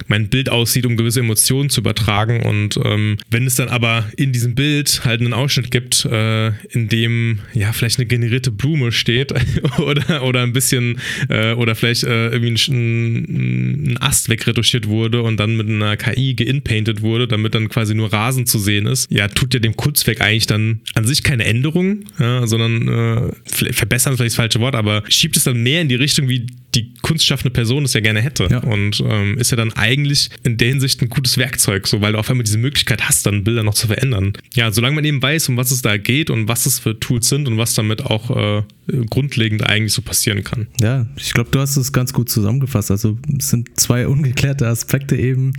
[0.07, 2.43] mein Bild aussieht, um gewisse Emotionen zu übertragen.
[2.43, 6.89] Und ähm, wenn es dann aber in diesem Bild halt einen Ausschnitt gibt, äh, in
[6.89, 9.33] dem ja vielleicht eine generierte Blume steht
[9.79, 15.39] oder, oder ein bisschen äh, oder vielleicht äh, irgendwie ein, ein Ast wegretuschiert wurde und
[15.39, 19.29] dann mit einer KI geinpainted wurde, damit dann quasi nur Rasen zu sehen ist, ja,
[19.29, 24.19] tut ja dem Kunstwerk eigentlich dann an sich keine Änderung, ja, sondern äh, verbessern ist
[24.19, 27.51] vielleicht das falsche Wort, aber schiebt es dann mehr in die Richtung, wie die kunstschaffende
[27.51, 28.49] Person es ja gerne hätte.
[28.51, 28.59] Ja.
[28.59, 32.19] Und ähm, ist ja dann eigentlich in der Hinsicht ein gutes Werkzeug, so weil du
[32.19, 34.35] auf einmal diese Möglichkeit hast, dann Bilder noch zu verändern.
[34.55, 37.29] Ja, solange man eben weiß, um was es da geht und was es für Tools
[37.29, 38.63] sind und was damit auch äh,
[39.09, 40.67] grundlegend eigentlich so passieren kann.
[40.81, 42.91] Ja, ich glaube, du hast es ganz gut zusammengefasst.
[42.91, 45.53] Also es sind zwei ungeklärte Aspekte eben.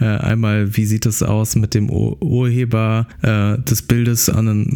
[0.00, 4.66] Äh, einmal, wie sieht es aus mit dem Urheber äh, des Bildes, an,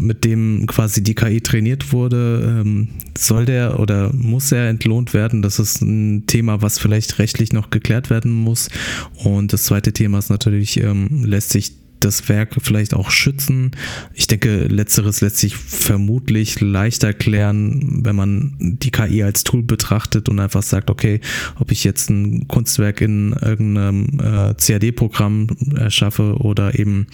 [0.00, 2.62] mit dem quasi die KI trainiert wurde?
[2.64, 5.42] Ähm, soll der oder muss er entlohnt werden?
[5.42, 8.68] Das ist ein Thema, was vielleicht rechtlich noch geklärt werden muss.
[9.14, 13.72] Und das zweite Thema ist natürlich, ähm, lässt sich das Werk vielleicht auch schützen.
[14.14, 20.28] Ich denke, letzteres lässt sich vermutlich leichter klären, wenn man die KI als Tool betrachtet
[20.28, 21.20] und einfach sagt, okay,
[21.58, 27.06] ob ich jetzt ein Kunstwerk in irgendeinem äh, CAD-Programm erschaffe oder eben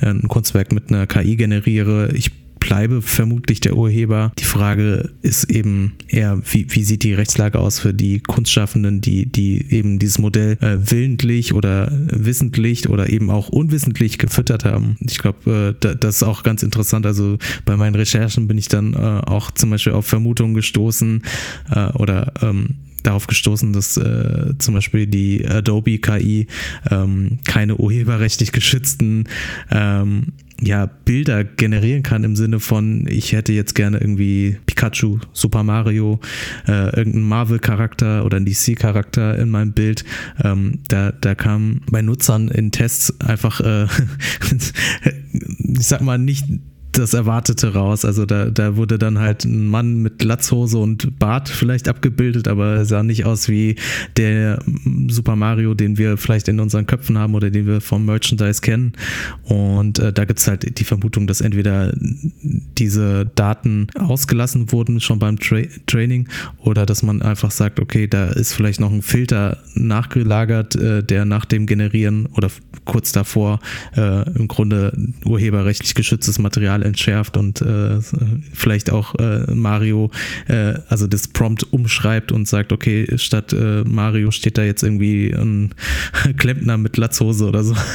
[0.00, 2.30] äh, ein Kunstwerk mit einer KI generiere, ich
[2.68, 4.30] bleibe vermutlich der Urheber.
[4.38, 9.24] Die Frage ist eben eher, wie, wie sieht die Rechtslage aus für die Kunstschaffenden, die,
[9.24, 14.98] die eben dieses Modell äh, willentlich oder wissentlich oder eben auch unwissentlich gefüttert haben.
[15.00, 17.06] Ich glaube, äh, das ist auch ganz interessant.
[17.06, 21.22] Also bei meinen Recherchen bin ich dann äh, auch zum Beispiel auf Vermutungen gestoßen
[21.70, 26.48] äh, oder ähm, darauf gestoßen, dass äh, zum Beispiel die Adobe KI
[26.90, 29.24] ähm, keine urheberrechtlich geschützten
[29.70, 35.62] ähm, ja, Bilder generieren kann im Sinne von, ich hätte jetzt gerne irgendwie Pikachu, Super
[35.62, 36.20] Mario,
[36.66, 40.04] äh, irgendeinen Marvel-Charakter oder einen DC-Charakter in meinem Bild.
[40.42, 43.86] Ähm, da, da kam bei Nutzern in Tests einfach, äh,
[45.32, 46.44] ich sag mal, nicht
[46.98, 48.04] das Erwartete raus.
[48.04, 52.84] Also da, da wurde dann halt ein Mann mit Latzhose und Bart vielleicht abgebildet, aber
[52.84, 53.76] sah nicht aus wie
[54.16, 54.58] der
[55.08, 58.92] Super Mario, den wir vielleicht in unseren Köpfen haben oder den wir vom Merchandise kennen.
[59.44, 61.92] Und äh, da gibt es halt die Vermutung, dass entweder
[62.78, 68.26] diese Daten ausgelassen wurden schon beim Tra Training oder dass man einfach sagt, okay, da
[68.26, 72.50] ist vielleicht noch ein Filter nachgelagert, äh, der nach dem Generieren oder
[72.84, 73.60] kurz davor
[73.96, 78.00] äh, im Grunde urheberrechtlich geschütztes Material entschärft und äh,
[78.52, 80.10] vielleicht auch äh, Mario,
[80.48, 85.32] äh, also das Prompt umschreibt und sagt, okay, statt äh, Mario steht da jetzt irgendwie
[85.32, 85.74] ein
[86.36, 87.74] Klempner mit Latzhose oder so.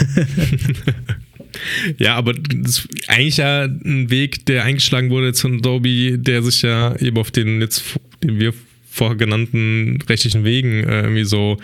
[1.99, 6.63] Ja, aber das ist eigentlich ja ein Weg, der eingeschlagen wurde von Adobe, der sich
[6.63, 7.83] ja eben auf den jetzt,
[8.23, 8.53] den wir
[8.89, 11.57] vorher genannten rechtlichen Wegen äh, irgendwie so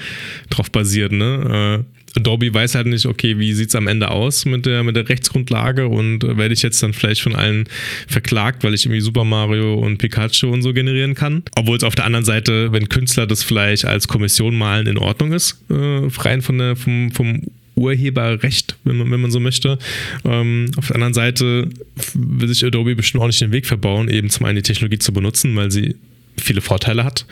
[0.49, 1.85] drauf basiert, ne?
[2.15, 5.07] Adobe weiß halt nicht, okay, wie sieht es am Ende aus mit der, mit der
[5.07, 7.67] Rechtsgrundlage und äh, werde ich jetzt dann vielleicht von allen
[8.07, 11.43] verklagt, weil ich irgendwie Super Mario und Pikachu und so generieren kann.
[11.55, 15.33] Obwohl es auf der anderen Seite, wenn Künstler das vielleicht als Kommission malen, in Ordnung
[15.33, 15.73] ist, äh,
[16.19, 17.43] rein von der, vom, vom
[17.75, 19.79] Urheberrecht, wenn man, wenn man so möchte.
[20.25, 21.69] Ähm, auf der anderen Seite
[22.13, 25.13] will sich Adobe bestimmt auch nicht den Weg verbauen, eben zum einen die Technologie zu
[25.13, 25.95] benutzen, weil sie
[26.39, 27.25] viele Vorteile hat.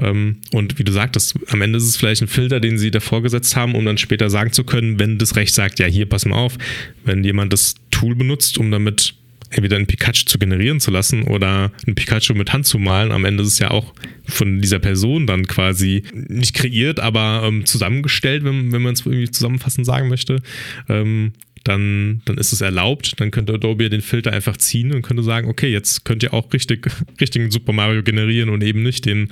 [0.00, 3.22] Ähm, und wie du sagtest, am Ende ist es vielleicht ein Filter, den sie davor
[3.22, 6.26] gesetzt haben, um dann später sagen zu können, wenn das Recht sagt, ja, hier, pass
[6.26, 6.56] mal auf,
[7.04, 9.14] wenn jemand das Tool benutzt, um damit
[9.50, 13.10] entweder ein Pikachu zu generieren zu lassen oder ein Pikachu mit Hand zu malen.
[13.10, 13.92] Am Ende ist es ja auch
[14.24, 19.30] von dieser Person dann quasi nicht kreiert, aber ähm, zusammengestellt, wenn, wenn man es irgendwie
[19.30, 20.40] zusammenfassend sagen möchte.
[20.88, 21.32] Ähm,
[21.64, 23.20] dann, dann ist es erlaubt.
[23.20, 26.52] Dann könnte Adobe den Filter einfach ziehen und könnte sagen, okay, jetzt könnt ihr auch
[26.52, 26.88] richtig,
[27.20, 29.30] richtigen Super Mario generieren und eben nicht den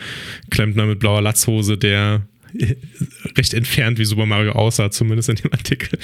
[0.51, 2.23] Klempner mit blauer Latzhose, der
[3.37, 5.99] recht entfernt wie Super Mario aussah, zumindest in dem Artikel.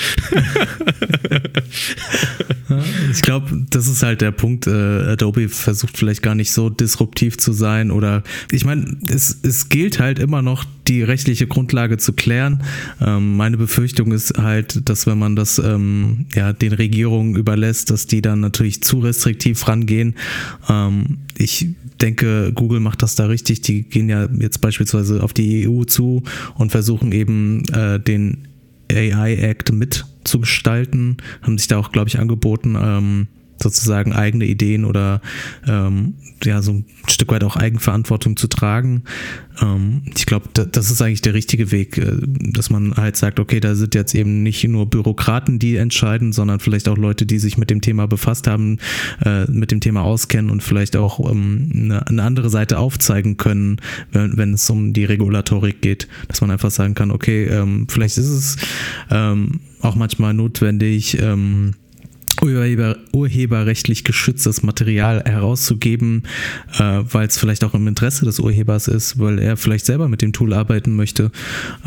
[3.12, 4.66] ich glaube, das ist halt der Punkt.
[4.66, 9.68] Äh, Adobe versucht vielleicht gar nicht so disruptiv zu sein oder ich meine, es, es
[9.68, 12.62] gilt halt immer noch die rechtliche Grundlage zu klären.
[13.00, 18.06] Ähm, meine Befürchtung ist halt, dass wenn man das ähm, ja den Regierungen überlässt, dass
[18.06, 20.14] die dann natürlich zu restriktiv rangehen.
[20.68, 21.68] Ähm, ich
[22.00, 23.60] denke, Google macht das da richtig.
[23.62, 26.22] Die gehen ja jetzt beispielsweise auf die EU zu
[26.56, 28.48] und versuchen eben äh, den
[28.90, 32.76] AI Act mitzugestalten, haben sich da auch, glaube ich, angeboten.
[32.80, 33.26] Ähm,
[33.62, 35.20] sozusagen eigene Ideen oder
[35.66, 39.04] ähm, ja, so ein Stück weit auch Eigenverantwortung zu tragen.
[39.62, 43.40] Ähm, ich glaube, da, das ist eigentlich der richtige Weg, äh, dass man halt sagt,
[43.40, 47.38] okay, da sind jetzt eben nicht nur Bürokraten, die entscheiden, sondern vielleicht auch Leute, die
[47.38, 48.78] sich mit dem Thema befasst haben,
[49.24, 53.76] äh, mit dem Thema auskennen und vielleicht auch ähm, eine, eine, andere Seite aufzeigen können,
[54.12, 58.18] wenn, wenn, es um die Regulatorik geht, dass man einfach sagen kann, okay, ähm, vielleicht
[58.18, 58.56] ist es
[59.10, 61.74] ähm, auch manchmal notwendig, ähm,
[62.44, 66.24] Urheber, urheberrechtlich geschütztes Material herauszugeben,
[66.78, 70.20] äh, weil es vielleicht auch im Interesse des Urhebers ist, weil er vielleicht selber mit
[70.20, 71.30] dem Tool arbeiten möchte.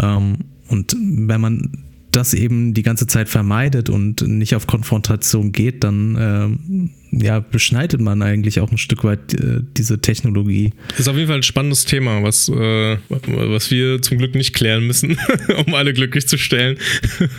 [0.02, 1.87] Ähm, und wenn man
[2.18, 8.02] das eben die ganze Zeit vermeidet und nicht auf Konfrontation geht, dann äh, ja, beschneidet
[8.02, 10.74] man eigentlich auch ein Stück weit äh, diese Technologie.
[10.90, 14.54] Das ist auf jeden Fall ein spannendes Thema, was, äh, was wir zum Glück nicht
[14.54, 15.18] klären müssen,
[15.66, 16.78] um alle glücklich zu stellen.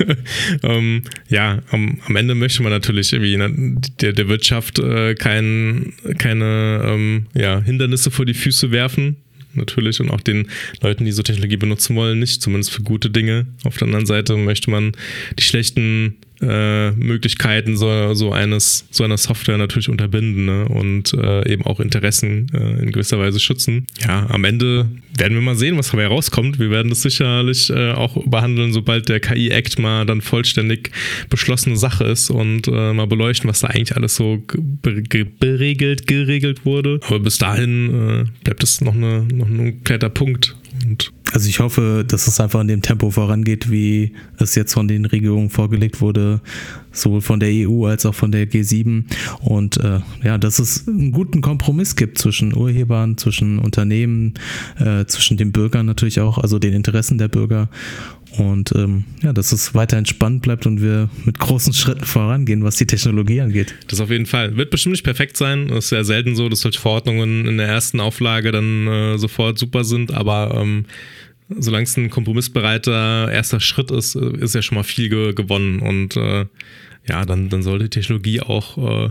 [0.63, 6.83] ähm, ja, am, am, Ende möchte man natürlich irgendwie der, der Wirtschaft äh, kein, keine
[6.85, 9.17] ähm, ja, Hindernisse vor die Füße werfen
[9.55, 10.49] natürlich und auch den
[10.81, 13.47] Leuten, die so Technologie benutzen wollen, nicht, zumindest für gute Dinge.
[13.65, 14.93] Auf der anderen Seite möchte man
[15.39, 20.69] die schlechten äh, Möglichkeiten so, so eines so einer Software natürlich unterbinden ne?
[20.69, 23.87] und äh, eben auch Interessen äh, in gewisser Weise schützen.
[24.01, 26.59] Ja, am Ende werden wir mal sehen, was dabei rauskommt.
[26.59, 30.91] Wir werden das sicherlich äh, auch behandeln, sobald der KI-Act mal dann vollständig
[31.29, 34.43] beschlossene Sache ist und äh, mal beleuchten, was da eigentlich alles so
[34.83, 37.01] beregelt, geregelt wurde.
[37.07, 40.57] Aber bis dahin bleibt es noch, eine, noch ein kleiner Punkt.
[40.85, 44.89] Und also ich hoffe, dass es einfach in dem Tempo vorangeht, wie es jetzt von
[44.89, 46.41] den Regierungen vorgelegt wurde,
[46.93, 49.05] sowohl von der EU als auch von der G7.
[49.41, 54.35] Und äh, ja, dass es einen guten Kompromiss gibt zwischen Urhebern, zwischen Unternehmen,
[54.79, 57.69] äh, zwischen den Bürgern natürlich auch, also den Interessen der Bürger.
[58.37, 62.77] Und ähm, ja, dass es weiter entspannt bleibt und wir mit großen Schritten vorangehen, was
[62.77, 63.75] die Technologie angeht.
[63.89, 64.57] Das auf jeden Fall.
[64.57, 65.71] Wird bestimmt nicht perfekt sein.
[65.71, 69.59] Es ist ja selten so, dass solche Verordnungen in der ersten Auflage dann äh, sofort
[69.59, 70.85] super sind, aber ähm,
[71.49, 75.81] solange es ein kompromissbereiter erster Schritt ist, äh, ist ja schon mal viel ge gewonnen.
[75.81, 76.47] Und äh,
[77.09, 79.11] ja, dann, dann sollte die Technologie auch äh,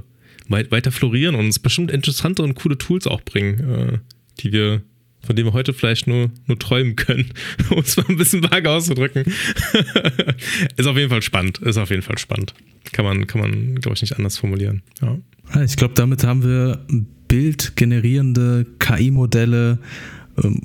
[0.50, 3.98] weiter florieren und uns bestimmt interessante und coole Tools auch bringen, äh,
[4.40, 4.82] die wir
[5.26, 7.34] von denen wir heute vielleicht nur, nur träumen können,
[7.70, 9.26] um es mal ein bisschen vage auszudrücken.
[10.78, 11.58] ist auf jeden Fall spannend.
[11.58, 12.54] Ist auf jeden Fall spannend.
[12.94, 14.84] Kann man, kann man glaube ich, nicht anders formulieren.
[15.02, 15.18] Ja.
[15.64, 16.86] Ich glaube, damit haben wir
[17.28, 19.80] bildgenerierende KI-Modelle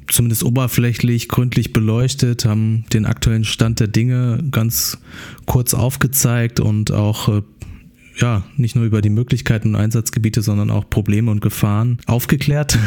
[0.09, 4.99] zumindest oberflächlich gründlich beleuchtet, haben den aktuellen Stand der Dinge ganz
[5.47, 7.43] kurz aufgezeigt und auch äh,
[8.21, 12.79] ja, nicht nur über die Möglichkeiten und Einsatzgebiete, sondern auch Probleme und Gefahren aufgeklärt,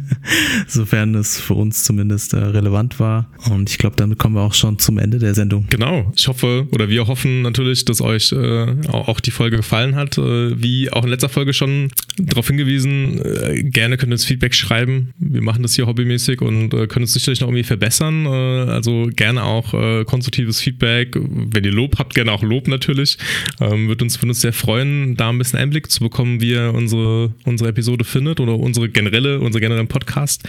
[0.66, 3.30] sofern es für uns zumindest äh, relevant war.
[3.50, 5.66] Und ich glaube, damit kommen wir auch schon zum Ende der Sendung.
[5.70, 6.12] Genau.
[6.16, 10.18] Ich hoffe oder wir hoffen natürlich, dass euch äh, auch die Folge gefallen hat.
[10.18, 14.54] Äh, wie auch in letzter Folge schon darauf hingewiesen, äh, gerne könnt ihr uns Feedback
[14.54, 15.12] schreiben.
[15.18, 18.26] Wir machen das hier hobbymäßig und äh, können es sicherlich noch irgendwie verbessern.
[18.26, 19.74] Äh, also gerne auch
[20.06, 21.16] konstruktives Feedback.
[21.16, 23.18] Wenn ihr Lob habt, gerne auch Lob natürlich.
[23.60, 26.72] Ähm, wird uns, wird uns sehr freuen, da ein bisschen Einblick zu bekommen, wie ihr
[26.74, 30.42] unsere, unsere Episode findet oder unsere generelle, unsere generellen Podcast.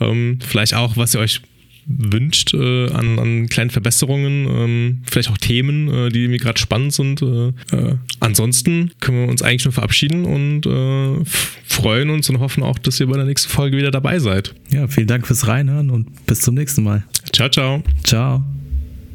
[0.00, 1.42] Ähm, vielleicht auch, was ihr euch
[1.88, 6.92] wünscht äh, an, an, kleinen Verbesserungen, ähm, vielleicht auch Themen, äh, die mir gerade spannend
[6.92, 7.22] sind.
[7.22, 11.24] Äh, äh, ansonsten können wir uns eigentlich nur verabschieden und äh,
[11.64, 14.54] freuen uns und hoffen auch, dass ihr bei der nächsten Folge wieder dabei seid.
[14.70, 17.04] Ja, vielen Dank fürs Reinhören und bis zum nächsten Mal.
[17.32, 17.82] Ciao, ciao.
[18.04, 18.44] Ciao.